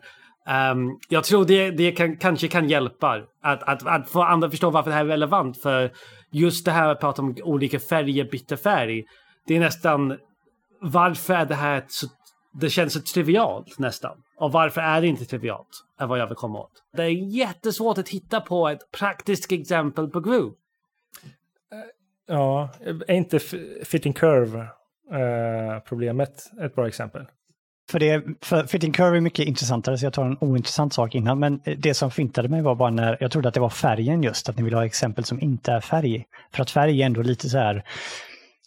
um, 0.73 0.99
jag 1.09 1.23
tror 1.23 1.45
det, 1.45 1.71
det 1.71 1.91
kan, 1.91 2.17
kanske 2.17 2.47
kan 2.47 2.69
hjälpa 2.69 3.21
att, 3.43 3.63
att, 3.63 3.87
att 3.87 4.09
få 4.09 4.21
andra 4.21 4.49
förstå 4.49 4.69
varför 4.69 4.89
det 4.89 4.95
här 4.95 5.05
är 5.05 5.09
relevant. 5.09 5.61
För 5.61 5.91
just 6.31 6.65
det 6.65 6.71
här 6.71 6.89
att 6.89 6.99
prata 6.99 7.21
om 7.21 7.35
olika 7.43 7.79
färger 7.79 8.23
byter 8.23 8.55
färg. 8.55 9.03
Det 9.47 9.55
är 9.55 9.59
nästan 9.59 10.17
varför 10.81 11.33
är 11.33 11.45
det 11.45 11.55
här 11.55 11.83
så 11.87 12.07
det 12.53 12.69
känns 12.69 12.93
så 12.93 13.01
trivialt 13.01 13.79
nästan. 13.79 14.17
Och 14.37 14.51
varför 14.51 14.81
är 14.81 15.01
det 15.01 15.07
inte 15.07 15.25
trivialt? 15.25 15.85
Är 15.99 16.07
vad 16.07 16.19
jag 16.19 16.27
vill 16.27 16.35
komma 16.35 16.59
åt. 16.59 16.71
Det 16.93 17.03
är 17.03 17.35
jättesvårt 17.35 17.97
att 17.97 18.09
hitta 18.09 18.41
på 18.41 18.67
ett 18.67 18.91
praktiskt 18.91 19.51
exempel 19.51 20.07
på 20.07 20.19
Groove. 20.19 20.55
Ja, 22.29 22.69
är 23.07 23.13
inte 23.13 23.39
fitting 23.83 24.13
curve-problemet 24.13 26.51
eh, 26.59 26.65
ett 26.65 26.75
bra 26.75 26.87
exempel? 26.87 27.25
För, 27.91 27.99
det, 27.99 28.23
för 28.41 28.63
fitting 28.63 28.91
curve 28.91 29.17
är 29.17 29.21
mycket 29.21 29.47
intressantare, 29.47 29.97
så 29.97 30.05
jag 30.05 30.13
tar 30.13 30.25
en 30.25 30.37
ointressant 30.41 30.93
sak 30.93 31.15
innan. 31.15 31.39
Men 31.39 31.61
det 31.77 31.93
som 31.93 32.11
fintade 32.11 32.49
mig 32.49 32.61
var 32.61 32.75
bara 32.75 32.89
när 32.89 33.17
jag 33.19 33.31
trodde 33.31 33.47
att 33.47 33.53
det 33.53 33.59
var 33.59 33.69
färgen 33.69 34.23
just, 34.23 34.49
att 34.49 34.57
ni 34.57 34.63
vill 34.63 34.73
ha 34.73 34.85
exempel 34.85 35.23
som 35.23 35.41
inte 35.41 35.71
är 35.71 35.81
färg. 35.81 36.25
För 36.53 36.61
att 36.61 36.71
färg 36.71 37.01
är 37.01 37.05
ändå 37.05 37.21
lite 37.21 37.49
så 37.49 37.57
här 37.57 37.83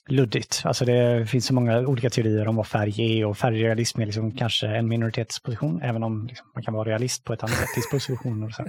luddigt. 0.08 0.62
Alltså 0.64 0.84
det 0.84 1.26
finns 1.26 1.46
så 1.46 1.54
många 1.54 1.78
olika 1.78 2.10
teorier 2.10 2.48
om 2.48 2.56
vad 2.56 2.66
färg 2.66 3.20
är 3.20 3.26
och 3.26 3.38
färgrealism 3.38 4.00
är 4.00 4.06
liksom 4.06 4.32
kanske 4.32 4.66
en 4.66 4.88
minoritetsposition, 4.88 5.82
även 5.82 6.02
om 6.02 6.26
liksom 6.26 6.46
man 6.54 6.62
kan 6.62 6.74
vara 6.74 6.88
realist 6.88 7.24
på 7.24 7.32
ett 7.32 7.42
annat 7.42 7.56
sätt 7.56 7.74
disposition. 7.74 8.42
Och 8.44 8.52
så. 8.52 8.64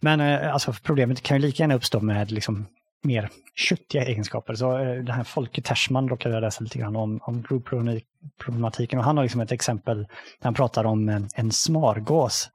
Men 0.00 0.20
eh, 0.20 0.52
alltså, 0.52 0.74
problemet 0.82 1.22
kan 1.22 1.36
ju 1.36 1.46
lika 1.46 1.62
gärna 1.62 1.74
uppstå 1.74 2.00
med 2.00 2.30
liksom 2.30 2.66
mer 3.06 3.30
köttiga 3.54 4.04
egenskaper. 4.04 4.54
Så 4.54 4.78
eh, 4.78 4.94
den 4.94 5.10
här 5.14 5.24
Folke 5.24 5.62
Tersman 5.62 6.08
råkade 6.08 6.34
jag 6.34 6.40
läsa 6.40 6.64
lite 6.64 6.78
grann 6.78 6.96
om, 6.96 7.20
om 7.22 7.42
grovproblematiken 7.42 8.98
och 8.98 9.04
han 9.04 9.16
har 9.16 9.24
liksom 9.24 9.40
ett 9.40 9.52
exempel 9.52 9.98
där 9.98 10.44
han 10.44 10.54
pratar 10.54 10.84
om 10.84 11.08
en, 11.08 11.28
en 11.34 11.52
smargås 11.52 12.50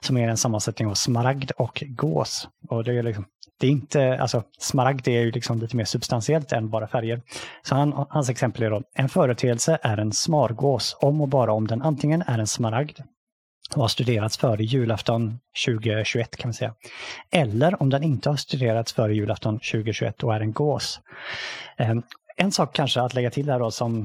som 0.00 0.16
är 0.16 0.28
en 0.28 0.36
sammansättning 0.36 0.88
av 0.88 0.94
smaragd 0.94 1.50
och 1.50 1.82
gås. 1.86 2.48
Och 2.68 2.84
det 2.84 2.98
är 2.98 3.02
liksom 3.02 3.24
det 3.58 3.66
är 3.66 3.70
inte, 3.70 4.18
alltså 4.20 4.42
smaragd 4.58 5.08
är 5.08 5.20
ju 5.20 5.30
liksom 5.30 5.58
lite 5.58 5.76
mer 5.76 5.84
substantiellt 5.84 6.52
än 6.52 6.70
bara 6.70 6.88
färger. 6.88 7.22
Så 7.62 7.74
han, 7.74 8.06
hans 8.10 8.30
exempel 8.30 8.62
är 8.62 8.70
då, 8.70 8.82
en 8.94 9.08
företeelse 9.08 9.78
är 9.82 9.98
en 9.98 10.12
smargås 10.12 10.96
om 11.00 11.20
och 11.20 11.28
bara 11.28 11.52
om 11.52 11.66
den 11.66 11.82
antingen 11.82 12.22
är 12.22 12.38
en 12.38 12.46
smaragd 12.46 12.98
och 13.74 13.80
har 13.80 13.88
studerats 13.88 14.38
före 14.38 14.64
julafton 14.64 15.38
2021 15.66 16.36
kan 16.36 16.48
man 16.48 16.54
säga. 16.54 16.74
Eller 17.30 17.82
om 17.82 17.90
den 17.90 18.02
inte 18.02 18.28
har 18.28 18.36
studerats 18.36 18.92
före 18.92 19.14
julafton 19.14 19.54
2021 19.58 20.22
och 20.22 20.34
är 20.34 20.40
en 20.40 20.52
gås. 20.52 21.00
Ehm, 21.76 22.02
en 22.36 22.52
sak 22.52 22.74
kanske 22.74 23.00
att 23.00 23.14
lägga 23.14 23.30
till 23.30 23.50
här 23.50 23.58
då 23.58 23.70
som 23.70 24.00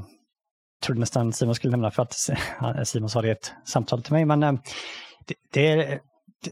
jag 0.79 0.85
trodde 0.85 0.99
nästan 0.99 1.33
Simon 1.33 1.55
skulle 1.55 1.71
nämna 1.71 1.91
för 1.91 2.03
att 2.03 2.13
Simon 2.87 3.09
sa 3.09 3.21
det 3.21 3.27
i 3.27 3.31
ett 3.31 3.53
samtal 3.65 4.03
till 4.03 4.13
mig, 4.13 4.25
men 4.25 4.43
ehm, 4.43 4.59
det, 5.27 5.35
det, 5.53 5.67
är, 5.67 5.99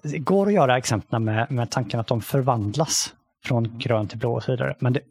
det 0.03 0.17
går 0.17 0.47
att 0.47 0.53
göra 0.53 0.77
exemplen 0.77 1.23
med, 1.23 1.51
med 1.51 1.71
tanken 1.71 1.99
att 1.99 2.07
de 2.07 2.21
förvandlas 2.21 3.13
från 3.45 3.79
grön 3.79 4.07
till 4.07 4.17
blå 4.17 4.33
och 4.33 4.43
så 4.43 4.51
vidare. 4.51 4.75
Men 4.79 4.93
det, 4.93 5.01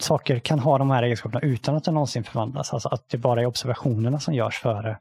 saker 0.00 0.38
kan 0.38 0.58
ha 0.58 0.78
de 0.78 0.90
här 0.90 1.02
egenskaperna 1.02 1.40
utan 1.40 1.76
att 1.76 1.84
de 1.84 1.94
någonsin 1.94 2.24
förvandlas. 2.24 2.72
Alltså 2.72 2.88
att 2.88 3.08
det 3.08 3.18
bara 3.18 3.40
är 3.40 3.46
observationerna 3.46 4.20
som 4.20 4.34
görs 4.34 4.58
före 4.58 4.98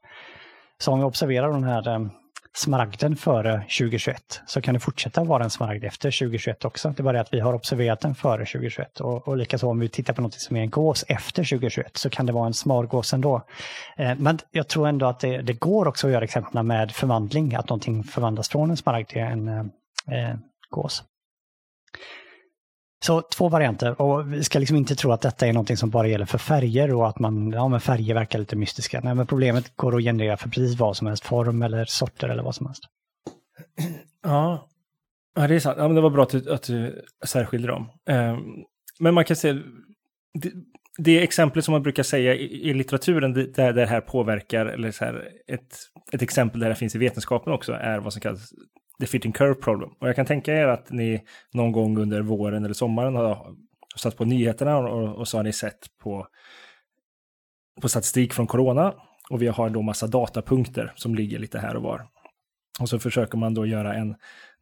så 0.80 0.92
om 0.92 1.00
vi 1.00 1.06
observerar 1.06 1.52
den 1.52 1.64
här 1.64 1.94
eh, 1.94 2.08
smaragden 2.56 3.16
före 3.16 3.58
2021 3.58 4.42
så 4.46 4.62
kan 4.62 4.74
det 4.74 4.80
fortsätta 4.80 5.24
vara 5.24 5.44
en 5.44 5.50
smaragd 5.50 5.84
efter 5.84 6.12
2021 6.12 6.66
också. 6.66 6.90
Det 6.90 7.00
är 7.00 7.04
bara 7.04 7.14
det 7.14 7.22
att 7.22 7.34
vi 7.34 7.40
har 7.40 7.54
observerat 7.54 8.00
den 8.00 8.16
före 8.16 8.46
2021 8.46 9.00
och, 9.00 9.28
och 9.28 9.38
likaså 9.38 9.70
om 9.70 9.80
vi 9.80 9.90
tittar 9.90 10.14
på 10.14 10.22
något 10.22 10.34
som 10.34 10.56
är 10.58 10.62
en 10.62 10.70
gås 10.70 11.06
efter 11.08 11.44
2021 11.44 11.98
så 11.98 12.10
kan 12.10 12.26
det 12.26 12.34
vara 12.34 12.48
en 12.48 12.54
smargås 12.54 13.14
ändå. 13.14 13.42
Eh, 13.98 14.16
men 14.18 14.40
jag 14.52 14.68
tror 14.68 14.88
ändå 14.88 15.06
att 15.06 15.20
det, 15.20 15.42
det 15.42 15.54
går 15.54 15.88
också 15.88 16.08
att 16.08 16.14
göra 16.14 16.24
exempel 16.24 16.64
med 16.64 16.92
förvandling, 16.92 17.56
att 17.56 17.70
någonting 17.70 18.04
förvandlas 18.04 18.50
från 18.50 18.70
en 18.70 18.78
smaragd 18.78 19.08
till 19.08 19.22
en 19.22 19.48
eh, 19.48 19.60
eh 20.12 20.36
gås. 20.70 21.04
Så 23.06 23.22
två 23.22 23.50
varianter 23.50 24.02
och 24.02 24.34
vi 24.34 24.44
ska 24.44 24.60
liksom 24.60 24.78
inte 24.78 24.96
tro 24.96 25.12
att 25.12 25.22
detta 25.22 25.48
är 25.48 25.54
någonting 25.54 25.78
som 25.78 25.90
bara 25.90 26.08
gäller 26.08 26.26
för 26.26 26.38
färger 26.38 26.94
och 26.94 27.08
att 27.08 27.20
man, 27.20 27.52
ja 27.52 27.68
men 27.68 27.80
färger 27.80 28.14
verkar 28.14 28.40
lite 28.40 28.56
mystiska. 28.56 29.02
Nej 29.04 29.16
men 29.16 29.28
problemet 29.28 29.76
går 29.76 29.96
att 29.96 30.04
generera 30.04 30.38
för 30.38 30.50
precis 30.50 30.80
vad 30.80 30.98
som 30.98 31.08
helst, 31.08 31.26
form 31.26 31.62
eller 31.62 31.86
sorter 31.86 32.30
eller 32.30 32.44
vad 32.44 32.56
som 32.56 32.66
helst. 32.66 32.84
Ja, 34.24 34.68
ja 35.36 35.48
det 35.48 35.56
är 35.56 35.60
sant. 35.60 35.78
Ja, 35.80 35.88
men 35.88 35.96
det 35.96 36.02
var 36.02 36.10
bra 36.10 36.24
att 36.24 36.30
du, 36.30 36.54
att 36.54 36.64
du 36.64 37.06
särskilde 37.26 37.68
dem. 37.68 37.90
Ehm, 38.10 38.40
men 39.00 39.14
man 39.14 39.26
kan 39.26 39.36
säga, 39.36 39.62
det, 40.34 40.52
det 40.98 41.24
exemplet 41.24 41.66
som 41.66 41.72
man 41.72 41.84
brukar 41.84 42.04
säga 42.04 42.36
i, 42.36 42.70
i 42.70 42.74
litteraturen 42.74 43.34
där 43.34 43.74
det 43.74 43.86
här 43.86 44.02
påverkar, 44.02 44.66
eller 44.66 44.92
så 44.92 45.06
här, 45.06 45.30
ett, 45.48 45.76
ett 46.14 46.22
exempel 46.22 46.60
där 46.60 46.70
det 46.70 46.76
finns 46.76 46.96
i 46.96 46.98
vetenskapen 46.98 47.54
också, 47.54 47.74
är 47.74 48.00
vad 48.00 48.14
som 48.14 48.22
kallas 48.22 48.54
the 49.00 49.08
fitting 49.08 49.32
curve 49.32 49.56
problem. 49.56 49.90
Och 50.00 50.08
jag 50.08 50.16
kan 50.16 50.26
tänka 50.26 50.54
er 50.54 50.68
att 50.68 50.92
ni 50.92 51.24
någon 51.54 51.72
gång 51.72 51.98
under 51.98 52.22
våren 52.22 52.66
eller 52.66 52.74
sommaren 52.74 53.16
har 53.16 53.56
satt 53.96 54.18
på 54.18 54.26
nyheterna 54.26 54.78
och, 54.78 55.16
och 55.16 55.28
så 55.28 55.38
har 55.38 55.44
ni 55.44 55.54
sett 55.54 55.88
på, 56.04 56.28
på 57.82 57.90
statistik 57.90 58.34
från 58.34 58.48
corona. 58.48 58.94
Och 59.30 59.42
vi 59.42 59.48
har 59.48 59.70
då 59.70 59.82
massa 59.82 60.08
datapunkter 60.08 60.94
som 60.96 61.16
ligger 61.16 61.40
lite 61.40 61.60
här 61.60 61.76
och 61.76 61.84
var. 61.84 62.08
Och 62.80 62.90
så 62.90 63.00
försöker 63.00 63.38
man 63.38 63.54
då 63.54 63.66
göra 63.66 63.94
en, 63.94 64.16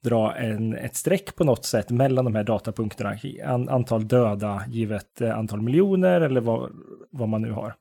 dra 0.03 0.36
en, 0.36 0.73
ett 0.73 0.95
streck 0.95 1.36
på 1.36 1.43
något 1.43 1.65
sätt 1.65 1.89
mellan 1.89 2.25
de 2.25 2.36
här 2.36 2.43
datapunkterna. 2.43 3.17
An, 3.45 3.69
antal 3.69 4.07
döda 4.07 4.63
givet 4.67 5.21
eh, 5.21 5.38
antal 5.38 5.61
miljoner 5.61 6.21
eller 6.21 6.41
vad, 6.41 6.71
vad 7.11 7.29
man 7.29 7.41
nu 7.41 7.51
har. 7.51 7.75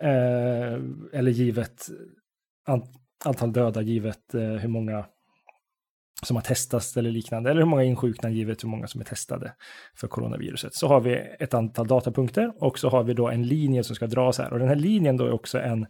Eh, 0.00 0.80
eller 1.12 1.30
givet 1.30 1.88
an, 2.66 2.82
antal 3.24 3.52
döda 3.52 3.82
givet 3.82 4.34
eh, 4.34 4.40
hur 4.40 4.68
många 4.68 5.04
som 6.22 6.36
har 6.36 6.42
testats 6.42 6.96
eller 6.96 7.10
liknande, 7.10 7.50
eller 7.50 7.60
hur 7.60 7.68
många 7.68 7.84
insjukna 7.84 8.30
givet 8.30 8.64
hur 8.64 8.68
många 8.68 8.86
som 8.86 9.00
är 9.00 9.04
testade 9.04 9.52
för 9.96 10.08
coronaviruset. 10.08 10.74
Så 10.74 10.88
har 10.88 11.00
vi 11.00 11.14
ett 11.38 11.54
antal 11.54 11.86
datapunkter 11.86 12.52
och 12.58 12.78
så 12.78 12.88
har 12.88 13.02
vi 13.02 13.14
då 13.14 13.28
en 13.28 13.42
linje 13.42 13.84
som 13.84 13.96
ska 13.96 14.06
dras 14.06 14.38
här. 14.38 14.52
Och 14.52 14.58
den 14.58 14.68
här 14.68 14.76
linjen 14.76 15.16
då 15.16 15.26
är 15.26 15.32
också 15.32 15.60
en, 15.60 15.86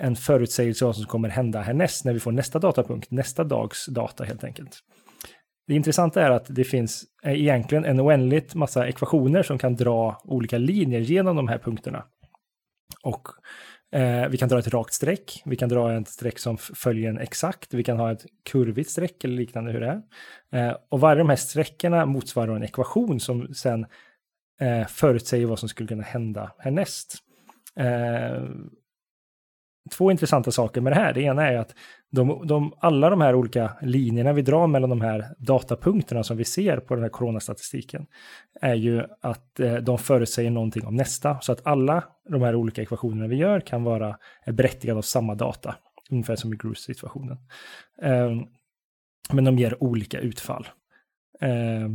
en 0.00 0.16
förutsägelse 0.16 0.84
av 0.84 0.88
vad 0.88 0.96
som 0.96 1.06
kommer 1.06 1.28
hända 1.28 1.60
härnäst 1.60 2.04
när 2.04 2.12
vi 2.12 2.20
får 2.20 2.32
nästa 2.32 2.58
datapunkt, 2.58 3.10
nästa 3.10 3.44
dags 3.44 3.86
data 3.86 4.24
helt 4.24 4.44
enkelt. 4.44 4.78
Det 5.66 5.74
intressanta 5.74 6.22
är 6.22 6.30
att 6.30 6.46
det 6.48 6.64
finns 6.64 7.04
eh, 7.24 7.40
egentligen 7.40 7.84
en 7.84 8.00
oändligt 8.00 8.54
massa 8.54 8.88
ekvationer 8.88 9.42
som 9.42 9.58
kan 9.58 9.76
dra 9.76 10.20
olika 10.24 10.58
linjer 10.58 11.00
genom 11.00 11.36
de 11.36 11.48
här 11.48 11.58
punkterna. 11.58 12.04
Och 13.02 13.28
Eh, 13.92 14.28
vi 14.28 14.38
kan 14.38 14.48
dra 14.48 14.58
ett 14.58 14.68
rakt 14.68 14.94
streck, 14.94 15.42
vi 15.44 15.56
kan 15.56 15.68
dra 15.68 15.98
ett 15.98 16.08
streck 16.08 16.38
som 16.38 16.58
följer 16.58 17.10
en 17.10 17.18
exakt, 17.18 17.74
vi 17.74 17.84
kan 17.84 17.98
ha 17.98 18.12
ett 18.12 18.26
kurvigt 18.44 18.90
streck 18.90 19.24
eller 19.24 19.34
liknande 19.34 19.72
hur 19.72 19.80
det 19.80 20.02
är. 20.52 20.68
Eh, 20.68 20.76
och 20.88 21.00
varje 21.00 21.18
de 21.18 21.28
här 21.28 21.36
sträckorna 21.36 22.06
motsvarar 22.06 22.56
en 22.56 22.62
ekvation 22.62 23.20
som 23.20 23.54
sen 23.54 23.86
eh, 24.60 24.86
förutsäger 24.86 25.46
vad 25.46 25.58
som 25.58 25.68
skulle 25.68 25.88
kunna 25.88 26.02
hända 26.02 26.52
härnäst. 26.58 27.16
Eh, 27.76 28.42
två 29.90 30.10
intressanta 30.10 30.50
saker 30.50 30.80
med 30.80 30.92
det 30.92 30.96
här. 30.96 31.12
Det 31.12 31.22
ena 31.22 31.48
är 31.48 31.56
att 31.56 31.74
de, 32.10 32.46
de, 32.46 32.74
alla 32.78 33.10
de 33.10 33.20
här 33.20 33.34
olika 33.34 33.72
linjerna 33.82 34.32
vi 34.32 34.42
drar 34.42 34.66
mellan 34.66 34.90
de 34.90 35.00
här 35.00 35.34
datapunkterna 35.38 36.24
som 36.24 36.36
vi 36.36 36.44
ser 36.44 36.76
på 36.76 36.94
den 36.94 37.02
här 37.02 37.10
coronastatistiken 37.10 38.06
är 38.60 38.74
ju 38.74 39.02
att 39.20 39.60
eh, 39.60 39.74
de 39.74 39.98
förutsäger 39.98 40.50
någonting 40.50 40.86
om 40.86 40.94
nästa. 40.94 41.40
Så 41.40 41.52
att 41.52 41.66
alla 41.66 42.04
de 42.28 42.42
här 42.42 42.54
olika 42.54 42.82
ekvationerna 42.82 43.26
vi 43.26 43.36
gör 43.36 43.60
kan 43.60 43.84
vara 43.84 44.18
eh, 44.46 44.54
berättigade 44.54 44.98
av 44.98 45.02
samma 45.02 45.34
data, 45.34 45.74
ungefär 46.10 46.36
som 46.36 46.52
i 46.52 46.56
Gruce-situationen. 46.56 47.36
Eh, 48.02 48.36
men 49.32 49.44
de 49.44 49.58
ger 49.58 49.82
olika 49.82 50.18
utfall. 50.18 50.68
Eh, 51.40 51.88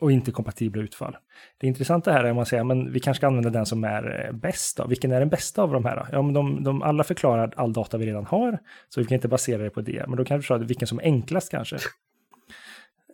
och 0.00 0.12
inte 0.12 0.30
kompatibla 0.30 0.82
utfall. 0.82 1.16
Det 1.58 1.66
intressanta 1.66 2.12
här 2.12 2.24
är 2.24 2.30
om 2.30 2.36
man 2.36 2.46
säger, 2.46 2.64
men 2.64 2.92
vi 2.92 3.00
kanske 3.00 3.20
ska 3.20 3.26
använda 3.26 3.50
den 3.50 3.66
som 3.66 3.84
är 3.84 4.26
eh, 4.26 4.32
bäst 4.32 4.76
då. 4.76 4.86
Vilken 4.86 5.12
är 5.12 5.20
den 5.20 5.28
bästa 5.28 5.62
av 5.62 5.72
de 5.72 5.84
här? 5.84 5.96
Då? 5.96 6.06
Ja, 6.12 6.22
men 6.22 6.34
de, 6.34 6.64
de 6.64 6.82
alla 6.82 7.04
förklarar 7.04 7.52
all 7.56 7.72
data 7.72 7.98
vi 7.98 8.06
redan 8.06 8.26
har, 8.26 8.58
så 8.88 9.00
vi 9.00 9.06
kan 9.06 9.14
inte 9.14 9.28
basera 9.28 9.62
det 9.62 9.70
på 9.70 9.80
det. 9.80 10.04
Men 10.08 10.16
då 10.16 10.24
kan 10.24 10.36
vi 10.36 10.42
förstå 10.42 10.58
vilken 10.58 10.88
som 10.88 10.98
är 10.98 11.02
enklast 11.02 11.50
kanske. 11.50 11.78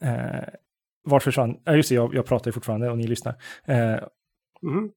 Eh, 0.02 0.44
vart 1.04 1.22
försvann? 1.22 1.60
Ja, 1.64 1.76
just 1.76 1.88
det, 1.88 1.94
jag, 1.94 2.14
jag 2.14 2.26
pratar 2.26 2.48
ju 2.48 2.52
fortfarande 2.52 2.90
och 2.90 2.98
ni 2.98 3.06
lyssnar. 3.06 3.34
Eh, 3.64 3.76
mm, 4.62 4.90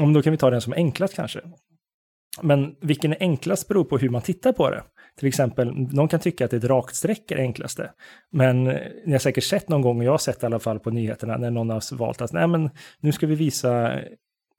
Om 0.00 0.12
då 0.12 0.22
kan 0.22 0.30
vi 0.30 0.36
ta 0.36 0.50
den 0.50 0.60
som 0.60 0.72
är 0.72 0.76
enklast 0.76 1.14
kanske. 1.14 1.40
Men 2.42 2.76
vilken 2.80 3.12
är 3.12 3.16
enklast 3.20 3.68
beror 3.68 3.84
på 3.84 3.98
hur 3.98 4.08
man 4.08 4.22
tittar 4.22 4.52
på 4.52 4.70
det. 4.70 4.82
Till 5.18 5.28
exempel, 5.28 5.72
någon 5.74 6.08
kan 6.08 6.20
tycka 6.20 6.44
att 6.44 6.52
ett 6.52 6.64
rakt 6.64 6.94
streck 6.94 7.30
är 7.30 7.36
det 7.36 7.42
enklaste. 7.42 7.90
Men 8.30 8.64
ni 9.06 9.12
har 9.12 9.18
säkert 9.18 9.44
sett 9.44 9.68
någon 9.68 9.82
gång, 9.82 9.98
och 9.98 10.04
jag 10.04 10.10
har 10.10 10.18
sett 10.18 10.42
i 10.42 10.46
alla 10.46 10.58
fall 10.58 10.80
på 10.80 10.90
nyheterna, 10.90 11.36
när 11.36 11.50
någon 11.50 11.70
har 11.70 11.96
valt 11.96 12.20
att 12.20 12.32
nej 12.32 12.46
men 12.46 12.70
nu 13.00 13.12
ska 13.12 13.26
vi 13.26 13.34
visa 13.34 14.00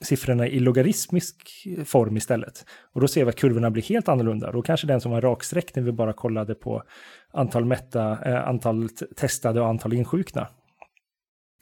siffrorna 0.02 0.48
i 0.48 0.60
logaritmisk 0.60 1.68
form 1.86 2.18
istället. 2.18 2.66
Och 2.94 3.02
då 3.02 3.08
ser 3.08 3.24
vi 3.24 3.30
att 3.30 3.36
kurvorna 3.36 3.72
blir 3.72 3.84
helt 3.84 4.08
annorlunda. 4.08 4.52
Då 4.52 4.62
kanske 4.62 4.88
den 4.88 5.02
som 5.02 5.12
var 5.12 5.22
raksträckt 5.22 5.76
när 5.76 5.84
vi 5.84 5.92
bara 5.92 6.14
kollade 6.14 6.56
på 6.56 6.84
antal 7.32 7.66
mätta, 7.66 8.18
eh, 8.26 8.48
antal 8.48 8.90
testade 8.90 9.62
och 9.62 9.68
antal 9.68 9.94
insjukna. 9.94 10.48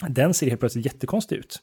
Den 0.08 0.34
ser 0.34 0.48
helt 0.48 0.60
plötsligt 0.60 0.86
jättekonstig 0.86 1.36
ut. 1.36 1.60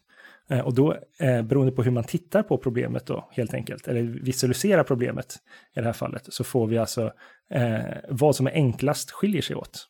Eh, 0.48 0.60
och 0.60 0.74
då, 0.74 0.92
eh, 1.20 1.42
beroende 1.42 1.72
på 1.72 1.82
hur 1.82 1.90
man 1.90 2.04
tittar 2.04 2.42
på 2.42 2.58
problemet 2.58 3.06
då, 3.06 3.28
helt 3.32 3.54
enkelt, 3.54 3.88
eller 3.88 4.02
visualiserar 4.02 4.82
problemet 4.82 5.36
i 5.76 5.80
det 5.80 5.86
här 5.86 5.92
fallet, 5.92 6.22
så 6.28 6.44
får 6.44 6.66
vi 6.66 6.78
alltså 6.78 7.12
eh, 7.50 7.80
vad 8.08 8.36
som 8.36 8.46
är 8.46 8.52
enklast 8.52 9.10
skiljer 9.10 9.42
sig 9.42 9.56
åt. 9.56 9.88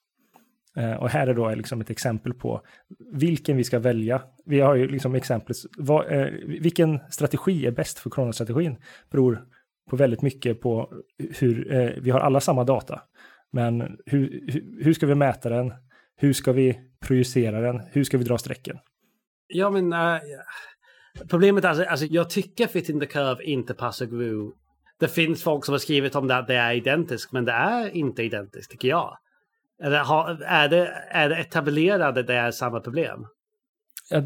Eh, 0.77 0.95
och 0.95 1.09
här 1.09 1.27
är 1.27 1.35
då 1.35 1.55
liksom 1.55 1.81
ett 1.81 1.91
exempel 1.91 2.35
på 2.35 2.61
vilken 3.13 3.57
vi 3.57 3.65
ska 3.65 3.79
välja. 3.79 4.23
Vi 4.45 4.61
har 4.61 4.75
ju 4.75 4.89
liksom 4.89 5.15
exempel, 5.15 5.55
vad, 5.79 6.13
eh, 6.13 6.27
vilken 6.47 6.99
strategi 7.11 7.67
är 7.67 7.71
bäst 7.71 7.99
för 7.99 8.11
kronostrategin? 8.11 8.77
beror 9.11 9.45
på 9.91 9.97
väldigt 9.97 10.23
mycket 10.23 10.61
på 10.61 10.93
hur, 11.39 11.75
eh, 11.75 11.91
vi 12.01 12.11
har 12.11 12.21
alla 12.21 12.41
samma 12.41 12.65
data. 12.65 13.03
Men 13.53 13.81
hur, 14.07 14.51
hur, 14.53 14.85
hur 14.85 14.95
ska 14.95 15.07
vi 15.07 15.15
mäta 15.15 15.49
den? 15.49 15.73
Hur 16.17 16.33
ska 16.33 16.53
vi 16.53 16.81
projicera 17.01 17.61
den? 17.61 17.83
Hur 17.93 18.05
ska 18.05 18.19
vi 18.19 18.25
dra 18.25 18.39
strecken? 18.39 18.79
Ja, 19.55 19.71
men 19.71 19.93
uh, 19.93 20.21
problemet 21.31 21.65
är 21.65 21.69
alltså, 21.69 21.85
alltså, 21.85 22.07
jag 22.07 22.31
tycker 22.31 22.67
Fit 22.67 22.89
in 22.89 23.01
the 23.01 23.07
Curve 23.07 23.45
inte 23.45 23.75
passar 23.75 24.07
Gru. 24.07 24.51
Det 25.01 25.09
finns 25.09 25.43
folk 25.43 25.65
som 25.65 25.73
har 25.73 25.79
skrivit 25.79 26.15
om 26.15 26.29
det 26.29 26.37
att 26.37 26.47
det 26.47 26.55
är 26.55 26.73
identiskt, 26.73 27.33
men 27.33 27.45
det 27.45 27.53
är 27.53 27.97
inte 27.97 28.23
identiskt 28.23 28.71
tycker 28.71 28.89
jag. 28.89 29.19
Eller 29.83 29.99
har, 29.99 30.43
är, 30.43 30.69
det, 30.69 30.87
är 31.11 31.29
det 31.29 31.37
etablerade 31.37 32.23
det 32.23 32.35
är 32.35 32.51
samma 32.51 32.81
problem? 32.81 33.27
Jag, 34.11 34.25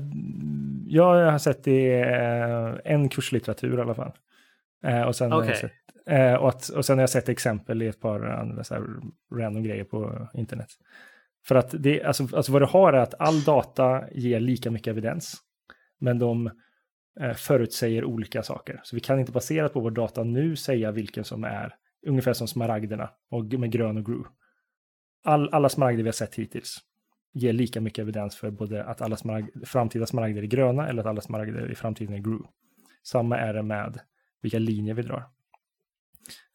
jag 0.86 1.30
har 1.30 1.38
sett 1.38 1.64
det 1.64 1.70
i 1.70 2.00
eh, 2.00 2.92
en 2.92 3.08
kurslitteratur 3.08 3.78
i 3.78 3.80
alla 3.80 3.94
fall. 3.94 4.12
Eh, 4.84 5.02
och, 5.02 5.16
sen 5.16 5.32
okay. 5.32 5.54
sett, 5.54 5.72
och, 6.40 6.48
att, 6.48 6.68
och 6.68 6.84
sen 6.84 6.98
har 6.98 7.02
jag 7.02 7.10
sett 7.10 7.28
exempel 7.28 7.82
i 7.82 7.86
ett 7.86 8.00
par 8.00 8.20
andra 8.20 8.64
så 8.64 8.74
random 9.34 9.62
grejer 9.62 9.84
på 9.84 10.28
internet. 10.34 10.70
För 11.48 11.54
att 11.54 11.74
det, 11.78 12.02
alltså, 12.02 12.36
alltså 12.36 12.52
vad 12.52 12.62
du 12.62 12.66
har 12.66 12.92
är 12.92 12.98
att 12.98 13.14
all 13.18 13.42
data 13.42 14.04
ger 14.12 14.40
lika 14.40 14.70
mycket 14.70 14.90
evidens. 14.90 15.36
Men 15.98 16.18
de 16.18 16.50
eh, 17.20 17.32
förutsäger 17.34 18.04
olika 18.04 18.42
saker. 18.42 18.80
Så 18.84 18.96
vi 18.96 19.00
kan 19.00 19.20
inte 19.20 19.32
baserat 19.32 19.72
på 19.72 19.80
vår 19.80 19.90
data 19.90 20.24
nu 20.24 20.56
säga 20.56 20.90
vilken 20.90 21.24
som 21.24 21.44
är 21.44 21.74
ungefär 22.06 22.32
som 22.32 22.48
smaragderna 22.48 23.10
och 23.30 23.44
med 23.44 23.70
grön 23.70 23.96
och 23.96 24.06
gru. 24.06 24.22
All, 25.24 25.48
alla 25.48 25.68
smaragder 25.68 26.02
vi 26.02 26.08
har 26.08 26.12
sett 26.12 26.34
hittills 26.34 26.78
ger 27.32 27.52
lika 27.52 27.80
mycket 27.80 28.02
evidens 28.02 28.36
för 28.36 28.50
både 28.50 28.84
att 28.84 29.00
alla 29.00 29.16
smaragd, 29.16 29.68
framtida 29.68 30.06
smaragder 30.06 30.42
är 30.42 30.46
gröna 30.46 30.88
eller 30.88 31.00
att 31.00 31.06
alla 31.06 31.20
smaragder 31.20 31.70
i 31.70 31.74
framtiden 31.74 32.14
är 32.14 32.18
gru. 32.18 32.38
Samma 33.02 33.38
är 33.38 33.54
det 33.54 33.62
med 33.62 34.00
vilka 34.42 34.58
linjer 34.58 34.94
vi 34.94 35.02
drar. 35.02 35.24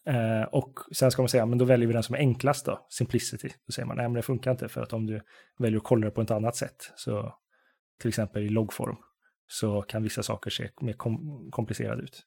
Eh, 0.07 0.43
och 0.51 0.79
sen 0.95 1.11
ska 1.11 1.21
man 1.21 1.29
säga, 1.29 1.45
men 1.45 1.57
då 1.57 1.65
väljer 1.65 1.87
vi 1.87 1.93
den 1.93 2.03
som 2.03 2.15
är 2.15 2.19
enklast 2.19 2.65
då, 2.65 2.85
simplicity. 2.89 3.49
Då 3.67 3.71
säger 3.71 3.87
man, 3.87 3.97
nej 3.97 4.05
men 4.05 4.13
det 4.13 4.21
funkar 4.21 4.51
inte 4.51 4.67
för 4.67 4.81
att 4.81 4.93
om 4.93 5.05
du 5.05 5.21
väljer 5.59 5.77
att 5.77 5.83
kolla 5.83 6.05
det 6.05 6.11
på 6.11 6.21
ett 6.21 6.31
annat 6.31 6.55
sätt, 6.55 6.91
så 6.95 7.35
till 8.01 8.09
exempel 8.09 8.43
i 8.43 8.49
loggform, 8.49 8.95
så 9.47 9.81
kan 9.81 10.03
vissa 10.03 10.23
saker 10.23 10.49
se 10.49 10.69
mer 10.81 10.93
kom 10.93 11.47
komplicerade 11.51 12.03
ut. 12.03 12.23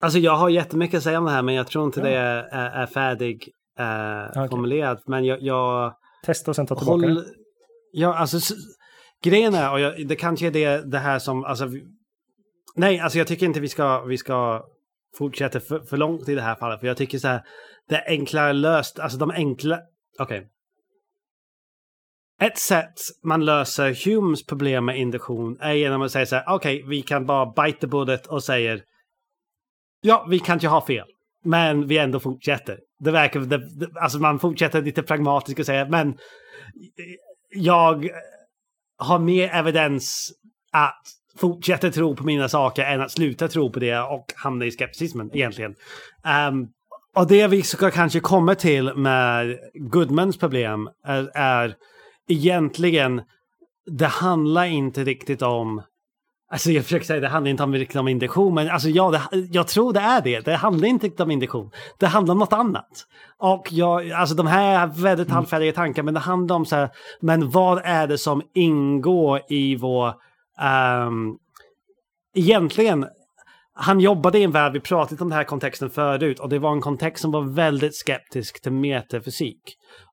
Alltså 0.00 0.18
jag 0.18 0.36
har 0.36 0.48
jättemycket 0.48 0.98
att 0.98 1.02
säga 1.02 1.18
om 1.18 1.24
det 1.24 1.30
här, 1.30 1.42
men 1.42 1.54
jag 1.54 1.66
tror 1.66 1.84
inte 1.84 2.00
ja. 2.00 2.06
det 2.06 2.16
är, 2.16 2.70
är 2.70 2.86
färdig 2.86 3.48
eh, 3.78 4.30
okay. 4.30 4.48
formulerat. 4.48 5.08
Men 5.08 5.24
jag, 5.24 5.42
jag... 5.42 5.94
Testa 6.24 6.50
och 6.50 6.56
sen 6.56 6.66
ta 6.66 6.74
tillbaka 6.74 7.06
håll... 7.06 7.24
Ja, 7.92 8.14
alltså 8.14 8.54
grejen 9.22 9.54
är, 9.54 9.72
och 9.72 9.80
jag, 9.80 10.08
det 10.08 10.16
kanske 10.16 10.46
är 10.46 10.50
det, 10.50 10.90
det 10.90 10.98
här 10.98 11.18
som, 11.18 11.44
alltså, 11.44 11.68
nej, 12.74 13.00
alltså 13.00 13.18
jag 13.18 13.26
tycker 13.26 13.46
inte 13.46 13.60
vi 13.60 13.68
ska, 13.68 14.00
vi 14.00 14.18
ska 14.18 14.64
fortsätter 15.18 15.60
för, 15.60 15.80
för 15.80 15.96
långt 15.96 16.28
i 16.28 16.34
det 16.34 16.42
här 16.42 16.54
fallet. 16.54 16.80
För 16.80 16.86
jag 16.86 16.96
tycker 16.96 17.18
så 17.18 17.28
här, 17.28 17.42
det 17.88 17.96
är 17.96 18.08
enklare 18.08 18.52
löst, 18.52 18.98
alltså 18.98 19.18
de 19.18 19.30
enkla, 19.30 19.80
okej. 20.18 20.38
Okay. 20.38 20.48
Ett 22.40 22.58
sätt 22.58 22.94
man 23.22 23.44
löser 23.44 24.06
Humes 24.06 24.46
problem 24.46 24.84
med 24.84 24.98
induktion 24.98 25.58
är 25.60 25.72
genom 25.72 26.02
att 26.02 26.12
säga 26.12 26.26
så 26.26 26.36
här, 26.36 26.44
okej, 26.48 26.76
okay, 26.76 26.88
vi 26.88 27.02
kan 27.02 27.26
bara 27.26 27.64
bite 27.64 27.80
the 27.80 27.86
bullet 27.86 28.26
och 28.26 28.44
säger 28.44 28.84
ja, 30.02 30.26
vi 30.30 30.38
kan 30.38 30.56
inte 30.56 30.68
ha 30.68 30.86
fel. 30.86 31.06
Men 31.44 31.86
vi 31.86 31.98
ändå 31.98 32.20
fortsätter. 32.20 32.80
Det 32.98 33.10
verkar, 33.10 33.40
det, 33.40 33.90
alltså 34.00 34.18
man 34.18 34.38
fortsätter 34.38 34.82
lite 34.82 35.02
pragmatiskt 35.02 35.60
och 35.60 35.66
säger, 35.66 35.88
men 35.88 36.08
eh, 36.08 36.14
jag 37.50 38.08
har 38.98 39.18
mer 39.18 39.48
evidens 39.48 40.32
att 40.72 41.02
fortsätter 41.38 41.90
tro 41.90 42.16
på 42.16 42.24
mina 42.24 42.48
saker 42.48 42.82
än 42.82 43.00
att 43.00 43.10
sluta 43.10 43.48
tro 43.48 43.72
på 43.72 43.80
det 43.80 43.98
och 43.98 44.24
hamna 44.36 44.64
i 44.64 44.70
skepticismen 44.70 45.30
egentligen. 45.32 45.74
Um, 46.50 46.68
och 47.16 47.26
det 47.26 47.46
vi 47.46 47.62
ska 47.62 47.90
kanske 47.90 48.20
komma 48.20 48.54
till 48.54 48.94
med 48.94 49.58
Goodmans 49.74 50.38
problem 50.38 50.88
är, 51.04 51.30
är 51.34 51.74
egentligen, 52.28 53.22
det 53.86 54.06
handlar 54.06 54.64
inte 54.64 55.04
riktigt 55.04 55.42
om 55.42 55.82
Alltså 56.52 56.70
jag 56.70 56.84
försöker 56.84 57.06
säga 57.06 57.20
det 57.20 57.28
handlar 57.28 57.50
inte 57.50 57.62
om, 57.62 57.74
riktigt 57.74 57.96
om 57.96 58.08
induktion, 58.08 58.54
men 58.54 58.70
alltså 58.70 58.88
ja, 58.88 59.10
det, 59.10 59.46
jag 59.50 59.68
tror 59.68 59.92
det 59.92 60.00
är 60.00 60.20
det. 60.20 60.40
Det 60.40 60.54
handlar 60.54 60.88
inte 60.88 61.06
riktigt 61.06 61.20
om 61.20 61.30
induktion. 61.30 61.70
Det 61.98 62.06
handlar 62.06 62.32
om 62.32 62.38
något 62.38 62.52
annat. 62.52 63.06
Och 63.38 63.68
jag, 63.70 64.10
alltså 64.10 64.34
de 64.34 64.46
här 64.46 64.86
väldigt 64.86 65.28
mm. 65.28 65.34
halvfärdiga 65.34 65.72
tankar, 65.72 66.02
men 66.02 66.14
det 66.14 66.20
handlar 66.20 66.56
om 66.56 66.66
så 66.66 66.76
här, 66.76 66.90
men 67.20 67.50
vad 67.50 67.80
är 67.84 68.06
det 68.06 68.18
som 68.18 68.42
ingår 68.54 69.40
i 69.48 69.76
vår 69.76 70.14
Um, 70.60 71.38
egentligen, 72.34 73.06
han 73.74 74.00
jobbade 74.00 74.38
i 74.38 74.42
en 74.42 74.50
värld, 74.50 74.72
vi 74.72 74.80
pratat 74.80 75.20
om 75.20 75.28
den 75.28 75.36
här 75.36 75.44
kontexten 75.44 75.90
förut, 75.90 76.40
och 76.40 76.48
det 76.48 76.58
var 76.58 76.72
en 76.72 76.80
kontext 76.80 77.22
som 77.22 77.30
var 77.30 77.42
väldigt 77.42 77.96
skeptisk 77.96 78.62
till 78.62 78.72
metafysik. 78.72 79.62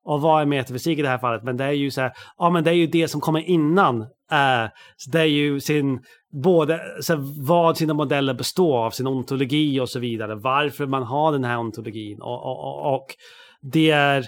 Och 0.04 0.20
vad 0.20 0.42
är 0.42 0.46
metafysik 0.46 0.98
i 0.98 1.02
det 1.02 1.08
här 1.08 1.18
fallet? 1.18 1.42
Men 1.42 1.56
det 1.56 1.64
är 1.64 1.72
ju 1.72 1.90
så 1.90 2.00
här, 2.00 2.12
ja 2.38 2.50
men 2.50 2.64
det 2.64 2.70
är 2.70 2.74
ju 2.74 2.86
det 2.86 3.08
som 3.08 3.20
kommer 3.20 3.40
innan. 3.40 4.00
Uh, 4.02 4.68
så 4.96 5.10
det 5.10 5.20
är 5.20 5.24
ju 5.24 5.60
sin, 5.60 6.00
både 6.42 6.80
så 7.00 7.14
här, 7.14 7.46
vad 7.46 7.76
sina 7.76 7.94
modeller 7.94 8.34
består 8.34 8.86
av, 8.86 8.90
sin 8.90 9.06
ontologi 9.06 9.80
och 9.80 9.88
så 9.88 9.98
vidare. 9.98 10.34
Varför 10.34 10.86
man 10.86 11.02
har 11.02 11.32
den 11.32 11.44
här 11.44 11.58
ontologin. 11.58 12.22
Och, 12.22 12.44
och, 12.44 12.64
och, 12.64 12.94
och 12.94 13.06
det 13.72 13.90
är 13.90 14.24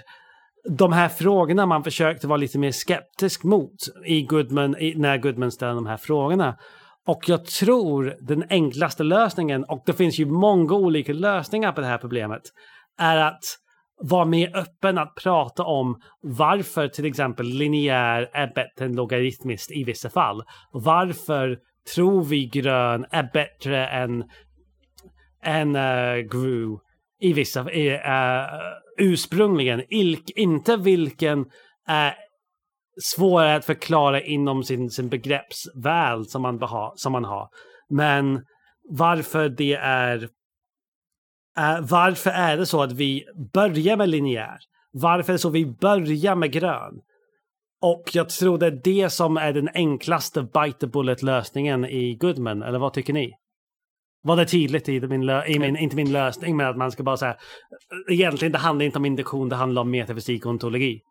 de 0.69 0.93
här 0.93 1.09
frågorna 1.09 1.65
man 1.65 1.83
försökte 1.83 2.27
vara 2.27 2.37
lite 2.37 2.59
mer 2.59 2.71
skeptisk 2.71 3.43
mot 3.43 3.75
i 4.05 4.21
Goodman, 4.21 4.77
i, 4.77 4.95
när 4.95 5.17
Goodman 5.17 5.51
ställde 5.51 5.75
de 5.75 5.85
här 5.85 5.97
frågorna. 5.97 6.57
Och 7.05 7.29
jag 7.29 7.45
tror 7.45 8.15
den 8.21 8.43
enklaste 8.49 9.03
lösningen, 9.03 9.63
och 9.63 9.83
det 9.85 9.93
finns 9.93 10.19
ju 10.19 10.25
många 10.25 10.73
olika 10.73 11.13
lösningar 11.13 11.71
på 11.71 11.81
det 11.81 11.87
här 11.87 11.97
problemet, 11.97 12.41
är 12.99 13.17
att 13.17 13.43
vara 14.01 14.25
mer 14.25 14.57
öppen 14.57 14.97
att 14.97 15.15
prata 15.15 15.63
om 15.63 16.01
varför 16.21 16.87
till 16.87 17.05
exempel 17.05 17.45
linjär 17.45 18.29
är 18.33 18.47
bättre 18.47 18.85
än 18.85 18.95
logaritmiskt 18.95 19.71
i 19.71 19.83
vissa 19.83 20.09
fall. 20.09 20.43
Varför 20.71 21.57
tror 21.95 22.23
vi 22.23 22.45
grön 22.45 23.05
är 23.11 23.29
bättre 23.33 23.87
än, 23.87 24.23
än 25.43 25.75
eh, 25.75 26.15
uh, 26.15 26.21
gru 26.21 26.77
i 27.19 27.33
vissa, 27.33 27.61
uh, 27.61 27.67
ursprungligen, 28.97 29.83
ilk, 29.89 30.29
inte 30.29 30.77
vilken 30.77 31.45
är 31.87 32.15
svårare 33.01 33.55
att 33.55 33.65
förklara 33.65 34.21
inom 34.21 34.63
sin, 34.63 34.89
sin 34.89 35.09
begreppsvärld 35.09 36.25
som 36.25 36.41
man, 36.41 36.57
beha, 36.57 36.93
som 36.95 37.11
man 37.11 37.25
har. 37.25 37.49
Men 37.89 38.45
varför 38.89 39.49
det 39.49 39.73
är 39.73 40.29
Uh, 41.59 41.87
varför 41.89 42.29
är 42.29 42.57
det 42.57 42.65
så 42.65 42.81
att 42.81 42.91
vi 42.91 43.25
börjar 43.53 43.97
med 43.97 44.09
linjär? 44.09 44.57
Varför 44.91 45.33
är 45.33 45.33
det 45.33 45.39
så 45.39 45.47
att 45.47 45.53
vi 45.53 45.65
börjar 45.65 46.35
med 46.35 46.51
grön? 46.51 47.01
Och 47.81 48.03
jag 48.13 48.29
tror 48.29 48.57
det 48.57 48.65
är 48.65 48.81
det 48.83 49.09
som 49.09 49.37
är 49.37 49.53
den 49.53 49.69
enklaste 49.73 50.41
bite 50.41 50.79
the 50.79 50.87
bullet 50.87 51.21
lösningen 51.23 51.85
i 51.85 52.15
Goodman, 52.15 52.63
eller 52.63 52.79
vad 52.79 52.93
tycker 52.93 53.13
ni? 53.13 53.33
Var 54.23 54.35
det 54.35 54.45
tydligt 54.45 54.89
i 54.89 54.99
min, 55.01 55.29
i 55.29 55.59
min, 55.59 55.77
inte 55.77 55.95
min 55.95 56.11
lösning, 56.11 56.57
men 56.57 56.67
att 56.67 56.77
man 56.77 56.91
ska 56.91 57.03
bara 57.03 57.17
säga 57.17 57.35
egentligen 58.09 58.51
det 58.51 58.57
handlar 58.57 58.85
inte 58.85 58.97
om 58.97 59.05
induktion, 59.05 59.49
det 59.49 59.55
handlar 59.55 59.81
om 59.81 59.91
metafysik 59.91 60.45
och 60.45 60.51
ontologi. 60.51 61.01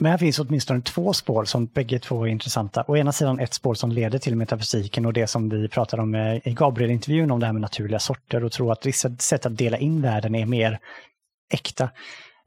Men 0.00 0.10
här 0.10 0.18
finns 0.18 0.38
åtminstone 0.38 0.80
två 0.80 1.12
spår 1.12 1.44
som 1.44 1.66
bägge 1.66 1.98
två 1.98 2.26
är 2.26 2.30
intressanta. 2.30 2.84
Å 2.88 2.96
ena 2.96 3.12
sidan 3.12 3.40
ett 3.40 3.54
spår 3.54 3.74
som 3.74 3.92
leder 3.92 4.18
till 4.18 4.36
metafysiken 4.36 5.06
och 5.06 5.12
det 5.12 5.26
som 5.26 5.48
vi 5.48 5.68
pratade 5.68 6.02
om 6.02 6.14
i 6.44 6.54
Gabriel-intervjun 6.58 7.30
om 7.30 7.40
det 7.40 7.46
här 7.46 7.52
med 7.52 7.62
naturliga 7.62 7.98
sorter 7.98 8.44
och 8.44 8.52
tro 8.52 8.70
att 8.70 8.86
vissa 8.86 9.16
sätt 9.16 9.46
att 9.46 9.58
dela 9.58 9.78
in 9.78 10.02
världen 10.02 10.34
är 10.34 10.46
mer 10.46 10.78
äkta 11.52 11.90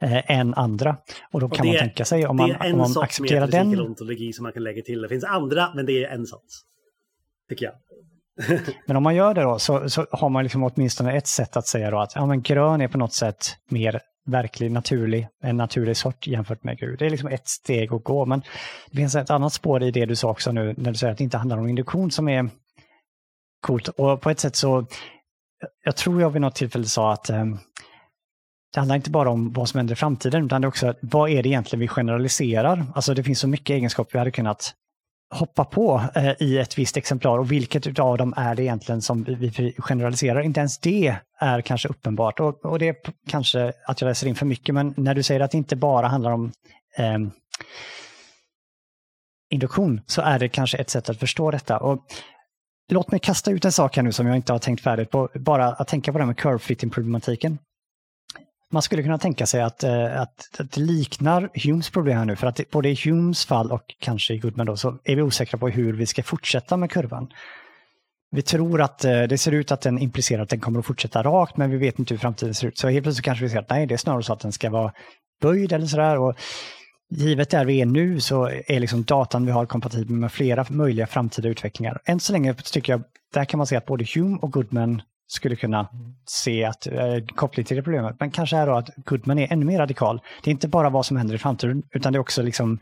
eh, 0.02 0.32
än 0.32 0.54
andra. 0.54 0.98
Och 1.32 1.40
då 1.40 1.46
och 1.46 1.54
kan 1.54 1.66
det, 1.66 1.72
man 1.72 1.80
tänka 1.80 2.06
sig 2.06 2.28
om 2.28 2.38
man, 2.38 2.56
om 2.62 2.78
man 2.78 3.04
accepterar 3.04 3.48
den... 3.48 3.50
Det 3.50 3.58
är 3.58 3.62
en 3.62 3.72
sorts 3.72 3.90
ontologi 3.90 4.34
som 4.34 4.44
man 4.44 4.54
kan 4.54 4.64
lägga 4.64 4.82
till. 4.82 5.02
Det 5.02 5.10
finns 5.10 5.24
andra, 5.24 5.74
men 5.76 5.86
det 5.86 6.04
är 6.04 6.10
en 6.10 6.26
sorts. 6.26 6.54
Tycker 7.50 7.66
jag. 7.66 7.74
men 8.88 8.98
om 8.98 9.04
man 9.04 9.16
gör 9.16 9.34
det 9.34 9.42
då 9.42 9.60
så, 9.60 9.90
så, 9.90 10.08
har 10.12 10.30
man 10.30 10.44
liksom 10.44 10.64
åtminstone 10.64 11.18
ett 11.18 11.28
sätt 11.28 11.58
att 11.58 11.68
säga 11.68 11.92
då 11.92 12.00
att 12.00 12.16
ja, 12.16 12.26
men 12.26 12.42
grön 12.42 12.82
är 12.82 12.88
på 12.88 12.98
något 12.98 13.14
sätt 13.14 13.46
mer 13.70 14.02
verklig, 14.26 14.72
naturlig, 14.72 15.28
en 15.44 15.58
naturlig 15.58 15.98
sort 15.98 16.28
jämfört 16.28 16.64
med 16.64 16.78
gul. 16.78 16.96
Det 17.00 17.06
är 17.06 17.10
liksom 17.10 17.30
ett 17.30 17.48
steg 17.48 17.94
att 17.94 18.04
gå. 18.04 18.26
Men 18.26 18.42
det 18.92 18.98
finns 18.98 19.16
ett 19.16 19.30
annat 19.30 19.54
spår 19.54 19.84
i 19.84 19.92
det 19.92 20.06
du 20.06 20.16
sa 20.16 20.30
också 20.30 20.52
nu, 20.52 20.74
när 20.78 20.92
du 20.92 20.98
säger 20.98 21.12
att 21.12 21.18
det 21.18 21.24
inte 21.24 21.38
handlar 21.38 21.58
om 21.58 21.68
induktion 21.68 22.12
som 22.12 22.30
är 22.30 22.50
coolt. 23.62 23.88
Och 23.88 24.22
på 24.22 24.30
ett 24.30 24.40
sätt 24.40 24.56
så, 24.56 24.86
jag 25.84 25.96
tror 25.96 26.22
jag 26.22 26.30
vid 26.30 26.42
något 26.42 26.56
tillfälle 26.56 26.86
sa 26.86 27.14
att 27.14 27.30
eh, 27.30 27.46
det 28.74 28.80
handlar 28.80 28.96
inte 28.96 29.10
bara 29.10 29.30
om 29.30 29.54
vad 29.54 29.70
som 29.70 29.78
händer 29.78 29.94
i 29.94 29.96
framtiden, 29.96 30.46
utan 30.46 30.62
det 30.62 30.66
är 30.66 30.70
också 30.70 30.94
vad 31.02 31.30
är 31.30 31.44
det 31.44 31.50
egentligen 31.50 31.80
vi 31.80 31.88
generaliserar? 31.88 32.86
Alltså 32.96 33.14
det 33.14 33.24
finns 33.24 33.40
så 33.40 33.48
mycket 33.48 33.74
egenskaper 33.74 34.14
vi 34.14 34.20
hade 34.20 34.32
kunnat 34.32 34.74
hoppa 35.34 35.66
på 35.66 36.02
eh, 36.16 36.32
i 36.40 36.58
ett 36.58 36.78
visst 36.78 36.98
exemplar 36.98 37.38
och 37.38 37.52
vilket 37.52 38.00
av 38.00 38.18
dem 38.18 38.34
är 38.38 38.56
det 38.56 38.64
egentligen 38.64 39.02
som 39.02 39.24
vi 39.24 39.74
generaliserar? 39.78 40.42
Inte 40.42 40.60
ens 40.60 40.78
det 40.78 41.16
är 41.40 41.62
kanske 41.62 41.88
uppenbart 41.88 42.40
och, 42.40 42.66
och 42.66 42.80
det 42.80 42.88
är 42.88 42.96
kanske 43.28 43.74
att 43.86 44.02
jag 44.02 44.08
läser 44.08 44.28
in 44.28 44.36
för 44.36 44.46
mycket, 44.46 44.76
men 44.76 44.94
när 44.98 45.16
du 45.16 45.24
säger 45.24 45.40
att 45.40 45.52
det 45.52 45.58
inte 45.58 45.76
bara 45.76 46.08
handlar 46.08 46.32
om 46.32 46.52
eh, 46.98 47.18
induktion 49.50 50.02
så 50.08 50.22
är 50.22 50.40
det 50.40 50.50
kanske 50.50 50.78
ett 50.78 50.90
sätt 50.90 51.10
att 51.10 51.20
förstå 51.20 51.52
detta. 51.52 51.78
Och 51.78 52.06
låt 52.92 53.12
mig 53.12 53.20
kasta 53.20 53.52
ut 53.52 53.66
en 53.66 53.72
sak 53.72 53.96
här 53.96 54.04
nu 54.04 54.12
som 54.12 54.28
jag 54.28 54.36
inte 54.36 54.52
har 54.52 54.60
tänkt 54.60 54.84
färdigt 54.84 55.12
på, 55.12 55.30
bara 55.36 55.68
att 55.68 55.88
tänka 55.88 56.12
på 56.12 56.18
det 56.18 56.24
här 56.24 56.28
med 56.28 56.38
curve 56.38 56.60
fitting 56.60 56.90
problematiken 56.90 57.58
man 58.74 58.82
skulle 58.82 59.04
kunna 59.04 59.18
tänka 59.18 59.46
sig 59.46 59.62
att, 59.62 59.84
eh, 59.84 60.22
att, 60.22 60.60
att 60.60 60.72
det 60.72 60.82
liknar 60.82 61.50
Humes 61.66 61.90
problem 61.90 62.18
här 62.18 62.26
nu, 62.26 62.36
för 62.36 62.48
att 62.48 62.70
både 62.72 62.90
i 62.90 63.00
Humes 63.06 63.46
fall 63.46 63.72
och 63.72 63.96
kanske 64.00 64.34
i 64.34 64.38
Goodman 64.38 64.66
då, 64.66 64.78
så 64.78 64.98
är 65.04 65.16
vi 65.16 65.22
osäkra 65.22 65.60
på 65.60 65.70
hur 65.70 65.94
vi 65.94 66.06
ska 66.06 66.24
fortsätta 66.24 66.78
med 66.78 66.92
kurvan. 66.92 67.28
Vi 68.32 68.42
tror 68.42 68.82
att 68.82 69.06
eh, 69.06 69.24
det 69.24 69.38
ser 69.38 69.52
ut 69.52 69.72
att 69.72 69.82
den 69.82 70.00
implicerar 70.00 70.44
att 70.44 70.50
den 70.50 70.60
kommer 70.60 70.80
att 70.80 70.86
fortsätta 70.86 71.24
rakt, 71.24 71.58
men 71.58 71.72
vi 71.72 71.78
vet 71.78 72.00
inte 72.00 72.14
hur 72.14 72.20
framtiden 72.20 72.54
ser 72.54 72.68
ut. 72.68 72.78
Så 72.78 72.90
helt 72.90 73.04
plötsligt 73.04 73.26
kanske 73.26 73.44
vi 73.44 73.50
ser 73.50 73.60
att 73.60 73.70
nej, 73.70 73.86
det 73.86 73.94
är 73.94 73.98
snarare 73.98 74.24
så 74.24 74.34
att 74.34 74.40
den 74.40 74.52
ska 74.52 74.70
vara 74.70 74.94
böjd 75.42 75.74
eller 75.74 75.86
sådär. 75.86 76.18
Och 76.18 76.36
givet 77.10 77.50
där 77.50 77.66
vi 77.66 77.82
är 77.82 77.86
nu 77.86 78.20
så 78.20 78.50
är 78.68 78.80
liksom 78.80 79.04
datan 79.04 79.46
vi 79.46 79.52
har 79.52 79.66
kompatibel 79.66 80.16
med 80.16 80.32
flera 80.32 80.66
möjliga 80.70 81.08
framtida 81.08 81.50
utvecklingar. 81.50 82.02
Än 82.06 82.20
så 82.20 82.34
länge 82.34 82.54
tycker 82.54 82.94
jag, 82.94 83.04
där 83.34 83.46
kan 83.46 83.58
man 83.58 83.68
se 83.68 83.76
att 83.76 83.86
både 83.86 84.06
Hume 84.16 84.38
och 84.42 84.52
Goodman 84.52 85.02
skulle 85.28 85.56
kunna 85.56 85.88
se 86.26 86.64
att 86.64 86.88
eh, 86.88 87.18
koppling 87.36 87.66
till 87.66 87.78
det 87.78 87.84
problemet. 87.84 88.16
Men 88.20 88.32
kanske 88.32 88.58
är 88.58 88.68
då 88.68 88.74
att 88.74 88.90
Goodman 88.96 89.40
är 89.40 89.54
ännu 89.54 89.66
mer 89.66 89.80
radikal. 89.80 90.22
Det 90.44 90.50
är 90.50 90.52
inte 90.52 90.68
bara 90.68 90.90
vad 90.90 91.06
som 91.06 91.18
händer 91.18 91.36
i 91.36 91.38
framtiden, 91.38 91.84
utan 91.92 92.14
det 92.14 92.18
är 92.18 92.22
också 92.22 92.42
liksom 92.42 92.80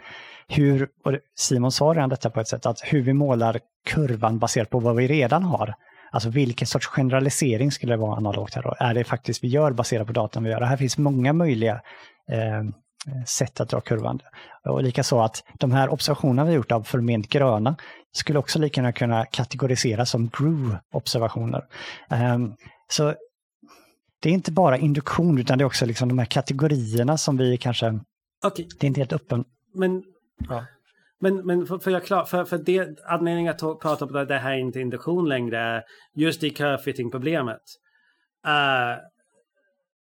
hur, 0.48 0.88
och 1.04 1.18
Simon 1.36 1.72
sa 1.72 1.86
redan 1.86 2.10
detta 2.10 2.30
på 2.30 2.40
ett 2.40 2.48
sätt, 2.48 2.66
att 2.66 2.82
hur 2.84 3.02
vi 3.02 3.14
målar 3.14 3.60
kurvan 3.86 4.40
baserat 4.40 4.70
på 4.70 4.80
vad 4.80 4.96
vi 4.96 5.08
redan 5.08 5.44
har. 5.44 5.74
Alltså 6.12 6.30
vilken 6.30 6.68
sorts 6.68 6.88
generalisering 6.88 7.72
skulle 7.72 7.94
det 7.94 7.98
vara 7.98 8.18
analogt 8.18 8.56
här 8.56 8.64
då? 8.64 8.76
Är 8.80 8.94
det 8.94 9.04
faktiskt 9.04 9.44
vi 9.44 9.48
gör 9.48 9.72
baserat 9.72 10.08
på 10.08 10.14
datan 10.14 10.44
vi 10.44 10.50
gör? 10.50 10.62
här 10.62 10.78
finns 10.78 10.98
många 10.98 11.34
möjliga 11.34 11.82
eh, 12.32 12.64
sätt 13.28 13.60
att 13.62 13.70
dra 13.70 13.82
kurvan. 13.82 14.20
Och 14.70 14.84
likaså 14.84 15.20
att 15.20 15.44
de 15.60 15.72
här 15.72 15.90
observationerna 15.90 16.46
vi 16.46 16.54
gjort 16.54 16.72
av 16.72 16.84
förment 16.84 17.30
gröna 17.30 17.76
skulle 18.12 18.40
också 18.40 18.60
lika 18.60 18.82
gärna 18.82 18.92
kunna 18.92 19.26
kategoriseras 19.26 20.10
som 20.10 20.30
GRU-observationer. 20.30 21.66
Um, 22.10 22.56
så 22.88 23.14
det 24.22 24.30
är 24.30 24.34
inte 24.34 24.52
bara 24.52 24.78
induktion 24.78 25.38
utan 25.38 25.58
det 25.58 25.64
är 25.64 25.66
också 25.66 25.86
liksom 25.86 26.10
de 26.10 26.20
här 26.20 26.26
kategorierna 26.26 27.18
som 27.18 27.38
vi 27.38 27.58
kanske... 27.58 28.00
Okay. 28.46 28.68
Det 28.80 28.86
är 28.86 28.88
inte 28.88 29.00
helt 29.00 29.14
öppen. 29.14 29.46
Men, 29.74 30.04
ja. 30.50 30.66
men, 31.20 31.46
men 31.46 31.66
för, 31.66 31.80
för, 31.80 31.92
jag 31.92 32.06
klar, 32.06 32.26
för, 32.26 32.46
för 32.46 32.58
det, 32.58 33.00
anledningen 33.06 33.52
att 33.52 33.80
prata 33.82 34.06
om 34.06 34.14
det 34.28 34.38
här 34.38 34.52
är 34.52 34.58
inte 34.58 34.80
induktion 34.80 35.30
längre 35.30 35.60
är 35.60 35.84
just 36.16 36.44
i 36.44 36.50
curve-fitting-problemet. 36.50 37.62
Uh, 38.48 39.11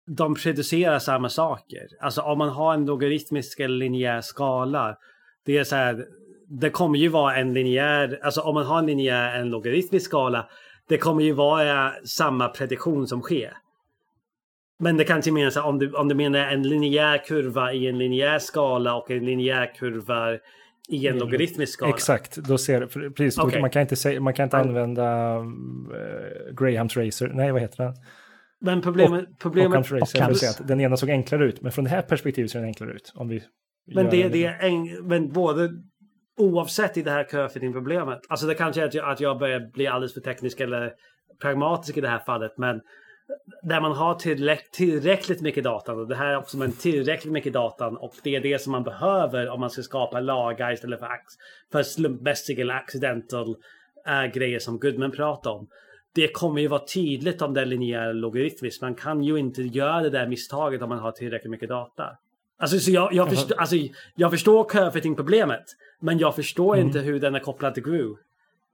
de 0.08 0.36
producerar 0.36 1.00
samma 1.00 1.30
saker. 1.30 1.88
Alltså 2.00 2.22
om 2.22 2.38
man 2.38 2.50
har 2.50 2.74
en 2.74 2.86
logaritmisk 2.86 3.60
eller 3.60 3.76
linjär 3.76 4.22
skala. 4.22 4.98
Det 5.46 5.58
är 5.58 5.64
så 5.64 5.76
här, 5.76 6.06
det 6.48 6.70
kommer 6.70 7.00
ju 7.00 7.08
vara 7.08 7.36
en 7.36 7.54
linjär, 7.54 8.20
alltså 8.24 8.42
om 8.42 8.54
man 8.54 8.66
har 8.66 8.80
en 8.80 8.86
linjär, 8.86 9.36
en 9.36 9.50
logaritmisk 9.50 10.06
skala. 10.06 10.50
Det 10.88 10.98
kommer 10.98 11.24
ju 11.24 11.32
vara 11.32 11.92
samma 12.06 12.48
prediktion 12.48 13.08
som 13.08 13.22
sker. 13.22 13.58
Men 14.80 14.98
det 14.98 15.04
kanske 15.04 15.32
menar 15.32 15.50
så 15.50 15.62
om 15.62 15.80
du, 15.80 15.94
om 15.94 16.08
du 16.08 16.16
menar 16.16 16.40
en 16.40 16.64
linjär 16.64 17.26
kurva 17.26 17.74
i 17.74 17.88
en 17.88 17.98
linjär 17.98 18.40
skala 18.40 18.96
och 18.96 19.12
en 19.12 19.26
linjär 19.26 19.74
kurva 19.76 20.38
i 20.90 21.08
en 21.08 21.18
logaritmisk 21.18 21.74
skala. 21.74 21.94
Exakt, 21.94 22.36
då 22.36 22.58
ser 22.58 23.10
precis, 23.10 23.40
okay. 23.40 23.62
man 23.62 23.70
kan 23.70 23.82
inte, 23.82 23.96
säga, 23.96 24.22
man 24.22 24.34
kan 24.34 24.44
inte 24.44 24.58
använda 24.58 25.38
uh, 25.38 25.46
Grahams 26.52 26.98
racer, 26.98 27.32
nej 27.34 27.52
vad 27.52 27.62
heter 27.62 27.84
den? 27.84 27.94
Men 28.66 28.82
problemet... 28.82 29.24
Och, 29.24 29.40
problemet 29.40 29.92
och 29.92 30.00
Racer, 30.00 30.50
att 30.50 30.68
den 30.68 30.82
ena 30.82 30.98
såg 30.98 31.10
enklare 31.10 31.46
ut, 31.46 31.62
men 31.62 31.72
från 31.72 31.86
det 31.86 31.92
här 31.92 32.02
perspektivet 32.02 32.52
ser 32.52 32.60
den 32.60 32.68
enklare 32.68 32.92
ut. 32.92 33.14
Om 33.16 33.28
vi 33.28 33.44
men 33.94 34.10
det, 34.10 34.30
det 34.30 34.46
är 34.46 34.68
en, 34.68 35.08
men 35.08 35.32
både 35.32 35.70
oavsett 36.38 36.98
i 36.98 37.02
det 37.02 37.12
här 37.12 37.24
curfitting-problemet. 37.24 38.20
Alltså 38.30 38.48
det 38.48 38.56
kanske 38.56 38.82
är 38.82 38.86
att 38.86 38.94
jag, 38.94 39.12
att 39.12 39.20
jag 39.20 39.40
börjar 39.40 39.72
bli 39.74 39.88
alldeles 39.88 40.14
för 40.14 40.22
teknisk 40.22 40.60
eller 40.60 40.94
pragmatisk 41.42 41.98
i 41.98 42.02
det 42.02 42.10
här 42.10 42.20
fallet. 42.20 42.58
Men 42.58 42.82
där 43.64 43.82
man 43.82 43.92
har 43.92 44.16
tillräck, 44.16 44.72
tillräckligt 44.72 45.42
mycket 45.42 45.64
data. 45.64 45.94
Och 45.94 46.08
det 46.08 46.16
här 46.16 46.28
är 46.28 46.38
också 46.38 46.64
en 46.64 46.72
tillräckligt 46.72 47.34
mycket 47.34 47.54
data. 47.54 47.88
Och 47.88 48.14
det 48.24 48.36
är 48.36 48.42
det 48.42 48.62
som 48.62 48.72
man 48.72 48.84
behöver 48.84 49.50
om 49.50 49.60
man 49.60 49.70
ska 49.70 49.82
skapa 49.82 50.20
lagar 50.20 50.74
istället 50.74 51.00
för, 51.00 51.10
för 51.72 51.84
slumpmässiga 51.84 52.62
eller 52.62 52.74
accidental 52.74 53.56
äh, 54.08 54.26
grejer 54.34 54.60
som 54.60 54.80
Goodman 54.80 55.12
pratar 55.12 55.52
om 55.52 55.68
det 56.16 56.28
kommer 56.28 56.62
ju 56.62 56.68
vara 56.68 56.86
tydligt 56.86 57.42
om 57.42 57.54
det 57.54 57.62
är 57.62 57.66
linjär 57.66 58.14
logaritmiskt. 58.14 58.82
Man 58.82 58.96
kan 58.96 59.24
ju 59.24 59.38
inte 59.38 59.62
göra 59.62 60.02
det 60.02 60.10
där 60.10 60.28
misstaget 60.28 60.82
om 60.82 60.90
man 60.90 61.00
har 61.00 61.12
tillräckligt 61.12 61.52
mycket 61.52 61.70
data. 61.70 62.18
Alltså, 62.58 62.80
så 62.80 62.92
jag, 62.92 63.14
jag, 63.14 63.30
förstår, 63.30 63.56
alltså, 63.60 63.76
jag 64.16 64.32
förstår 64.32 64.64
curveting-problemet. 64.64 65.64
Men 66.00 66.18
jag 66.18 66.36
förstår 66.36 66.76
mm. 66.76 66.88
inte 66.88 67.00
hur 67.00 67.20
den 67.20 67.36
är 67.36 67.40
kopplad 67.40 67.74
till 67.74 67.84
Groove. 67.84 68.16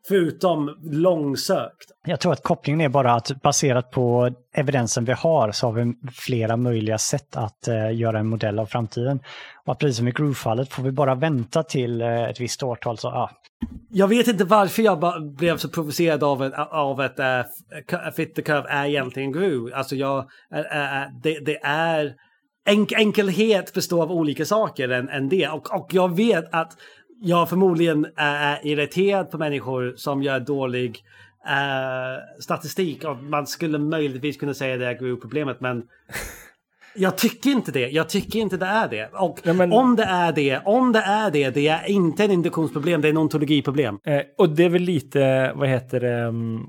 Förutom 0.08 0.78
långsökt. 0.84 1.92
Jag 2.06 2.20
tror 2.20 2.34
att 2.34 2.44
kopplingen 2.44 2.82
är 2.82 2.90
bara 2.90 3.14
att 3.14 3.42
baserat 3.42 3.92
på 3.92 4.32
evidensen 4.54 5.06
vi 5.06 5.14
har 5.14 5.52
så 5.52 5.68
har 5.68 5.74
vi 5.74 5.94
flera 6.12 6.58
möjliga 6.58 6.98
sätt 6.98 7.36
att 7.36 7.68
uh, 7.68 7.96
göra 7.96 8.20
en 8.20 8.28
modell 8.28 8.60
av 8.60 8.66
framtiden. 8.66 9.20
Och 9.66 9.80
precis 9.80 9.98
som 9.98 10.08
i 10.08 10.12
Groove-fallet 10.12 10.74
får 10.74 10.84
vi 10.84 10.92
bara 10.92 11.16
vänta 11.16 11.64
till 11.64 12.02
uh, 12.02 12.30
ett 12.30 12.40
visst 12.40 12.64
årtal 12.64 12.98
så 12.98 13.08
ja, 13.08 13.30
jag 13.90 14.08
vet 14.08 14.28
inte 14.28 14.44
varför 14.44 14.82
jag 14.82 15.00
blev 15.38 15.58
så 15.58 15.70
provocerad 15.70 16.24
av, 16.24 16.44
ett, 16.44 16.54
av 16.72 17.02
ett 17.02 17.20
uh, 17.20 18.12
Fit 18.16 18.36
the 18.36 18.42
Curve 18.42 18.70
är 18.70 18.86
egentligen 18.86 19.32
Groove. 19.32 19.76
Alltså 19.76 19.96
jag, 19.96 20.18
uh, 20.20 21.22
det, 21.24 21.40
det, 21.40 21.60
är 21.64 22.16
enk, 22.66 22.92
enkelhet 22.92 23.74
består 23.74 24.04
av 24.04 24.12
olika 24.12 24.46
saker 24.46 24.90
än, 24.90 25.10
än 25.10 25.30
det. 25.30 25.48
Och, 25.48 25.76
och 25.76 25.90
jag 25.92 26.16
vet 26.16 26.54
att 26.54 26.78
jag 27.24 27.50
förmodligen 27.50 28.08
är 28.16 28.68
irriterad 28.68 29.32
på 29.32 29.38
människor 29.38 29.94
som 29.96 30.24
gör 30.24 30.40
dålig 30.40 31.04
statistik. 32.40 33.04
Och 33.04 33.18
man 33.18 33.48
skulle 33.48 33.78
möjligtvis 33.78 34.38
kunna 34.38 34.54
säga 34.54 34.78
det 34.78 34.88
är 34.88 34.94
Groove-problemet 34.94 35.58
men 35.62 35.84
Jag 36.96 37.18
tycker 37.18 37.50
inte 37.50 37.72
det. 37.72 37.90
Jag 37.90 38.10
tycker 38.10 38.40
inte 38.40 38.58
det 38.58 38.66
är 38.66 38.90
det. 38.90 39.10
Och 39.14 39.40
ja, 39.44 39.54
men... 39.54 39.72
om 39.72 39.96
det 39.96 40.04
är 40.04 40.32
det, 40.32 40.62
om 40.66 40.92
det 40.92 41.00
är 41.00 41.32
det, 41.32 41.50
det 41.50 41.68
är 41.68 41.90
inte 41.90 42.24
en 42.24 42.32
induktionsproblem, 42.32 43.02
det 43.02 43.08
är 43.08 43.10
en 43.10 43.18
ontologiproblem. 43.18 44.00
Eh, 44.04 44.22
och 44.38 44.50
det 44.50 44.64
är 44.64 44.70
väl 44.70 44.82
lite, 44.82 45.52
vad 45.56 45.70
heter 45.70 46.00
det, 46.00 46.24
um, 46.24 46.68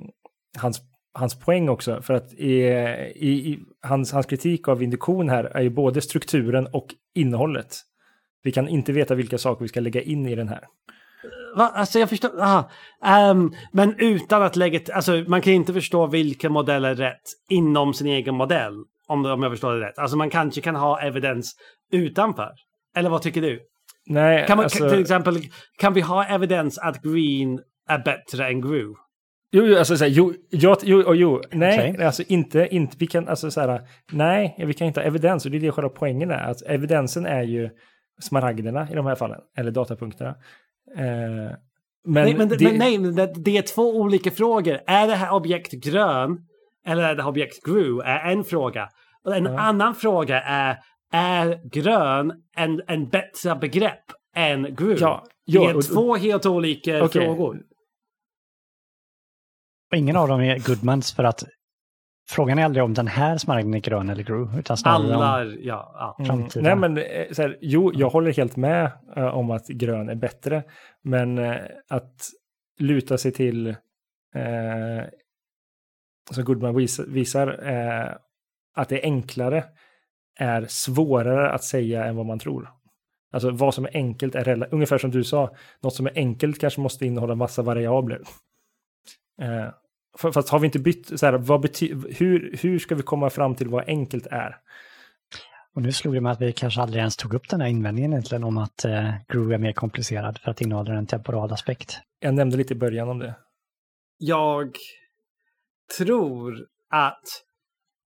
hans, 0.58 0.80
hans 1.14 1.38
poäng 1.38 1.68
också. 1.68 2.02
För 2.02 2.14
att 2.14 2.32
i, 2.32 2.52
i, 3.14 3.28
i, 3.28 3.58
hans, 3.82 4.12
hans 4.12 4.26
kritik 4.26 4.68
av 4.68 4.82
induktion 4.82 5.28
här 5.28 5.44
är 5.44 5.62
ju 5.62 5.70
både 5.70 6.00
strukturen 6.00 6.66
och 6.66 6.86
innehållet. 7.14 7.76
Vi 8.42 8.52
kan 8.52 8.68
inte 8.68 8.92
veta 8.92 9.14
vilka 9.14 9.38
saker 9.38 9.64
vi 9.64 9.68
ska 9.68 9.80
lägga 9.80 10.02
in 10.02 10.26
i 10.26 10.34
den 10.34 10.48
här. 10.48 10.60
Va? 11.56 11.72
Alltså 11.74 11.98
jag 11.98 12.08
förstår. 12.08 12.30
Um, 13.30 13.54
men 13.72 13.94
utan 13.98 14.42
att 14.42 14.56
lägga, 14.56 14.80
alltså 14.94 15.24
man 15.26 15.40
kan 15.40 15.52
inte 15.52 15.72
förstå 15.72 16.06
vilken 16.06 16.52
modell 16.52 16.84
är 16.84 16.94
rätt 16.94 17.22
inom 17.50 17.94
sin 17.94 18.06
egen 18.06 18.34
modell. 18.34 18.74
Om, 19.06 19.26
om 19.26 19.42
jag 19.42 19.52
förstår 19.52 19.74
det 19.74 19.86
rätt. 19.86 19.98
Alltså 19.98 20.16
man 20.16 20.30
kanske 20.30 20.60
kan 20.60 20.76
ha 20.76 21.00
evidens 21.00 21.56
utanför. 21.92 22.52
Eller 22.96 23.10
vad 23.10 23.22
tycker 23.22 23.42
du? 23.42 23.60
Nej, 24.06 24.46
kan 24.46 24.56
man, 24.56 24.64
alltså... 24.64 24.90
Till 24.90 25.00
exempel, 25.00 25.38
kan 25.78 25.94
vi 25.94 26.00
ha 26.00 26.24
evidens 26.24 26.78
att 26.78 27.02
green 27.02 27.60
är 27.88 27.98
bättre 27.98 28.46
än 28.46 28.60
Gru? 28.60 28.94
Jo, 29.54 29.64
jo, 29.66 29.78
alltså 29.78 29.96
så 29.96 30.04
här, 30.04 30.10
jo, 30.10 30.34
jo, 30.50 30.76
jo, 30.82 31.14
jo, 31.14 31.42
nej, 31.52 31.92
okay. 31.92 32.06
alltså 32.06 32.22
inte, 32.28 32.68
inte, 32.70 32.96
vi 32.98 33.06
kan, 33.06 33.28
alltså 33.28 33.50
så 33.50 33.60
här, 33.60 33.80
nej, 34.12 34.64
vi 34.66 34.74
kan 34.74 34.86
inte 34.86 35.00
ha 35.00 35.06
evidens 35.06 35.44
och 35.44 35.50
det 35.50 35.56
är 35.56 35.60
det 35.60 35.72
själva 35.72 35.88
poängen 35.88 36.30
är, 36.30 36.50
att 36.50 36.62
evidensen 36.62 37.26
är 37.26 37.42
ju 37.42 37.70
smaragderna 38.22 38.88
i 38.90 38.94
de 38.94 39.06
här 39.06 39.14
fallen, 39.14 39.40
eller 39.56 39.70
datapunkterna. 39.70 40.34
Eh, 40.96 41.56
men, 42.04 42.24
nej, 42.24 42.34
men, 42.34 42.48
det, 42.48 42.64
men 42.64 42.78
nej, 42.78 42.98
det, 42.98 43.32
det 43.36 43.56
är 43.56 43.62
två 43.62 43.96
olika 43.96 44.30
frågor. 44.30 44.80
Är 44.86 45.06
det 45.06 45.14
här 45.14 45.32
objekt 45.32 45.72
grön 45.72 46.46
eller 46.86 47.02
är 47.02 47.14
det 47.14 47.24
objekt 47.24 47.64
grew? 47.64 48.02
Är 48.04 48.32
en 48.32 48.44
fråga. 48.44 48.88
Och 49.24 49.36
en 49.36 49.44
ja. 49.44 49.60
annan 49.60 49.94
fråga 49.94 50.40
är, 50.40 50.78
är 51.12 51.60
grön 51.64 52.32
en, 52.56 52.82
en 52.86 53.08
bättre 53.08 53.56
begrepp 53.56 54.04
än 54.36 54.74
grew? 54.74 55.00
Ja, 55.00 55.24
det 55.46 55.58
är 55.58 55.76
och, 55.76 55.84
två 55.84 56.16
helt 56.16 56.46
olika 56.46 57.04
okay. 57.04 57.24
frågor. 57.24 57.62
Ingen 59.94 60.16
av 60.16 60.28
dem 60.28 60.40
är 60.40 60.58
Goodmans 60.58 61.12
för 61.12 61.24
att 61.24 61.44
frågan 62.32 62.58
är 62.58 62.64
aldrig 62.64 62.84
om 62.84 62.94
den 62.94 63.06
här 63.06 63.38
smaragden 63.38 63.74
är 63.74 63.78
grön 63.78 64.10
eller 64.10 64.22
grå. 64.22 64.58
Utan 64.58 64.76
snarare 64.76 65.14
Alla, 65.14 65.42
om 65.42 65.56
ja. 65.60 66.16
ja. 66.18 66.24
Mm. 66.24 66.48
Nej, 66.56 66.76
men 66.76 66.98
eh, 66.98 67.32
så 67.32 67.42
här, 67.42 67.58
jo, 67.60 67.92
jag 67.94 68.10
håller 68.10 68.32
helt 68.32 68.56
med 68.56 68.92
uh, 69.16 69.24
om 69.24 69.50
att 69.50 69.68
grön 69.68 70.08
är 70.08 70.14
bättre. 70.14 70.62
Men 71.02 71.38
uh, 71.38 71.56
att 71.88 72.30
luta 72.78 73.18
sig 73.18 73.32
till, 73.32 73.68
uh, 73.68 75.02
som 76.30 76.44
Goodman 76.44 76.76
vis 76.76 76.98
visar, 76.98 77.48
att 78.74 78.88
det 78.88 79.00
är 79.00 79.04
enklare 79.04 79.64
är 80.38 80.66
svårare 80.68 81.50
att 81.50 81.64
säga 81.64 82.04
än 82.04 82.16
vad 82.16 82.26
man 82.26 82.38
tror. 82.38 82.70
Alltså 83.32 83.50
vad 83.50 83.74
som 83.74 83.84
är 83.84 83.90
enkelt 83.94 84.34
är 84.34 84.68
ungefär 84.74 84.98
som 84.98 85.10
du 85.10 85.24
sa, 85.24 85.56
något 85.80 85.94
som 85.94 86.06
är 86.06 86.12
enkelt 86.14 86.60
kanske 86.60 86.80
måste 86.80 87.06
innehålla 87.06 87.34
massa 87.34 87.62
variabler. 87.62 88.20
Fast 90.18 90.48
har 90.48 90.58
vi 90.58 90.66
inte 90.66 90.78
bytt, 90.78 91.20
så 91.20 91.26
här, 91.26 91.32
vad 91.32 91.60
bety 91.60 91.94
hur, 92.18 92.56
hur 92.62 92.78
ska 92.78 92.94
vi 92.94 93.02
komma 93.02 93.30
fram 93.30 93.54
till 93.54 93.68
vad 93.68 93.84
enkelt 93.86 94.26
är? 94.26 94.56
Och 95.74 95.82
nu 95.82 95.92
slog 95.92 96.14
det 96.14 96.20
mig 96.20 96.32
att 96.32 96.40
vi 96.40 96.52
kanske 96.52 96.80
aldrig 96.80 97.00
ens 97.00 97.16
tog 97.16 97.34
upp 97.34 97.48
den 97.48 97.60
här 97.60 97.68
invändningen 97.68 98.12
egentligen 98.12 98.44
om 98.44 98.58
att 98.58 98.84
eh, 98.84 99.10
Groove 99.28 99.54
är 99.54 99.58
mer 99.58 99.72
komplicerad 99.72 100.38
för 100.38 100.50
att 100.50 100.60
innehålla 100.60 100.94
en 100.94 101.06
temporal 101.06 101.52
aspekt. 101.52 102.00
Jag 102.20 102.34
nämnde 102.34 102.56
lite 102.56 102.74
i 102.74 102.76
början 102.76 103.08
om 103.08 103.18
det. 103.18 103.34
Jag 104.18 104.76
tror 105.98 106.66
att 106.90 107.22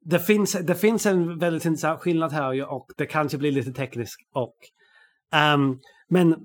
det 0.00 0.18
finns, 0.18 0.52
det 0.52 0.74
finns 0.74 1.06
en 1.06 1.38
väldigt 1.38 1.64
intressant 1.64 2.00
skillnad 2.00 2.32
här 2.32 2.70
och 2.72 2.86
det 2.96 3.06
kanske 3.06 3.38
blir 3.38 3.52
lite 3.52 3.72
tekniskt. 3.72 4.20
Och, 4.32 4.56
um, 5.54 5.80
men 6.08 6.36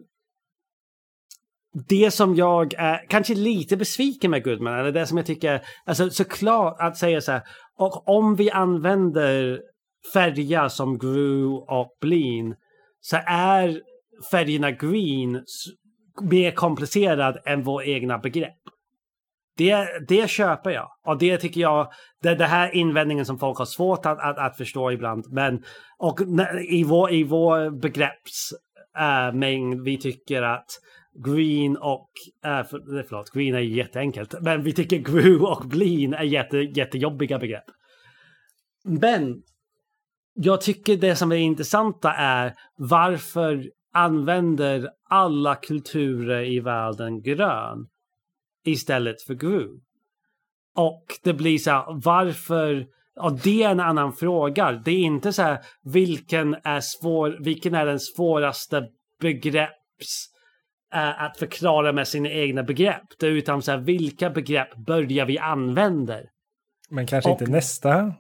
det 1.74 2.12
som 2.12 2.36
jag 2.36 2.74
är 2.74 3.06
kanske 3.10 3.36
lite 3.36 3.78
besviken 3.78 4.32
med 4.32 4.44
Goodman, 4.44 4.80
eller 4.80 4.92
det 4.92 5.08
som 5.08 5.18
jag 5.18 5.26
tycker, 5.26 5.62
alltså 5.86 6.10
såklart 6.10 6.76
att 6.80 6.98
säga 6.98 7.22
så 7.22 7.32
här, 7.32 7.42
och 7.78 8.10
om 8.10 8.36
vi 8.36 8.52
använder 8.52 9.62
färger 10.14 10.68
som 10.68 10.98
Gru 10.98 11.48
och 11.48 11.98
blin. 12.02 12.56
så 13.02 13.18
är 13.26 13.82
färgerna 14.32 14.72
green 14.72 15.44
mer 16.22 16.52
komplicerad 16.52 17.38
än 17.46 17.64
vår 17.64 17.84
egna 17.84 18.18
begrepp. 18.18 18.58
Det, 19.58 19.88
det 20.08 20.30
köper 20.30 20.70
jag. 20.70 20.88
Och 21.06 21.18
det 21.18 21.38
tycker 21.38 21.62
jag, 21.62 21.92
det, 22.22 22.36
det 22.36 22.46
här 22.46 22.76
invändningen 22.76 23.26
som 23.26 23.40
folk 23.40 23.58
har 23.58 23.66
svårt 23.66 24.06
att, 24.06 24.20
att, 24.20 24.38
att 24.38 24.58
förstå 24.58 24.92
ibland. 24.92 25.26
Men 25.32 25.64
och 25.98 26.20
i 26.70 26.84
vår, 26.84 27.12
i 27.12 27.24
vår 27.24 27.70
begreppsmängd, 27.70 29.82
vi 29.82 29.98
tycker 29.98 30.42
att 30.42 30.66
green 31.14 31.78
och, 31.78 32.10
Äh, 32.46 32.64
för, 32.64 33.04
förlåt, 33.04 33.30
green 33.30 33.56
är 33.56 33.60
jätteenkelt. 33.60 34.36
Men 34.42 34.64
vi 34.64 34.74
tycker 34.74 34.98
grew 34.98 35.46
och 35.46 35.68
bleen 35.68 36.14
är 36.14 36.24
jätte, 36.24 36.58
jättejobbiga 36.58 37.40
begrepp. 37.40 37.66
Men 38.84 39.44
jag 40.34 40.62
tycker 40.62 40.98
det 40.98 41.16
som 41.16 41.32
är 41.32 41.36
intressanta 41.36 42.14
är 42.14 42.54
varför 42.76 43.72
använder 43.94 44.90
alla 45.10 45.56
kulturer 45.56 46.44
i 46.44 46.60
världen 46.60 47.22
grön? 47.22 47.88
istället 48.64 49.22
för 49.22 49.34
Gru. 49.34 49.68
Och 50.76 51.06
det 51.24 51.34
blir 51.34 51.58
så 51.58 51.72
här, 51.72 51.86
varför? 52.04 52.86
Och 53.16 53.40
det 53.40 53.64
är 53.64 53.70
en 53.70 53.80
annan 53.80 54.14
fråga. 54.14 54.72
Det 54.72 54.92
är 54.92 55.00
inte 55.00 55.34
så 55.34 55.42
här, 55.42 55.60
vilken 55.84 56.56
är, 56.64 56.80
svår, 56.80 57.38
vilken 57.44 57.76
är 57.76 57.86
den 57.86 58.00
svåraste 58.00 58.88
begrepps 59.22 60.28
äh, 60.94 61.24
att 61.24 61.38
förklara 61.38 61.92
med 61.92 62.08
sina 62.08 62.30
egna 62.30 62.64
begrepp. 62.64 63.04
Det 63.20 63.26
är 63.26 63.32
utan 63.32 63.62
så 63.62 63.72
här, 63.72 63.78
vilka 63.78 64.30
begrepp 64.30 64.76
börjar 64.76 65.26
vi 65.26 65.38
använda? 65.38 66.18
Men 66.90 67.06
kanske 67.06 67.32
och, 67.32 67.42
inte 67.42 67.52
nästa, 67.52 68.14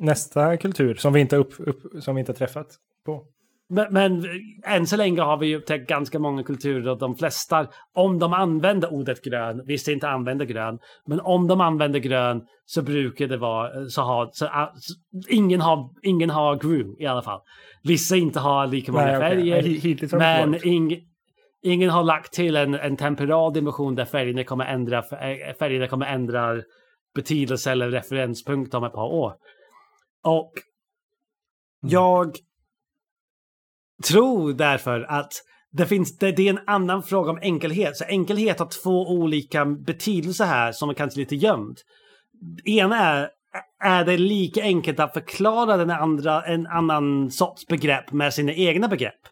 nästa 0.00 0.56
kultur 0.56 0.94
som 0.94 1.12
vi 1.12 1.20
inte, 1.20 1.36
upp, 1.36 1.54
upp, 1.58 2.02
som 2.02 2.14
vi 2.14 2.20
inte 2.20 2.34
träffat 2.34 2.66
på. 3.06 3.24
Men, 3.68 3.92
men 3.92 4.24
än 4.64 4.86
så 4.86 4.96
länge 4.96 5.20
har 5.20 5.36
vi 5.36 5.46
ju 5.46 5.56
upptäckt 5.56 5.88
ganska 5.88 6.18
många 6.18 6.42
kulturer 6.42 6.88
och 6.88 6.98
de 6.98 7.16
flesta, 7.16 7.66
om 7.94 8.18
de 8.18 8.32
använder 8.32 8.92
ordet 8.92 9.24
grön, 9.24 9.62
visst 9.66 9.88
inte 9.88 10.08
använder 10.08 10.44
grön, 10.44 10.78
men 11.06 11.20
om 11.20 11.46
de 11.46 11.60
använder 11.60 11.98
grön 11.98 12.42
så 12.64 12.82
brukar 12.82 13.26
det 13.26 13.36
vara 13.36 13.86
så 13.88 14.02
har, 14.02 14.30
så, 14.32 14.44
uh, 14.44 14.68
ingen 15.28 15.60
har, 15.60 15.90
ingen 16.02 16.30
har 16.30 16.56
grön 16.56 16.96
i 16.98 17.06
alla 17.06 17.22
fall. 17.22 17.40
Vissa 17.82 18.16
inte 18.16 18.40
har 18.40 18.66
lika 18.66 18.92
många 18.92 19.04
Nej, 19.04 19.20
färger, 19.20 19.58
okay. 19.58 20.18
men 20.18 20.66
ing, 20.66 21.00
ingen 21.62 21.90
har 21.90 22.04
lagt 22.04 22.32
till 22.32 22.56
en, 22.56 22.74
en 22.74 22.96
temporal 22.96 23.52
dimension 23.52 23.94
där 23.94 24.04
färgerna 24.04 24.44
kommer 24.44 24.64
ändra, 24.64 24.98
eh, 24.98 25.56
färgerna 25.58 25.88
kommer 25.88 26.06
ändra 26.06 26.62
betydelse 27.14 27.70
eller 27.70 27.90
referenspunkt 27.90 28.74
om 28.74 28.84
ett 28.84 28.92
par 28.92 29.12
år. 29.12 29.34
Och 30.24 30.52
mm. 31.82 31.92
jag 31.92 32.36
tror 34.08 34.52
därför 34.52 35.00
att 35.00 35.32
det, 35.70 35.86
finns, 35.86 36.18
det, 36.18 36.32
det, 36.32 36.48
är 36.48 36.50
en 36.50 36.60
annan 36.66 37.02
fråga 37.02 37.30
om 37.30 37.38
enkelhet. 37.42 37.96
Så 37.96 38.04
enkelhet 38.04 38.58
har 38.58 38.82
två 38.82 39.08
olika 39.08 39.64
betydelser 39.64 40.44
här 40.44 40.72
som 40.72 40.90
är 40.90 40.94
kanske 40.94 41.20
lite 41.20 41.36
gömd. 41.36 41.78
Ena 42.64 42.96
är, 42.96 43.30
är 43.84 44.04
det 44.04 44.16
lika 44.16 44.62
enkelt 44.62 45.00
att 45.00 45.12
förklara 45.12 45.76
den 45.76 45.90
andra, 45.90 46.42
en 46.42 46.66
annan 46.66 47.30
sorts 47.30 47.66
begrepp 47.66 48.12
med 48.12 48.34
sina 48.34 48.52
egna 48.52 48.88
begrepp? 48.88 49.31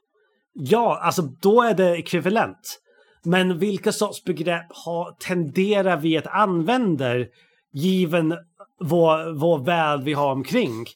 Ja, 0.52 1.00
alltså 1.02 1.22
då 1.22 1.62
är 1.62 1.74
det 1.74 1.98
ekvivalent. 1.98 2.80
Men 3.24 3.58
vilka 3.58 3.92
sorts 3.92 4.24
begrepp 4.24 4.66
har, 4.68 5.12
tenderar 5.12 5.96
vi 5.96 6.18
att 6.18 6.26
använda 6.26 7.14
given 7.72 8.38
vår, 8.80 9.38
vår 9.38 9.58
värld 9.58 10.00
vi 10.02 10.12
har 10.12 10.32
omkring? 10.32 10.86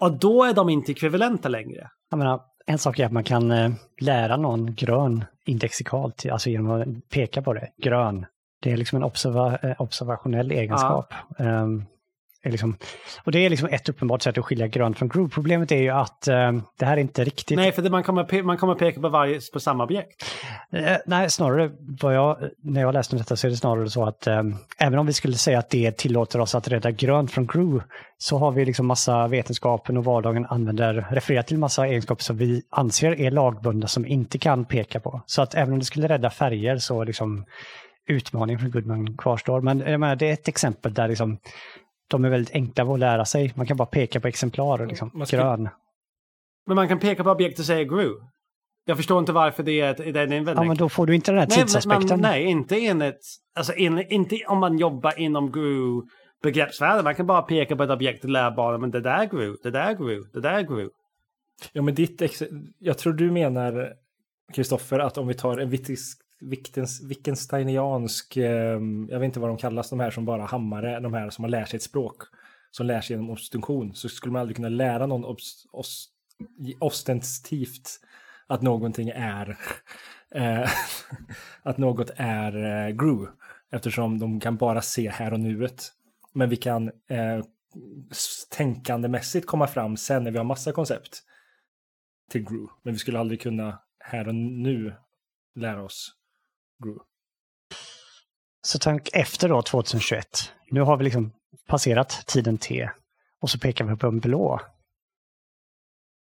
Och 0.00 0.18
då 0.18 0.44
är 0.44 0.54
de 0.54 0.68
inte 0.68 0.92
ekvivalenta 0.92 1.48
längre. 1.48 1.90
Jag 2.10 2.18
menar, 2.18 2.40
en 2.66 2.78
sak 2.78 2.98
är 2.98 3.06
att 3.06 3.12
man 3.12 3.24
kan 3.24 3.50
eh, 3.50 3.70
lära 4.00 4.36
någon 4.36 4.74
grön 4.74 5.24
indexikalt, 5.44 6.26
alltså 6.30 6.50
genom 6.50 6.70
att 6.70 7.08
peka 7.08 7.42
på 7.42 7.52
det. 7.52 7.68
Grön. 7.82 8.26
Det 8.62 8.72
är 8.72 8.76
liksom 8.76 8.96
en 8.96 9.04
observa 9.04 9.56
eh, 9.56 9.80
observationell 9.80 10.50
egenskap. 10.50 11.14
Ja. 11.38 11.62
Um, 11.62 11.84
liksom, 12.50 12.76
och 13.24 13.32
det 13.32 13.38
är 13.38 13.50
liksom 13.50 13.68
ett 13.68 13.88
uppenbart 13.88 14.22
sätt 14.22 14.38
att 14.38 14.44
skilja 14.44 14.66
grönt 14.66 14.98
från 14.98 15.08
groove. 15.08 15.30
Problemet 15.30 15.72
är 15.72 15.76
ju 15.76 15.90
att 15.90 16.28
eh, 16.28 16.52
det 16.78 16.84
här 16.84 16.96
är 16.96 17.00
inte 17.00 17.24
riktigt... 17.24 17.56
Nej, 17.56 17.72
för 17.72 17.82
det, 17.82 17.90
man, 17.90 18.02
kommer, 18.02 18.42
man 18.42 18.56
kommer 18.56 18.74
peka 18.74 19.00
på, 19.00 19.08
varje, 19.08 19.40
på 19.52 19.60
samma 19.60 19.84
objekt. 19.84 20.24
Eh, 20.72 20.96
nej, 21.06 21.30
snarare 21.30 21.70
vad 22.00 22.14
jag, 22.14 22.38
när 22.62 22.80
jag 22.80 22.94
läste 22.94 23.16
om 23.16 23.18
detta 23.18 23.36
så 23.36 23.46
är 23.46 23.50
det 23.50 23.56
snarare 23.56 23.90
så 23.90 24.04
att 24.04 24.26
eh, 24.26 24.42
även 24.78 24.98
om 24.98 25.06
vi 25.06 25.12
skulle 25.12 25.36
säga 25.36 25.58
att 25.58 25.70
det 25.70 25.96
tillåter 25.96 26.40
oss 26.40 26.54
att 26.54 26.68
rädda 26.68 26.90
grönt 26.90 27.30
från 27.30 27.46
groove 27.46 27.84
så 28.18 28.38
har 28.38 28.52
vi 28.52 28.64
liksom 28.64 28.86
massa 28.86 29.28
vetenskapen 29.28 29.96
och 29.96 30.04
vardagen 30.04 30.46
använder, 30.46 31.06
refererar 31.10 31.42
till 31.42 31.58
massa 31.58 31.86
egenskaper 31.86 32.22
som 32.22 32.36
vi 32.36 32.62
anser 32.70 33.20
är 33.20 33.30
lagbundna 33.30 33.86
som 33.86 34.06
inte 34.06 34.38
kan 34.38 34.64
peka 34.64 35.00
på. 35.00 35.20
Så 35.26 35.42
att 35.42 35.54
även 35.54 35.72
om 35.72 35.78
det 35.78 35.84
skulle 35.84 36.08
rädda 36.08 36.30
färger 36.30 36.78
så 36.78 37.04
liksom 37.04 37.44
utmaningen 38.08 38.60
från 38.60 38.70
Goodman 38.70 39.16
kvarstår. 39.16 39.60
Men 39.60 39.80
jag 39.80 40.00
menar, 40.00 40.16
det 40.16 40.28
är 40.28 40.32
ett 40.32 40.48
exempel 40.48 40.94
där 40.94 41.08
liksom 41.08 41.38
de 42.08 42.24
är 42.24 42.30
väldigt 42.30 42.54
enkla 42.54 42.84
att 42.84 42.98
lära 42.98 43.24
sig. 43.24 43.52
Man 43.56 43.66
kan 43.66 43.76
bara 43.76 43.86
peka 43.86 44.20
på 44.20 44.28
exemplar 44.28 44.80
och 44.80 44.86
liksom 44.86 45.26
ska... 45.26 45.36
grön. 45.36 45.68
Men 46.66 46.76
man 46.76 46.88
kan 46.88 46.98
peka 46.98 47.24
på 47.24 47.30
objekt 47.30 47.58
och 47.58 47.64
säga 47.64 47.84
grew. 47.84 48.14
Jag 48.84 48.96
förstår 48.96 49.18
inte 49.18 49.32
varför 49.32 49.62
det 49.62 49.80
är, 49.80 49.94
det 49.94 50.20
är 50.20 50.24
en 50.24 50.32
invändning. 50.32 50.64
Ja, 50.64 50.68
men 50.68 50.76
då 50.76 50.88
får 50.88 51.06
du 51.06 51.14
inte 51.14 51.32
den 51.32 51.40
här 51.40 51.46
tidsaspekten. 51.46 52.08
Man, 52.08 52.20
nej, 52.20 52.44
inte 52.44 52.86
enligt... 52.86 53.20
Alltså 53.54 53.74
in, 53.74 53.98
inte 53.98 54.38
om 54.46 54.58
man 54.58 54.78
jobbar 54.78 55.20
inom 55.20 55.52
grew 55.52 56.02
begreppsvärlden. 56.42 57.04
Man 57.04 57.14
kan 57.14 57.26
bara 57.26 57.42
peka 57.42 57.76
på 57.76 57.82
ett 57.82 57.90
objekt 57.90 58.24
och 58.24 58.30
lära 58.30 58.50
barnen 58.50 58.80
men 58.80 58.90
det 58.90 59.00
där 59.00 59.26
grew, 59.26 59.56
det 59.62 59.70
där 59.70 59.94
grew, 59.94 60.30
det 60.32 60.40
där 60.40 60.62
grew. 60.62 60.90
Ja, 61.72 61.82
men 61.82 61.94
ditt... 61.94 62.42
Jag 62.78 62.98
tror 62.98 63.12
du 63.12 63.30
menar, 63.30 63.92
Kristoffer, 64.52 64.98
att 64.98 65.18
om 65.18 65.26
vi 65.26 65.34
tar 65.34 65.58
en 65.58 65.70
vittisk 65.70 66.18
Wittgensteiniansk, 67.02 68.36
eh, 68.36 68.80
jag 69.08 69.18
vet 69.18 69.24
inte 69.24 69.40
vad 69.40 69.50
de 69.50 69.56
kallas, 69.56 69.90
de 69.90 70.00
här 70.00 70.10
som 70.10 70.24
bara 70.24 70.44
hammare, 70.44 71.00
de 71.00 71.14
här 71.14 71.30
som 71.30 71.44
har 71.44 71.50
lärt 71.50 71.68
sig 71.68 71.76
ett 71.76 71.82
språk, 71.82 72.22
som 72.70 72.86
lär 72.86 73.00
sig 73.00 73.16
genom 73.16 73.30
obstruktion, 73.30 73.94
så 73.94 74.08
skulle 74.08 74.32
man 74.32 74.40
aldrig 74.40 74.56
kunna 74.56 74.68
lära 74.68 75.06
någon 75.06 75.24
obst, 75.24 75.66
ost, 75.72 76.10
ostentativt 76.80 78.00
att 78.46 78.62
någonting 78.62 79.08
är, 79.08 79.58
eh, 80.30 80.70
att 81.62 81.78
något 81.78 82.10
är 82.16 82.56
eh, 82.56 82.94
grew, 82.94 83.28
eftersom 83.72 84.18
de 84.18 84.40
kan 84.40 84.56
bara 84.56 84.82
se 84.82 85.10
här 85.10 85.32
och 85.32 85.40
nuet. 85.40 85.92
Men 86.32 86.48
vi 86.48 86.56
kan 86.56 86.88
eh, 86.88 87.44
tänkandemässigt 88.50 89.46
komma 89.46 89.66
fram 89.66 89.96
sen 89.96 90.24
när 90.24 90.30
vi 90.30 90.38
har 90.38 90.44
massa 90.44 90.72
koncept 90.72 91.22
till 92.30 92.44
grew, 92.44 92.66
men 92.82 92.92
vi 92.92 92.98
skulle 92.98 93.18
aldrig 93.18 93.40
kunna 93.40 93.78
här 93.98 94.28
och 94.28 94.34
nu 94.34 94.94
lära 95.54 95.82
oss 95.82 96.12
grew. 96.84 96.98
Så 98.66 98.78
tänk 98.78 99.08
efter 99.12 99.48
då 99.48 99.62
2021. 99.62 100.26
Nu 100.70 100.80
har 100.80 100.96
vi 100.96 101.04
liksom 101.04 101.32
passerat 101.68 102.26
tiden 102.26 102.58
T 102.58 102.90
och 103.40 103.50
så 103.50 103.58
pekar 103.58 103.84
vi 103.84 103.96
på 103.96 104.06
en 104.06 104.20
blå. 104.20 104.60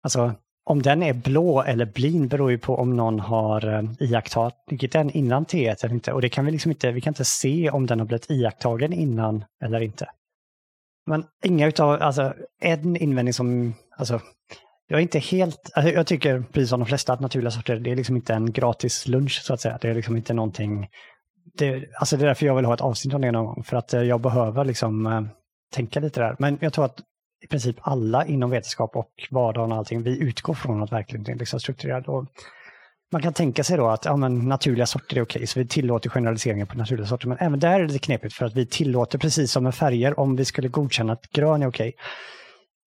Alltså, 0.02 0.34
om 0.64 0.82
den 0.82 1.02
är 1.02 1.12
blå 1.12 1.62
eller 1.62 1.86
blin 1.86 2.28
beror 2.28 2.50
ju 2.50 2.58
på 2.58 2.76
om 2.76 2.96
någon 2.96 3.20
har 3.20 3.74
eh, 3.74 3.84
iakttagit 4.00 4.92
den 4.92 5.10
innan 5.10 5.44
T1 5.44 5.84
eller 5.84 5.94
inte. 5.94 6.12
Och 6.12 6.20
det 6.20 6.28
kan 6.28 6.44
vi 6.44 6.50
liksom 6.52 6.70
inte, 6.70 6.92
vi 6.92 7.00
kan 7.00 7.10
inte 7.10 7.24
se 7.24 7.70
om 7.70 7.86
den 7.86 7.98
har 7.98 8.06
blivit 8.06 8.30
iakttagen 8.30 8.92
innan 8.92 9.44
eller 9.64 9.80
inte. 9.80 10.10
Men 11.06 11.24
inga 11.44 11.66
utav, 11.66 12.02
alltså 12.02 12.34
en 12.60 12.96
invändning 12.96 13.32
som, 13.32 13.74
alltså 13.96 14.20
jag 14.92 14.98
är 14.98 15.02
inte 15.02 15.18
helt, 15.18 15.70
alltså, 15.74 15.92
jag 15.92 16.06
tycker 16.06 16.44
precis 16.52 16.70
som 16.70 16.80
de 16.80 16.86
flesta 16.86 17.12
att 17.12 17.20
naturliga 17.20 17.50
sorter, 17.50 17.76
det 17.76 17.90
är 17.90 17.96
liksom 17.96 18.16
inte 18.16 18.34
en 18.34 18.52
gratis 18.52 19.08
lunch 19.08 19.42
så 19.44 19.54
att 19.54 19.60
säga. 19.60 19.78
Det 19.80 19.88
är 19.88 19.94
liksom 19.94 20.16
inte 20.16 20.34
någonting, 20.34 20.88
det, 21.58 21.84
alltså 22.00 22.16
det 22.16 22.24
är 22.24 22.26
därför 22.26 22.46
jag 22.46 22.56
vill 22.56 22.64
ha 22.64 22.74
ett 22.74 22.80
avsnitt 22.80 23.14
om 23.14 23.20
det 23.20 23.32
någon 23.32 23.46
gång, 23.46 23.64
för 23.64 23.76
att 23.76 23.94
eh, 23.94 24.02
jag 24.02 24.20
behöver 24.20 24.64
liksom 24.64 25.06
eh, 25.06 25.22
tänka 25.74 26.00
lite 26.00 26.20
där. 26.20 26.36
Men 26.38 26.58
jag 26.60 26.72
tror 26.72 26.84
att 26.84 27.00
i 27.44 27.46
princip 27.46 27.76
alla 27.80 28.26
inom 28.26 28.50
vetenskap 28.50 28.96
och 28.96 29.10
vardagen 29.30 29.72
och 29.72 29.78
allting, 29.78 30.02
vi 30.02 30.18
utgår 30.18 30.54
från 30.54 30.82
att 30.82 30.92
verkligen 30.92 31.30
är 31.30 31.34
liksom 31.34 31.60
strukturerad. 31.60 32.06
Och 32.06 32.26
man 33.12 33.22
kan 33.22 33.32
tänka 33.32 33.64
sig 33.64 33.76
då 33.76 33.88
att 33.88 34.04
ja, 34.04 34.16
men 34.16 34.48
naturliga 34.48 34.86
sorter 34.86 35.16
är 35.16 35.22
okej, 35.22 35.46
så 35.46 35.58
vi 35.58 35.66
tillåter 35.66 36.10
generaliseringar 36.10 36.66
på 36.66 36.78
naturliga 36.78 37.06
sorter. 37.06 37.28
Men 37.28 37.38
även 37.40 37.60
där 37.60 37.74
är 37.74 37.80
det 37.80 37.86
lite 37.86 38.06
knepigt 38.06 38.34
för 38.34 38.46
att 38.46 38.54
vi 38.54 38.66
tillåter, 38.66 39.18
precis 39.18 39.52
som 39.52 39.64
med 39.64 39.74
färger, 39.74 40.20
om 40.20 40.36
vi 40.36 40.44
skulle 40.44 40.68
godkänna 40.68 41.12
att 41.12 41.30
grön 41.30 41.62
är 41.62 41.66
okej. 41.66 41.94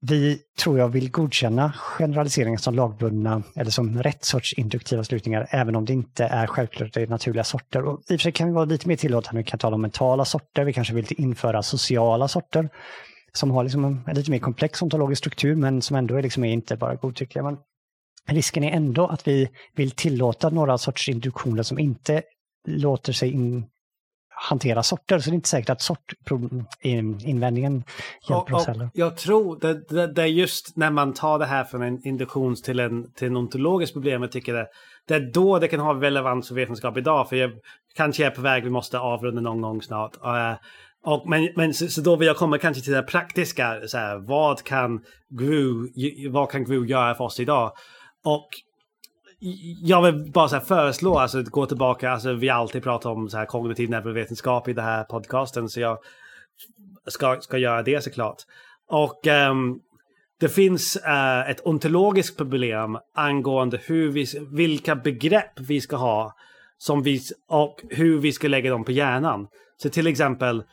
Vi, 0.09 0.39
tror 0.59 0.79
jag, 0.79 0.89
vill 0.89 1.11
godkänna 1.11 1.73
generaliseringar 1.73 2.57
som 2.57 2.75
lagbundna 2.75 3.43
eller 3.55 3.71
som 3.71 4.03
rätt 4.03 4.25
sorts 4.25 4.53
induktiva 4.53 5.03
slutningar, 5.03 5.47
även 5.49 5.75
om 5.75 5.85
det 5.85 5.93
inte 5.93 6.25
är 6.25 6.47
självklart 6.47 6.87
att 6.87 6.93
det 6.93 7.01
är 7.01 7.07
naturliga 7.07 7.43
sorter. 7.43 7.85
Och 7.85 7.99
I 7.99 8.03
och 8.03 8.07
för 8.07 8.17
sig 8.17 8.31
kan 8.31 8.47
vi 8.47 8.53
vara 8.53 8.65
lite 8.65 8.87
mer 8.87 8.95
tillåtande, 8.95 9.37
vi 9.37 9.43
kan 9.43 9.59
tala 9.59 9.75
om 9.75 9.81
mentala 9.81 10.25
sorter, 10.25 10.63
vi 10.63 10.73
kanske 10.73 10.93
vill 10.93 11.05
införa 11.09 11.63
sociala 11.63 12.27
sorter 12.27 12.69
som 13.33 13.51
har 13.51 13.63
liksom 13.63 13.85
en, 13.85 14.03
en 14.07 14.15
lite 14.15 14.31
mer 14.31 14.39
komplex 14.39 14.81
ontologisk 14.81 15.19
struktur 15.19 15.55
men 15.55 15.81
som 15.81 15.95
ändå 15.95 16.15
är 16.15 16.21
liksom 16.21 16.43
inte 16.43 16.77
bara 16.77 16.95
godtyckliga. 16.95 17.43
Men 17.43 17.57
risken 18.27 18.63
är 18.63 18.71
ändå 18.71 19.07
att 19.07 19.27
vi 19.27 19.49
vill 19.75 19.91
tillåta 19.91 20.49
några 20.49 20.77
sorts 20.77 21.09
induktioner 21.09 21.63
som 21.63 21.79
inte 21.79 22.21
låter 22.67 23.13
sig 23.13 23.31
in, 23.31 23.65
hantera 24.35 24.83
sorter. 24.83 25.19
Så 25.19 25.29
det 25.29 25.33
är 25.33 25.35
inte 25.35 25.49
säkert 25.49 25.69
att 25.69 25.81
sortinvändningen 25.81 27.83
hjälper 28.29 28.53
och, 28.53 28.59
oss 28.59 28.67
heller. 28.67 28.89
Jag 28.93 29.17
tror 29.17 29.59
det, 29.59 29.89
det, 29.89 30.13
det, 30.13 30.21
är 30.21 30.27
just 30.27 30.77
när 30.77 30.91
man 30.91 31.13
tar 31.13 31.39
det 31.39 31.45
här 31.45 31.63
från 31.63 31.81
en 31.81 32.07
induktions 32.07 32.61
till 32.61 32.79
en, 32.79 33.11
till 33.11 33.27
en 33.27 33.37
ontologisk 33.37 33.93
problem, 33.93 34.21
jag 34.21 34.31
tycker 34.31 34.53
det, 34.53 34.67
det 35.07 35.15
är 35.15 35.31
då 35.33 35.59
det 35.59 35.67
kan 35.67 35.79
ha 35.79 35.93
relevans 35.93 36.47
för 36.47 36.55
vetenskap 36.55 36.97
idag. 36.97 37.29
För 37.29 37.35
jag 37.35 37.51
kanske 37.95 38.25
är 38.25 38.29
på 38.29 38.41
väg, 38.41 38.63
vi 38.63 38.69
måste 38.69 38.99
avrunda 38.99 39.41
någon 39.41 39.61
gång 39.61 39.81
snart. 39.81 40.15
Uh, 40.15 40.53
och, 41.05 41.29
men 41.29 41.49
men 41.55 41.73
så, 41.73 41.87
så, 41.87 42.01
då 42.01 42.15
vill 42.15 42.27
jag 42.27 42.37
komma 42.37 42.57
kanske 42.57 42.83
till 42.83 42.93
det 42.93 43.03
praktiska. 43.03 43.87
Så 43.87 43.97
här, 43.97 44.17
vad, 44.17 44.63
kan 44.63 45.03
Gru, 45.29 45.89
vad 46.29 46.51
kan 46.51 46.63
Gru 46.63 46.85
göra 46.85 47.15
för 47.15 47.23
oss 47.23 47.39
idag? 47.39 47.71
Och 48.25 48.47
jag 49.81 50.01
vill 50.01 50.31
bara 50.31 50.47
så 50.47 50.59
föreslå, 50.59 51.17
alltså 51.17 51.43
gå 51.43 51.65
tillbaka, 51.65 52.11
alltså 52.11 52.33
vi 52.33 52.49
alltid 52.49 52.83
pratar 52.83 53.09
om 53.09 53.29
så 53.29 53.37
här 53.37 53.45
kognitiv 53.45 53.89
neurovetenskap 53.89 54.67
i 54.67 54.73
den 54.73 54.85
här 54.85 55.03
podcasten, 55.03 55.69
så 55.69 55.79
jag 55.79 55.97
ska, 57.07 57.37
ska 57.41 57.57
göra 57.57 57.83
det 57.83 58.03
såklart. 58.03 58.37
Och 58.89 59.27
um, 59.27 59.79
det 60.39 60.49
finns 60.49 60.97
uh, 61.07 61.49
ett 61.49 61.65
ontologiskt 61.65 62.37
problem 62.37 62.97
angående 63.15 63.79
hur 63.85 64.11
vi, 64.11 64.25
vilka 64.51 64.95
begrepp 64.95 65.59
vi 65.59 65.81
ska 65.81 65.95
ha 65.95 66.35
som 66.77 67.03
vi, 67.03 67.21
och 67.47 67.81
hur 67.89 68.19
vi 68.19 68.31
ska 68.31 68.47
lägga 68.47 68.69
dem 68.69 68.83
på 68.83 68.91
hjärnan. 68.91 69.47
Så 69.77 69.89
till 69.89 70.07
exempel, 70.07 70.63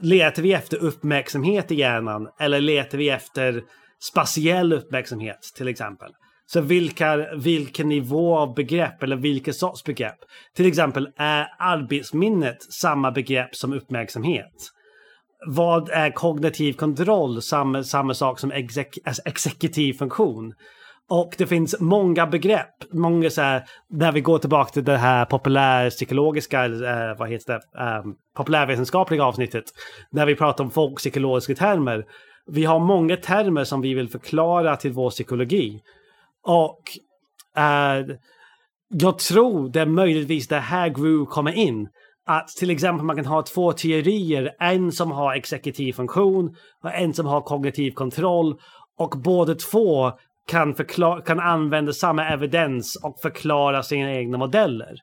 letar 0.00 0.42
vi 0.42 0.52
efter 0.52 0.76
uppmärksamhet 0.76 1.72
i 1.72 1.74
hjärnan 1.74 2.28
eller 2.40 2.60
letar 2.60 2.98
vi 2.98 3.10
efter 3.10 3.62
spatiell 4.00 4.72
uppmärksamhet 4.72 5.40
till 5.56 5.68
exempel? 5.68 6.12
Så 6.46 6.60
vilka, 6.60 7.34
vilken 7.36 7.88
nivå 7.88 8.36
av 8.38 8.54
begrepp 8.54 9.02
eller 9.02 9.16
vilken 9.16 9.54
sorts 9.54 9.84
begrepp? 9.84 10.18
Till 10.56 10.66
exempel, 10.66 11.08
är 11.16 11.46
arbetsminnet 11.58 12.62
samma 12.62 13.10
begrepp 13.10 13.54
som 13.54 13.72
uppmärksamhet? 13.72 14.52
Vad 15.46 15.88
är 15.88 16.10
kognitiv 16.10 16.72
kontroll? 16.72 17.42
Samma, 17.42 17.84
samma 17.84 18.14
sak 18.14 18.38
som 18.38 18.52
exek, 18.52 18.98
alltså 19.04 19.22
exekutiv 19.24 19.92
funktion. 19.92 20.54
Och 21.10 21.34
det 21.38 21.46
finns 21.46 21.80
många 21.80 22.26
begrepp, 22.26 22.92
många 22.92 23.30
så 23.30 23.42
här, 23.42 23.62
när 23.90 24.12
vi 24.12 24.20
går 24.20 24.38
tillbaka 24.38 24.70
till 24.70 24.84
det 24.84 24.96
här 24.96 25.24
populärpsykologiska, 25.24 26.64
eh, 26.64 27.18
vad 27.18 27.30
heter 27.30 27.52
det, 27.52 27.82
eh, 27.84 28.02
populärvetenskapliga 28.36 29.24
avsnittet, 29.24 29.64
när 30.10 30.26
vi 30.26 30.34
pratar 30.34 30.64
om 30.64 30.70
folkpsykologiska 30.70 31.54
termer. 31.54 32.04
Vi 32.46 32.64
har 32.64 32.78
många 32.78 33.16
termer 33.16 33.64
som 33.64 33.80
vi 33.80 33.94
vill 33.94 34.08
förklara 34.08 34.76
till 34.76 34.92
vår 34.92 35.10
psykologi. 35.10 35.80
Och 36.42 36.82
eh, 37.56 38.06
jag 38.88 39.18
tror 39.18 39.68
det 39.68 39.80
är 39.80 39.86
möjligtvis 39.86 40.48
det 40.48 40.58
här 40.58 40.88
Gru 40.88 41.26
kommer 41.26 41.52
in. 41.52 41.88
Att 42.26 42.48
till 42.48 42.70
exempel 42.70 43.06
man 43.06 43.16
kan 43.16 43.26
ha 43.26 43.42
två 43.42 43.72
teorier, 43.72 44.50
en 44.60 44.92
som 44.92 45.10
har 45.10 45.34
exekutiv 45.34 45.92
funktion 45.92 46.56
och 46.82 46.94
en 46.94 47.14
som 47.14 47.26
har 47.26 47.40
kognitiv 47.40 47.90
kontroll. 47.90 48.54
Och 48.98 49.10
båda 49.24 49.54
två 49.54 50.12
kan, 50.46 50.74
kan 51.26 51.40
använda 51.40 51.92
samma 51.92 52.28
evidens 52.28 52.96
och 52.96 53.20
förklara 53.22 53.82
sina 53.82 54.12
egna 54.12 54.38
modeller. 54.38 54.94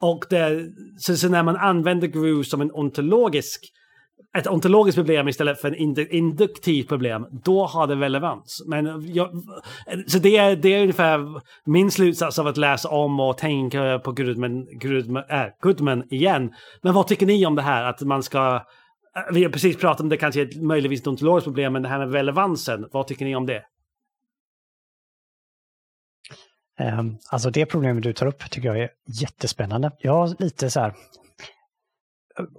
Och 0.00 0.24
det, 0.30 0.66
så, 0.98 1.16
så 1.16 1.28
när 1.28 1.42
man 1.42 1.56
använder 1.56 2.08
GRU 2.08 2.44
som 2.44 2.60
en 2.60 2.72
ontologisk 2.72 3.72
ett 4.38 4.46
ontologiskt 4.46 4.96
problem 4.96 5.28
istället 5.28 5.60
för 5.60 5.68
en 5.68 6.10
induktivt 6.10 6.88
problem, 6.88 7.26
då 7.44 7.66
har 7.66 7.86
det 7.86 7.94
relevans. 7.94 8.64
Men 8.66 9.12
jag, 9.14 9.30
så 10.06 10.18
det 10.18 10.36
är, 10.36 10.56
det 10.56 10.68
är 10.68 10.80
ungefär 10.80 11.40
min 11.64 11.90
slutsats 11.90 12.38
av 12.38 12.46
att 12.46 12.56
läsa 12.56 12.88
om 12.88 13.20
och 13.20 13.38
tänka 13.38 13.98
på 13.98 14.12
Goodman, 14.12 14.66
Goodman, 14.80 15.24
äh, 15.30 15.46
Goodman 15.60 16.04
igen. 16.10 16.52
Men 16.82 16.94
vad 16.94 17.06
tycker 17.06 17.26
ni 17.26 17.46
om 17.46 17.54
det 17.54 17.62
här 17.62 17.84
att 17.84 18.00
man 18.00 18.22
ska... 18.22 18.54
Äh, 19.16 19.34
vi 19.34 19.44
har 19.44 19.50
precis 19.50 19.76
pratat 19.76 20.00
om 20.00 20.08
det 20.08 20.16
kanske 20.16 20.40
är 20.40 20.62
möjligtvis 20.62 21.00
ett 21.00 21.06
ontologiskt 21.06 21.44
problem, 21.44 21.72
men 21.72 21.82
det 21.82 21.88
här 21.88 21.98
med 21.98 22.12
relevansen, 22.12 22.88
vad 22.92 23.06
tycker 23.06 23.24
ni 23.24 23.36
om 23.36 23.46
det? 23.46 23.62
Um, 26.80 27.18
alltså 27.30 27.50
det 27.50 27.66
problemet 27.66 28.02
du 28.02 28.12
tar 28.12 28.26
upp 28.26 28.50
tycker 28.50 28.68
jag 28.68 28.78
är 28.78 28.90
jättespännande. 29.20 29.90
Jag 29.98 30.12
har 30.12 30.42
lite 30.42 30.70
så 30.70 30.80
här 30.80 30.94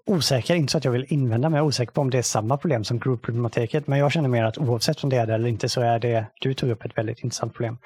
osäker, 0.05 0.55
inte 0.55 0.71
så 0.71 0.77
att 0.77 0.85
jag 0.85 0.91
vill 0.91 1.05
invända, 1.09 1.49
men 1.49 1.57
jag 1.57 1.63
är 1.63 1.67
osäker 1.67 1.91
på 1.91 2.01
om 2.01 2.09
det 2.09 2.17
är 2.17 2.21
samma 2.21 2.57
problem 2.57 2.83
som 2.83 2.99
group-problematiken. 2.99 3.83
Men 3.85 3.99
jag 3.99 4.11
känner 4.11 4.29
mer 4.29 4.43
att 4.43 4.57
oavsett 4.57 5.03
om 5.03 5.09
det 5.09 5.17
är 5.17 5.27
det 5.27 5.33
eller 5.33 5.49
inte 5.49 5.69
så 5.69 5.81
är 5.81 5.99
det, 5.99 6.25
du 6.41 6.53
tog 6.53 6.69
upp 6.69 6.85
ett 6.85 6.97
väldigt 6.97 7.23
intressant 7.23 7.53
problem. 7.53 7.77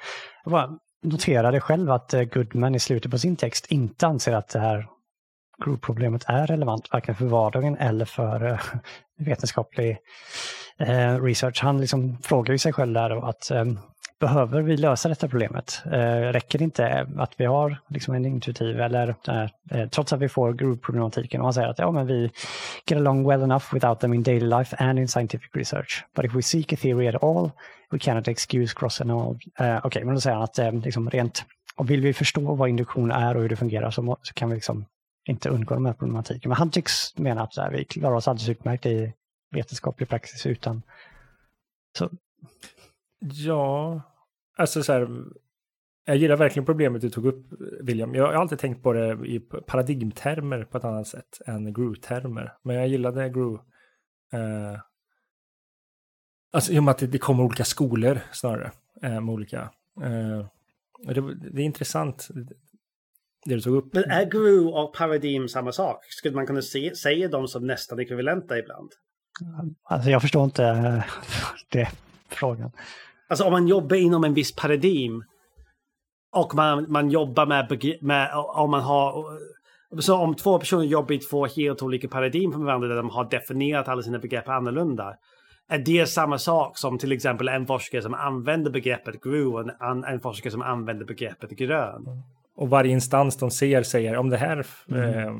Jag 0.44 0.52
bara 0.52 0.70
noterade 1.02 1.60
själv 1.60 1.90
att 1.90 2.14
eh, 2.14 2.22
Goodman 2.22 2.74
i 2.74 2.80
slutet 2.80 3.10
på 3.10 3.18
sin 3.18 3.36
text 3.36 3.66
inte 3.66 4.06
anser 4.06 4.32
att 4.32 4.48
det 4.48 4.58
här 4.58 4.86
group-problemet 5.64 6.24
är 6.26 6.46
relevant, 6.46 6.88
varken 6.92 7.14
för 7.14 7.26
vardagen 7.26 7.76
eller 7.76 8.04
för 8.04 8.46
eh, 8.46 8.60
vetenskaplig 9.18 9.98
eh, 10.78 11.22
research. 11.22 11.62
Han 11.62 11.80
liksom 11.80 12.18
frågar 12.22 12.52
ju 12.52 12.58
sig 12.58 12.72
själv 12.72 12.92
där 12.92 13.28
att 13.28 13.50
behöver 14.24 14.62
vi 14.62 14.76
lösa 14.76 15.08
detta 15.08 15.28
problemet? 15.28 15.82
Eh, 15.92 16.32
räcker 16.32 16.58
det 16.58 16.64
inte 16.64 17.06
att 17.16 17.34
vi 17.36 17.44
har 17.44 17.76
liksom 17.88 18.14
en 18.14 18.26
intuitiv 18.26 18.80
eller 18.80 19.14
eh, 19.28 19.48
eh 19.70 19.88
trots 19.88 20.12
att 20.12 20.20
vi 20.20 20.28
får 20.28 20.52
groove-problematiken, 20.52 21.40
och 21.40 21.46
han 21.46 21.54
säger 21.54 21.68
att 21.68 21.78
ja, 21.78 21.90
men 21.90 22.06
vi 22.06 22.30
get 22.86 22.98
along 22.98 23.28
well 23.28 23.42
enough 23.42 23.74
without 23.74 24.00
them 24.00 24.14
in 24.14 24.22
daily 24.22 24.46
life 24.46 24.76
and 24.76 24.98
in 24.98 25.08
scientific 25.08 25.50
research. 25.54 26.04
But 26.16 26.24
if 26.24 26.34
we 26.34 26.42
seek 26.42 26.72
a 26.72 26.76
theory 26.82 27.08
at 27.08 27.22
all, 27.22 27.50
we 27.90 27.98
cannot 27.98 28.28
excuse 28.28 28.74
cross 28.74 29.00
and 29.00 29.10
all. 29.10 29.38
Eh, 29.58 29.76
Okej, 29.76 29.80
okay, 29.84 30.04
men 30.04 30.14
då 30.14 30.20
säger 30.20 30.36
han 30.36 30.44
att 30.44 30.58
eh, 30.58 30.72
liksom 30.72 31.10
rent, 31.10 31.44
och 31.76 31.90
vill 31.90 32.00
vi 32.00 32.12
förstå 32.12 32.54
vad 32.54 32.68
induktion 32.68 33.10
är 33.10 33.36
och 33.36 33.42
hur 33.42 33.48
det 33.48 33.56
fungerar 33.56 33.90
så, 33.90 34.16
så 34.22 34.34
kan 34.34 34.48
vi 34.48 34.54
liksom 34.54 34.84
inte 35.28 35.48
undgå 35.48 35.74
de 35.74 35.86
här 35.86 35.92
problematiken. 35.92 36.48
Men 36.48 36.56
han 36.56 36.70
tycks 36.70 37.18
mena 37.18 37.42
att 37.42 37.56
här, 37.56 37.70
vi 37.70 37.84
klarar 37.84 38.16
oss 38.16 38.28
alldeles 38.28 38.48
utmärkt 38.48 38.86
i 38.86 39.12
vetenskaplig 39.54 40.08
praxis 40.08 40.46
utan 40.46 40.82
så 41.98 42.10
Ja, 43.32 44.02
alltså 44.56 44.82
så 44.82 44.92
här. 44.92 45.08
Jag 46.06 46.16
gillar 46.16 46.36
verkligen 46.36 46.66
problemet 46.66 47.02
du 47.02 47.10
tog 47.10 47.26
upp, 47.26 47.46
William. 47.80 48.14
Jag 48.14 48.26
har 48.26 48.32
alltid 48.32 48.58
tänkt 48.58 48.82
på 48.82 48.92
det 48.92 49.26
i 49.26 49.40
paradigmtermer 49.40 50.64
på 50.64 50.78
ett 50.78 50.84
annat 50.84 51.06
sätt 51.06 51.40
än 51.46 51.72
GRU-termer. 51.72 52.52
Men 52.62 52.76
jag 52.76 52.88
gillade 52.88 53.28
GRU. 53.28 53.54
Eh, 54.32 54.80
alltså 56.52 56.72
i 56.72 56.78
och 56.78 56.82
med 56.82 56.92
att 56.92 57.12
det, 57.12 57.18
kommer 57.18 57.44
olika 57.44 57.64
skolor 57.64 58.20
snarare. 58.32 58.72
Eh, 59.02 59.20
med 59.20 59.28
olika. 59.28 59.70
Eh, 60.02 60.46
det, 61.14 61.34
det, 61.52 61.62
är 61.62 61.64
intressant 61.64 62.28
det 63.44 63.54
du 63.54 63.60
tog 63.60 63.76
upp. 63.76 63.94
Men 63.94 64.04
är 64.04 64.24
GRU 64.24 64.66
och 64.66 64.94
paradigm 64.94 65.48
samma 65.48 65.72
sak? 65.72 66.04
Skulle 66.04 66.34
man 66.34 66.46
kunna 66.46 66.62
se, 66.62 66.94
säga 66.94 67.28
dem 67.28 67.48
som 67.48 67.66
nästan 67.66 68.00
ekvivalenta 68.00 68.58
ibland? 68.58 68.90
Alltså 69.82 70.10
jag 70.10 70.22
förstår 70.22 70.44
inte 70.44 71.04
det 71.68 71.88
frågan. 72.28 72.72
Alltså 73.34 73.44
om 73.44 73.52
man 73.52 73.68
jobbar 73.68 73.96
inom 73.96 74.24
en 74.24 74.34
viss 74.34 74.56
paradigm 74.56 75.24
och 76.32 76.54
man, 76.54 76.86
man 76.88 77.10
jobbar 77.10 77.46
med, 77.46 77.78
med 78.00 78.30
om 78.34 78.70
man 78.70 78.80
har 78.80 79.24
så 79.98 80.16
om 80.16 80.34
två 80.34 80.58
personer 80.58 80.84
jobbar 80.84 81.14
i 81.14 81.18
två 81.18 81.46
helt 81.46 81.82
olika 81.82 82.08
paradigm 82.08 82.50
med 82.50 82.58
varandra 82.58 82.88
där 82.88 82.96
de 82.96 83.10
har 83.10 83.30
definierat 83.30 83.88
alla 83.88 84.02
sina 84.02 84.18
begrepp 84.18 84.48
annorlunda. 84.48 85.14
är 85.68 85.78
det 85.78 86.06
samma 86.06 86.38
sak 86.38 86.78
som 86.78 86.98
till 86.98 87.12
exempel 87.12 87.48
en 87.48 87.66
forskare 87.66 88.02
som 88.02 88.14
använder 88.14 88.70
begreppet 88.70 89.20
grön 89.20 89.70
och 89.80 89.86
en, 89.86 90.04
en 90.04 90.20
forskare 90.20 90.50
som 90.50 90.62
använder 90.62 91.04
begreppet 91.04 91.50
grön. 91.50 92.02
Mm. 92.06 92.22
Och 92.56 92.70
varje 92.70 92.92
instans 92.92 93.36
de 93.36 93.50
ser 93.50 93.82
säger 93.82 94.16
om 94.16 94.30
det 94.30 94.36
här 94.36 94.66
mm. 94.88 95.02
eh, 95.02 95.32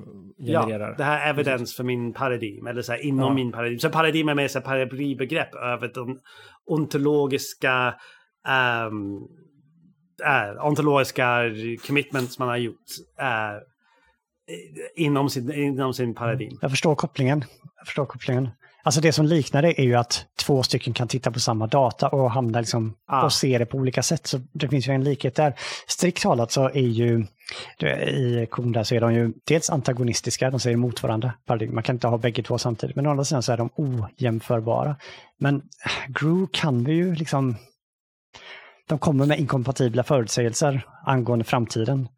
genererar... 0.46 0.88
Ja, 0.90 0.94
det 0.96 1.04
här 1.04 1.26
är 1.26 1.30
evidens 1.30 1.76
för 1.76 1.84
min 1.84 2.12
paradigm, 2.12 2.66
eller 2.66 2.82
så 2.82 2.92
här, 2.92 3.04
inom 3.04 3.28
ja. 3.28 3.34
min 3.34 3.52
paradigm. 3.52 3.78
Så 3.78 3.90
paradigm 3.90 4.28
är 4.28 4.34
mer 4.34 4.48
så 4.48 4.60
paraplybegrepp 4.60 5.54
över 5.54 5.90
de 5.94 6.20
ontologiska 6.66 7.94
um, 8.88 9.28
äh, 10.24 10.66
ontologiska 10.66 11.42
commitments 11.86 12.38
man 12.38 12.48
har 12.48 12.56
gjort 12.56 12.84
äh, 13.20 13.60
inom, 14.96 15.30
sin, 15.30 15.52
inom 15.52 15.94
sin 15.94 16.14
paradigm. 16.14 16.58
Jag 16.60 16.70
förstår 16.70 16.94
kopplingen. 16.94 17.44
Jag 17.76 17.86
förstår 17.86 18.06
kopplingen. 18.06 18.48
Alltså 18.86 19.00
det 19.00 19.12
som 19.12 19.26
liknar 19.26 19.62
det 19.62 19.80
är 19.80 19.84
ju 19.84 19.94
att 19.94 20.26
två 20.46 20.62
stycken 20.62 20.94
kan 20.94 21.08
titta 21.08 21.30
på 21.30 21.40
samma 21.40 21.66
data 21.66 22.08
och 22.08 22.30
hamna 22.30 22.60
liksom 22.60 22.94
ah. 23.06 23.24
och 23.24 23.32
se 23.32 23.58
det 23.58 23.66
på 23.66 23.78
olika 23.78 24.02
sätt. 24.02 24.26
Så 24.26 24.40
det 24.52 24.68
finns 24.68 24.88
ju 24.88 24.92
en 24.92 25.04
likhet 25.04 25.34
där. 25.34 25.54
Strikt 25.86 26.22
talat 26.22 26.52
så 26.52 26.68
är 26.68 26.74
ju 26.74 27.26
i 28.08 28.46
Konda 28.50 28.84
så 28.84 28.94
är 28.94 29.00
de 29.00 29.14
ju 29.14 29.32
dels 29.44 29.70
antagonistiska, 29.70 30.50
de 30.50 30.60
säger 30.60 30.74
emot 30.74 31.02
varandra. 31.02 31.32
Man 31.70 31.82
kan 31.82 31.96
inte 31.96 32.06
ha 32.06 32.18
bägge 32.18 32.42
två 32.42 32.58
samtidigt, 32.58 32.96
men 32.96 33.06
å 33.06 33.10
andra 33.10 33.24
sidan 33.24 33.42
så 33.42 33.52
är 33.52 33.56
de 33.56 33.70
ojämförbara. 33.76 34.96
Men 35.38 35.62
Gru 36.08 36.46
kan 36.52 36.84
vi 36.84 36.92
ju 36.92 37.14
liksom... 37.14 37.56
De 38.88 38.98
kommer 38.98 39.26
med 39.26 39.38
inkompatibla 39.38 40.02
förutsägelser 40.02 40.86
angående 41.06 41.44
framtiden. 41.44 42.08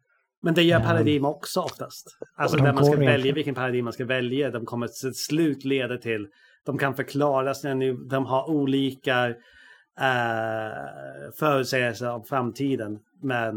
Men 0.41 0.53
det 0.53 0.63
gör 0.63 0.79
paradigm 0.79 1.25
också 1.25 1.61
oftast. 1.61 2.07
Alltså 2.37 2.57
där 2.57 2.73
man 2.73 2.85
ska 2.85 2.97
välja 2.97 3.33
vilken 3.33 3.55
paradigm 3.55 3.85
man 3.85 3.93
ska 3.93 4.05
välja. 4.05 4.51
De 4.51 4.65
kommer 4.65 4.87
till 4.87 5.13
slut 5.15 5.65
leda 5.65 5.97
till 5.97 6.27
de 6.67 6.77
kan 6.77 6.95
förklara 6.95 7.53
sina, 7.53 7.93
de 8.09 8.25
har 8.25 8.49
olika 8.49 9.27
uh, 9.27 9.33
förutsägelser 11.39 12.11
om 12.11 12.23
framtiden. 12.23 12.99
Men... 13.21 13.55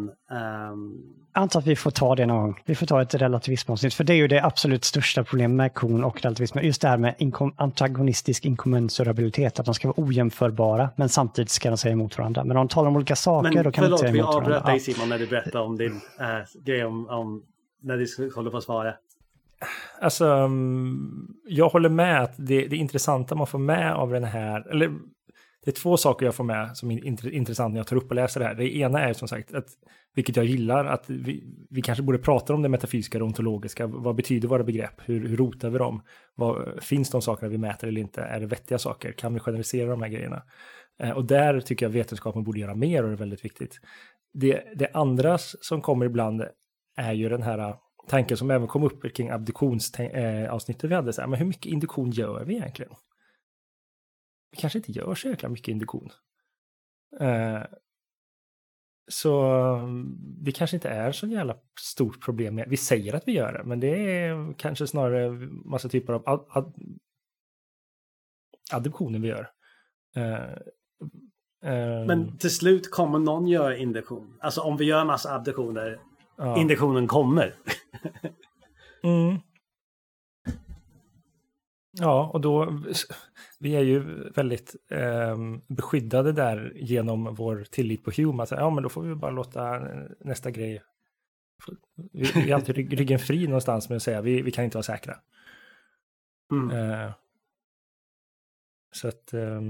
Um... 0.72 1.16
Jag 1.34 1.42
antar 1.42 1.60
att 1.60 1.66
vi 1.66 1.76
får 1.76 1.90
ta 1.90 2.14
det 2.14 2.26
någon 2.26 2.42
gång. 2.42 2.62
Vi 2.64 2.74
får 2.74 2.86
ta 2.86 3.02
ett 3.02 3.14
relativismavsnitt. 3.14 3.94
För 3.94 4.04
det 4.04 4.12
är 4.12 4.16
ju 4.16 4.28
det 4.28 4.44
absolut 4.44 4.84
största 4.84 5.24
problemet 5.24 5.56
med 5.56 5.74
kon 5.74 6.04
och 6.04 6.22
relativism. 6.22 6.58
Just 6.58 6.82
det 6.82 6.88
här 6.88 6.98
med 6.98 7.14
inkom 7.18 7.54
antagonistisk 7.56 8.44
inkommensurabilitet. 8.44 9.60
Att 9.60 9.66
de 9.66 9.74
ska 9.74 9.88
vara 9.88 10.06
ojämförbara 10.06 10.90
men 10.96 11.08
samtidigt 11.08 11.50
ska 11.50 11.70
de 11.70 11.76
säga 11.76 11.92
emot 11.92 12.18
varandra. 12.18 12.44
Men 12.44 12.56
om 12.56 12.66
de 12.66 12.72
talar 12.72 12.88
om 12.88 12.96
olika 12.96 13.16
saker 13.16 13.54
men, 13.54 13.64
då 13.64 13.72
kan 13.72 13.84
de 13.84 13.90
inte 13.90 13.98
säga 13.98 14.10
emot 14.10 14.26
varandra. 14.26 14.44
Förlåt, 14.44 14.62
vi 14.64 14.66
avbröt 14.66 14.84
dig 14.84 14.94
Simon 14.94 15.08
när 15.08 15.18
du 15.18 15.26
berättade 15.26 15.64
om 15.64 15.76
din 15.76 16.00
äh, 16.20 16.26
grej 16.64 16.84
om, 16.84 17.08
om 17.08 17.42
när 17.82 17.96
du 17.96 18.34
håller 18.34 18.50
på 18.50 18.56
att 18.56 18.64
svara. 18.64 18.94
Alltså, 20.00 20.26
mm, 20.26 21.28
jag 21.44 21.68
håller 21.68 21.88
med 21.88 22.22
att 22.22 22.34
det, 22.36 22.66
det 22.66 22.76
intressanta 22.76 23.34
man 23.34 23.46
får 23.46 23.58
med 23.58 23.94
av 23.94 24.10
den 24.10 24.24
här, 24.24 24.70
eller 24.70 24.90
det 25.64 25.70
är 25.70 25.82
två 25.82 25.96
saker 25.96 26.26
jag 26.26 26.34
får 26.34 26.44
med 26.44 26.76
som 26.76 26.90
är 26.90 27.28
intressant 27.32 27.72
när 27.72 27.80
jag 27.80 27.86
tar 27.86 27.96
upp 27.96 28.10
och 28.10 28.14
läser 28.14 28.40
det 28.40 28.46
här. 28.46 28.54
Det 28.54 28.76
ena 28.76 29.00
är 29.00 29.12
som 29.12 29.28
sagt, 29.28 29.54
att, 29.54 29.66
vilket 30.14 30.36
jag 30.36 30.44
gillar, 30.44 30.84
att 30.84 31.10
vi, 31.10 31.44
vi 31.70 31.82
kanske 31.82 32.02
borde 32.02 32.18
prata 32.18 32.54
om 32.54 32.62
det 32.62 32.68
metafysiska 32.68 33.18
och 33.18 33.24
ontologiska. 33.24 33.86
Vad 33.86 34.14
betyder 34.14 34.48
våra 34.48 34.64
begrepp? 34.64 35.00
Hur, 35.04 35.28
hur 35.28 35.36
rotar 35.36 35.70
vi 35.70 35.78
dem? 35.78 36.02
Vad, 36.34 36.82
finns 36.82 37.10
de 37.10 37.22
sakerna 37.22 37.48
vi 37.48 37.58
mäter 37.58 37.88
eller 37.88 38.00
inte? 38.00 38.22
Är 38.22 38.40
det 38.40 38.46
vettiga 38.46 38.78
saker? 38.78 39.12
Kan 39.12 39.34
vi 39.34 39.40
generalisera 39.40 39.90
de 39.90 40.02
här 40.02 40.08
grejerna? 40.08 40.42
Eh, 41.02 41.10
och 41.10 41.24
där 41.24 41.60
tycker 41.60 41.86
jag 41.86 41.90
vetenskapen 41.90 42.44
borde 42.44 42.60
göra 42.60 42.74
mer 42.74 43.02
och 43.02 43.08
det 43.08 43.14
är 43.14 43.18
väldigt 43.18 43.44
viktigt. 43.44 43.80
Det, 44.34 44.62
det 44.74 44.90
andra 44.94 45.38
som 45.38 45.80
kommer 45.80 46.06
ibland 46.06 46.42
är 46.96 47.12
ju 47.12 47.28
den 47.28 47.42
här 47.42 47.74
tanken 48.06 48.36
som 48.36 48.50
även 48.50 48.68
kom 48.68 48.82
upp 48.82 49.14
kring 49.14 49.30
abduktionsavsnittet 49.30 50.84
eh, 50.84 50.88
vi 50.88 50.94
hade. 50.94 51.12
Så 51.12 51.20
här, 51.20 51.28
men 51.28 51.38
hur 51.38 51.46
mycket 51.46 51.72
induktion 51.72 52.10
gör 52.10 52.44
vi 52.44 52.54
egentligen? 52.54 52.92
Vi 54.50 54.56
kanske 54.56 54.78
inte 54.78 54.92
gör 54.92 55.14
så 55.14 55.28
jäkla 55.28 55.48
mycket 55.48 55.68
induktion. 55.68 56.10
Eh, 57.20 57.62
så 59.10 59.42
mm, 59.42 60.16
det 60.18 60.52
kanske 60.52 60.76
inte 60.76 60.88
är 60.88 61.12
så 61.12 61.26
jävla 61.26 61.56
stort 61.80 62.24
problem. 62.24 62.62
Vi 62.66 62.76
säger 62.76 63.14
att 63.14 63.28
vi 63.28 63.32
gör 63.32 63.52
det, 63.52 63.64
men 63.64 63.80
det 63.80 63.88
är 63.88 64.54
kanske 64.58 64.86
snarare 64.86 65.30
massa 65.64 65.88
typer 65.88 66.12
av 66.12 66.22
ad 66.26 66.46
ad 66.48 66.74
adoptioner 68.72 69.18
vi 69.18 69.28
gör. 69.28 69.50
Uh, 70.16 70.56
uh, 71.72 72.06
men 72.06 72.38
till 72.38 72.50
slut 72.50 72.90
kommer 72.90 73.18
någon 73.18 73.46
göra 73.46 73.76
induktion. 73.76 74.38
Alltså 74.40 74.60
om 74.60 74.76
vi 74.76 74.84
gör 74.84 75.04
massa 75.04 75.34
abduktioner, 75.34 76.00
ja. 76.40 76.56
induktionen 76.56 77.06
kommer. 77.06 77.54
mm. 79.02 79.38
Ja, 81.92 82.30
och 82.34 82.40
då, 82.40 82.82
vi 83.58 83.76
är 83.76 83.80
ju 83.80 84.00
väldigt 84.30 84.76
eh, 84.90 85.36
beskyddade 85.68 86.32
där 86.32 86.72
genom 86.76 87.34
vår 87.34 87.64
tillit 87.70 88.04
på 88.04 88.10
Hume. 88.16 88.42
Alltså, 88.42 88.54
ja, 88.54 88.70
men 88.70 88.82
då 88.82 88.88
får 88.88 89.02
vi 89.02 89.14
bara 89.14 89.30
låta 89.30 89.82
nästa 90.20 90.50
grej... 90.50 90.82
Vi, 92.12 92.32
vi 92.34 92.50
är 92.50 92.54
alltid 92.54 92.76
ryggen 92.76 93.18
fri 93.18 93.46
någonstans 93.46 93.88
med 93.88 93.96
att 93.96 94.02
säga 94.02 94.20
vi, 94.20 94.42
vi 94.42 94.50
kan 94.50 94.64
inte 94.64 94.76
vara 94.76 94.82
säkra. 94.82 95.16
Mm. 96.52 96.70
Eh, 96.70 97.12
så 98.92 99.08
att... 99.08 99.32
Eh, 99.32 99.60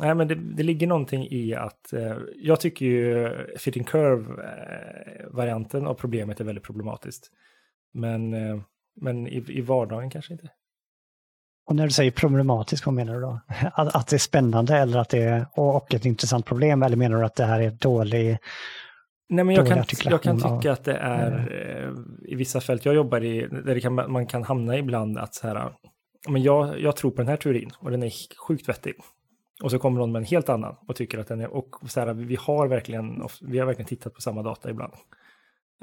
nej, 0.00 0.14
men 0.14 0.28
det, 0.28 0.34
det, 0.34 0.62
ligger 0.62 0.86
någonting 0.86 1.28
i 1.30 1.54
att... 1.54 1.92
Eh, 1.92 2.16
jag 2.36 2.60
tycker 2.60 2.86
ju 2.86 3.30
fitting 3.58 3.84
curve-varianten 3.84 5.86
av 5.86 5.94
problemet 5.94 6.40
är 6.40 6.44
väldigt 6.44 6.64
problematiskt. 6.64 7.30
Men, 7.94 8.34
eh, 8.34 8.60
men 9.00 9.26
i, 9.26 9.44
i 9.48 9.60
vardagen 9.60 10.10
kanske 10.10 10.32
inte. 10.32 10.50
Och 11.66 11.76
när 11.76 11.84
du 11.84 11.90
säger 11.90 12.10
problematisk, 12.10 12.86
vad 12.86 12.94
menar 12.94 13.14
du 13.14 13.20
då? 13.20 13.40
Att, 13.72 13.96
att 13.96 14.06
det 14.06 14.16
är 14.16 14.18
spännande 14.18 14.76
eller 14.76 14.98
att 14.98 15.08
det 15.08 15.22
är, 15.22 15.46
och 15.54 15.94
ett 15.94 16.04
intressant 16.04 16.46
problem 16.46 16.82
eller 16.82 16.96
menar 16.96 17.18
du 17.18 17.24
att 17.24 17.36
det 17.36 17.44
här 17.44 17.60
är 17.60 17.70
dålig 17.70 18.38
Nej, 19.30 19.44
men 19.44 19.54
jag, 19.54 19.66
kan, 19.66 19.84
jag 20.04 20.22
kan 20.22 20.36
tycka 20.36 20.72
att 20.72 20.84
det 20.84 20.96
är 20.96 21.32
eh, 21.52 21.90
i 22.32 22.34
vissa 22.34 22.60
fält 22.60 22.84
jag 22.84 22.94
jobbar 22.94 23.24
i, 23.24 23.48
där 23.64 23.80
kan, 23.80 23.94
man 23.94 24.26
kan 24.26 24.44
hamna 24.44 24.78
ibland 24.78 25.18
att 25.18 25.34
så 25.34 25.46
här, 25.46 25.72
men 26.28 26.42
jag, 26.42 26.80
jag 26.80 26.96
tror 26.96 27.10
på 27.10 27.16
den 27.16 27.28
här 27.28 27.36
teorin 27.36 27.70
och 27.78 27.90
den 27.90 28.02
är 28.02 28.12
sjukt 28.46 28.68
vettig. 28.68 28.94
Och 29.62 29.70
så 29.70 29.78
kommer 29.78 30.00
någon 30.00 30.12
med 30.12 30.20
en 30.20 30.26
helt 30.26 30.48
annan 30.48 30.76
och 30.88 30.96
tycker 30.96 31.18
att 31.18 31.26
den 31.26 31.40
är, 31.40 31.48
och 31.48 31.76
så 31.90 32.00
här, 32.00 32.14
vi 32.14 32.36
har 32.36 32.68
verkligen, 32.68 33.22
vi 33.42 33.58
har 33.58 33.66
verkligen 33.66 33.88
tittat 33.88 34.14
på 34.14 34.20
samma 34.20 34.42
data 34.42 34.70
ibland. 34.70 34.92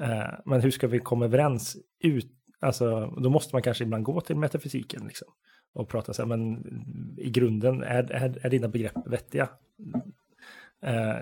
Eh, 0.01 0.33
men 0.45 0.61
hur 0.61 0.71
ska 0.71 0.87
vi 0.87 0.99
komma 0.99 1.25
överens 1.25 1.77
ut, 1.99 2.31
alltså 2.59 3.07
då 3.07 3.29
måste 3.29 3.55
man 3.55 3.61
kanske 3.61 3.83
ibland 3.83 4.03
gå 4.03 4.21
till 4.21 4.35
metafysiken 4.35 5.03
liksom 5.07 5.27
och 5.73 5.89
prata 5.89 6.13
så 6.13 6.21
här, 6.21 6.27
men 6.27 6.65
i 7.17 7.29
grunden, 7.29 7.83
är, 7.83 8.11
är, 8.11 8.45
är 8.45 8.49
dina 8.49 8.67
begrepp 8.67 9.07
vettiga? 9.07 9.49
Eh, 10.81 11.17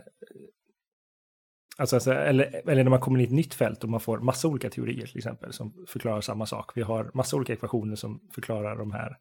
alltså, 1.78 1.96
alltså, 1.96 2.14
eller, 2.14 2.70
eller 2.70 2.84
när 2.84 2.90
man 2.90 3.00
kommer 3.00 3.20
in 3.20 3.24
i 3.24 3.28
ett 3.28 3.32
nytt 3.32 3.54
fält 3.54 3.84
och 3.84 3.90
man 3.90 4.00
får 4.00 4.20
massa 4.20 4.48
olika 4.48 4.70
teorier 4.70 5.06
till 5.06 5.18
exempel 5.18 5.54
som 5.54 5.86
förklarar 5.88 6.22
samma 6.22 6.46
sak. 6.46 6.78
Vi 6.78 6.82
har 6.82 7.12
massa 7.14 7.36
olika 7.36 7.54
ekvationer 7.54 7.96
som 7.96 8.22
förklarar 8.32 8.78
de 8.78 8.92
här 8.92 9.18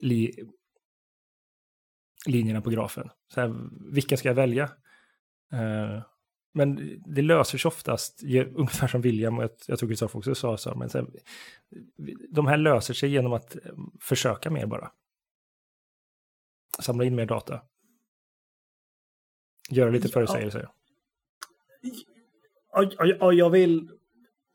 li, 0.00 0.44
linjerna 2.26 2.60
på 2.60 2.70
grafen. 2.70 3.10
Så 3.34 3.40
här, 3.40 3.54
vilka 3.92 4.16
ska 4.16 4.28
jag 4.28 4.34
välja? 4.34 4.64
Eh, 5.52 6.02
men 6.54 7.00
det 7.06 7.22
löser 7.22 7.58
sig 7.58 7.68
oftast, 7.68 8.22
ungefär 8.54 8.88
som 8.88 9.00
William 9.00 9.38
och 9.38 9.50
jag 9.66 9.78
tror 9.78 9.88
Kristoffer 9.88 10.18
också 10.18 10.34
sa 10.34 10.56
så, 10.56 10.74
men 10.74 10.90
så 10.90 10.98
här, 10.98 11.06
de 12.30 12.46
här 12.46 12.56
löser 12.56 12.94
sig 12.94 13.10
genom 13.10 13.32
att 13.32 13.56
eh, 13.56 13.72
försöka 14.00 14.50
mer 14.50 14.66
bara. 14.66 14.90
Samla 16.80 17.04
in 17.04 17.14
mer 17.14 17.26
data. 17.26 17.62
Göra 19.70 19.90
lite 19.90 20.08
förutsägelser. 20.08 20.68
Och 23.20 23.34
jag 23.34 23.50
vill 23.50 23.88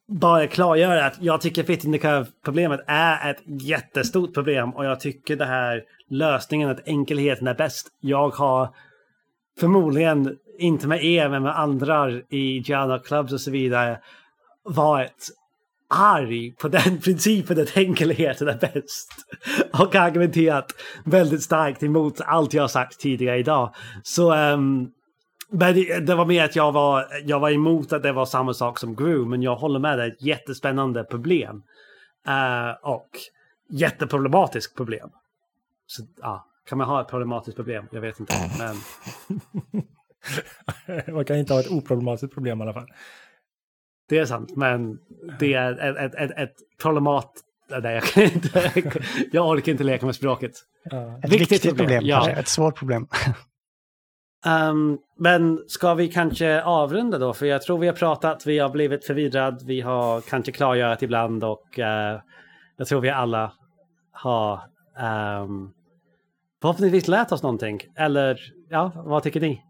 bara 0.10 0.48
klargöra 0.48 1.06
att 1.06 1.18
jag 1.22 1.42
tycker 1.42 1.64
fit 1.64 1.84
in 1.84 1.92
the 1.92 1.98
curve-problemet 1.98 2.80
är 2.88 3.32
ett 3.32 3.44
jättestort 3.46 4.34
problem 4.34 4.70
och 4.70 4.86
jag 4.86 5.00
tycker 5.00 5.36
det 5.36 5.46
här 5.46 5.84
lösningen, 6.10 6.70
att 6.70 6.88
enkelheten 6.88 7.48
är 7.48 7.54
bäst. 7.54 7.88
Jag 8.00 8.30
har 8.30 8.70
förmodligen 9.60 10.38
inte 10.60 10.88
med 10.88 11.06
er 11.06 11.30
men 11.30 11.44
med 11.44 11.60
andra 11.60 12.12
i 12.12 12.60
Gianna 12.66 13.00
Clubs 13.00 13.34
och 13.34 13.42
så 13.42 13.52
vidare 13.52 14.00
varit 14.64 15.30
arg 15.90 16.52
på 16.52 16.68
den 16.68 16.98
principen 17.04 17.62
att 17.62 17.78
enkelheten 17.78 18.48
är 18.48 18.58
bäst. 18.58 19.12
Och 19.80 19.96
argumenterat 19.96 20.72
väldigt 21.06 21.44
starkt 21.44 21.84
emot 21.84 22.22
allt 22.22 22.54
jag 22.54 22.72
sagt 22.72 23.00
tidigare 23.00 23.38
idag. 23.38 23.74
Så 24.04 24.36
um, 24.36 24.92
men 25.52 25.76
det, 25.76 26.00
det, 26.00 26.16
var 26.16 26.26
mer 26.26 26.46
att 26.46 26.56
jag 26.56 26.72
var, 26.72 27.06
jag 27.24 27.40
var 27.40 27.52
emot 27.52 27.94
att 27.94 28.04
det 28.04 28.12
var 28.12 28.26
samma 28.26 28.54
sak 28.54 28.80
som 28.80 28.96
Gru, 28.96 29.26
men 29.26 29.42
jag 29.42 29.56
håller 29.56 29.80
med, 29.80 29.98
det 29.98 30.04
är 30.04 30.08
ett 30.08 30.22
jättespännande 30.22 31.04
problem. 31.04 31.64
Uh, 32.28 32.90
och 32.90 33.10
jätteproblematiskt 33.70 34.76
problem. 34.76 35.10
Så 35.86 36.04
ja, 36.22 36.48
kan 36.70 36.78
man 36.78 36.88
ha 36.88 37.02
ett 37.02 37.08
problematiskt 37.08 37.56
problem? 37.56 37.88
Jag 37.92 38.02
vet 38.02 38.20
inte, 38.20 38.36
men... 38.60 38.76
Man 41.14 41.26
kan 41.26 41.38
inte 41.38 41.54
ha 41.54 41.60
ett 41.60 41.72
oproblematiskt 41.72 42.34
problem 42.34 42.60
i 42.60 42.62
alla 42.62 42.74
fall. 42.74 42.88
Det 44.10 44.18
är 44.18 44.26
sant, 44.26 44.56
men 44.56 45.00
det 45.40 45.54
är 45.54 45.72
ett, 45.72 45.98
ett, 45.98 46.16
ett, 46.16 46.38
ett 46.38 46.56
problemat, 46.82 47.32
Nej, 47.70 47.94
jag 47.94 48.04
kan 48.04 48.24
inte. 48.24 48.72
Jag 49.32 49.50
orkar 49.50 49.72
inte 49.72 49.84
leka 49.84 50.06
med 50.06 50.16
språket. 50.16 50.52
Ja. 50.84 51.20
Ett 51.24 51.32
viktigt, 51.32 51.52
viktigt 51.52 51.70
problem, 51.70 51.88
problem 51.88 52.06
ja. 52.06 52.30
Ett 52.30 52.48
svårt 52.48 52.78
problem. 52.78 53.08
Um, 54.46 54.98
men 55.18 55.60
ska 55.68 55.94
vi 55.94 56.08
kanske 56.08 56.62
avrunda 56.64 57.18
då? 57.18 57.34
För 57.34 57.46
jag 57.46 57.62
tror 57.62 57.78
vi 57.78 57.88
har 57.88 57.94
pratat, 57.94 58.46
vi 58.46 58.60
har 58.60 58.70
blivit 58.70 59.06
förvirrad, 59.06 59.64
vi 59.66 59.82
har 59.82 60.22
kanske 60.22 60.52
klargörat 60.52 61.04
ibland 61.04 61.44
och 61.44 61.80
uh, 61.80 62.20
jag 62.78 62.88
tror 62.88 63.02
vi 63.02 63.10
alla 63.10 63.52
har 64.12 64.54
um, 65.42 65.74
förhoppningsvis 66.62 67.08
lärt 67.08 67.32
oss 67.32 67.44
någonting. 67.44 67.80
Eller 67.96 68.40
ja, 68.70 68.92
vad 68.96 69.24
tycker 69.24 69.40
ni? 69.40 69.62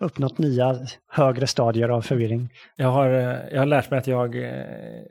Uppnått 0.00 0.38
nya 0.38 0.76
högre 1.08 1.46
stadier 1.46 1.88
av 1.88 2.02
förvirring. 2.02 2.48
Jag 2.76 2.88
har, 2.88 3.10
eh, 3.10 3.38
jag 3.52 3.58
har 3.58 3.66
lärt 3.66 3.90
mig 3.90 3.98
att 3.98 4.06
jag, 4.06 4.36
eh, 4.36 4.64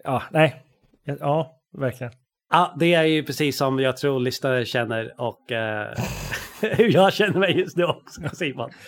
ja, 0.03 0.23
nej, 0.31 0.63
ja, 1.03 1.51
verkligen. 1.77 2.13
Ja, 2.51 2.75
det 2.79 2.93
är 2.93 3.03
ju 3.03 3.23
precis 3.23 3.57
som 3.57 3.79
jag 3.79 3.97
tror 3.97 4.19
lyssnare 4.19 4.65
känner 4.65 5.21
och 5.21 5.51
uh, 5.51 5.57
hur 6.77 6.93
jag 6.93 7.13
känner 7.13 7.39
mig 7.39 7.59
just 7.59 7.77
nu 7.77 7.85
också, 7.85 8.21
Simon. 8.33 8.69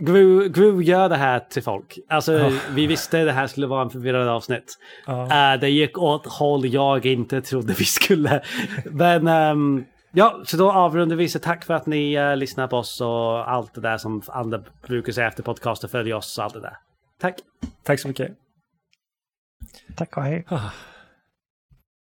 Gru, 0.00 0.48
Gru 0.48 0.82
gör 0.82 1.08
det 1.08 1.16
här 1.16 1.40
till 1.40 1.62
folk. 1.62 1.98
Alltså, 2.08 2.32
oh. 2.32 2.52
vi 2.74 2.86
visste 2.86 3.24
det 3.24 3.32
här 3.32 3.46
skulle 3.46 3.66
vara 3.66 3.82
en 3.82 3.90
förvirrande 3.90 4.32
avsnitt. 4.32 4.78
Oh. 5.06 5.22
Uh, 5.22 5.60
det 5.60 5.68
gick 5.68 5.98
åt 5.98 6.26
håll 6.26 6.66
jag 6.66 7.06
inte 7.06 7.40
trodde 7.40 7.72
vi 7.72 7.84
skulle. 7.84 8.42
Men 8.84 9.28
um, 9.28 9.84
ja, 10.12 10.40
så 10.44 10.56
då 10.56 10.72
avrundar 10.72 11.16
vi. 11.16 11.28
Så 11.28 11.38
tack 11.38 11.64
för 11.64 11.74
att 11.74 11.86
ni 11.86 12.18
uh, 12.18 12.36
lyssnar 12.36 12.68
på 12.68 12.76
oss 12.76 13.00
och 13.00 13.50
allt 13.50 13.74
det 13.74 13.80
där 13.80 13.98
som 13.98 14.22
andra 14.28 14.62
brukar 14.86 15.12
säga 15.12 15.28
efter 15.28 15.42
podcasten. 15.42 15.90
Följ 15.90 16.14
oss 16.14 16.38
och 16.38 16.44
allt 16.44 16.54
det 16.54 16.60
där. 16.60 16.76
Tack. 17.20 17.34
Tack 17.82 18.00
så 18.00 18.08
mycket. 18.08 18.32
Tack 19.96 20.16
och 20.16 20.22
hej. 20.22 20.44
Ah. 20.48 20.70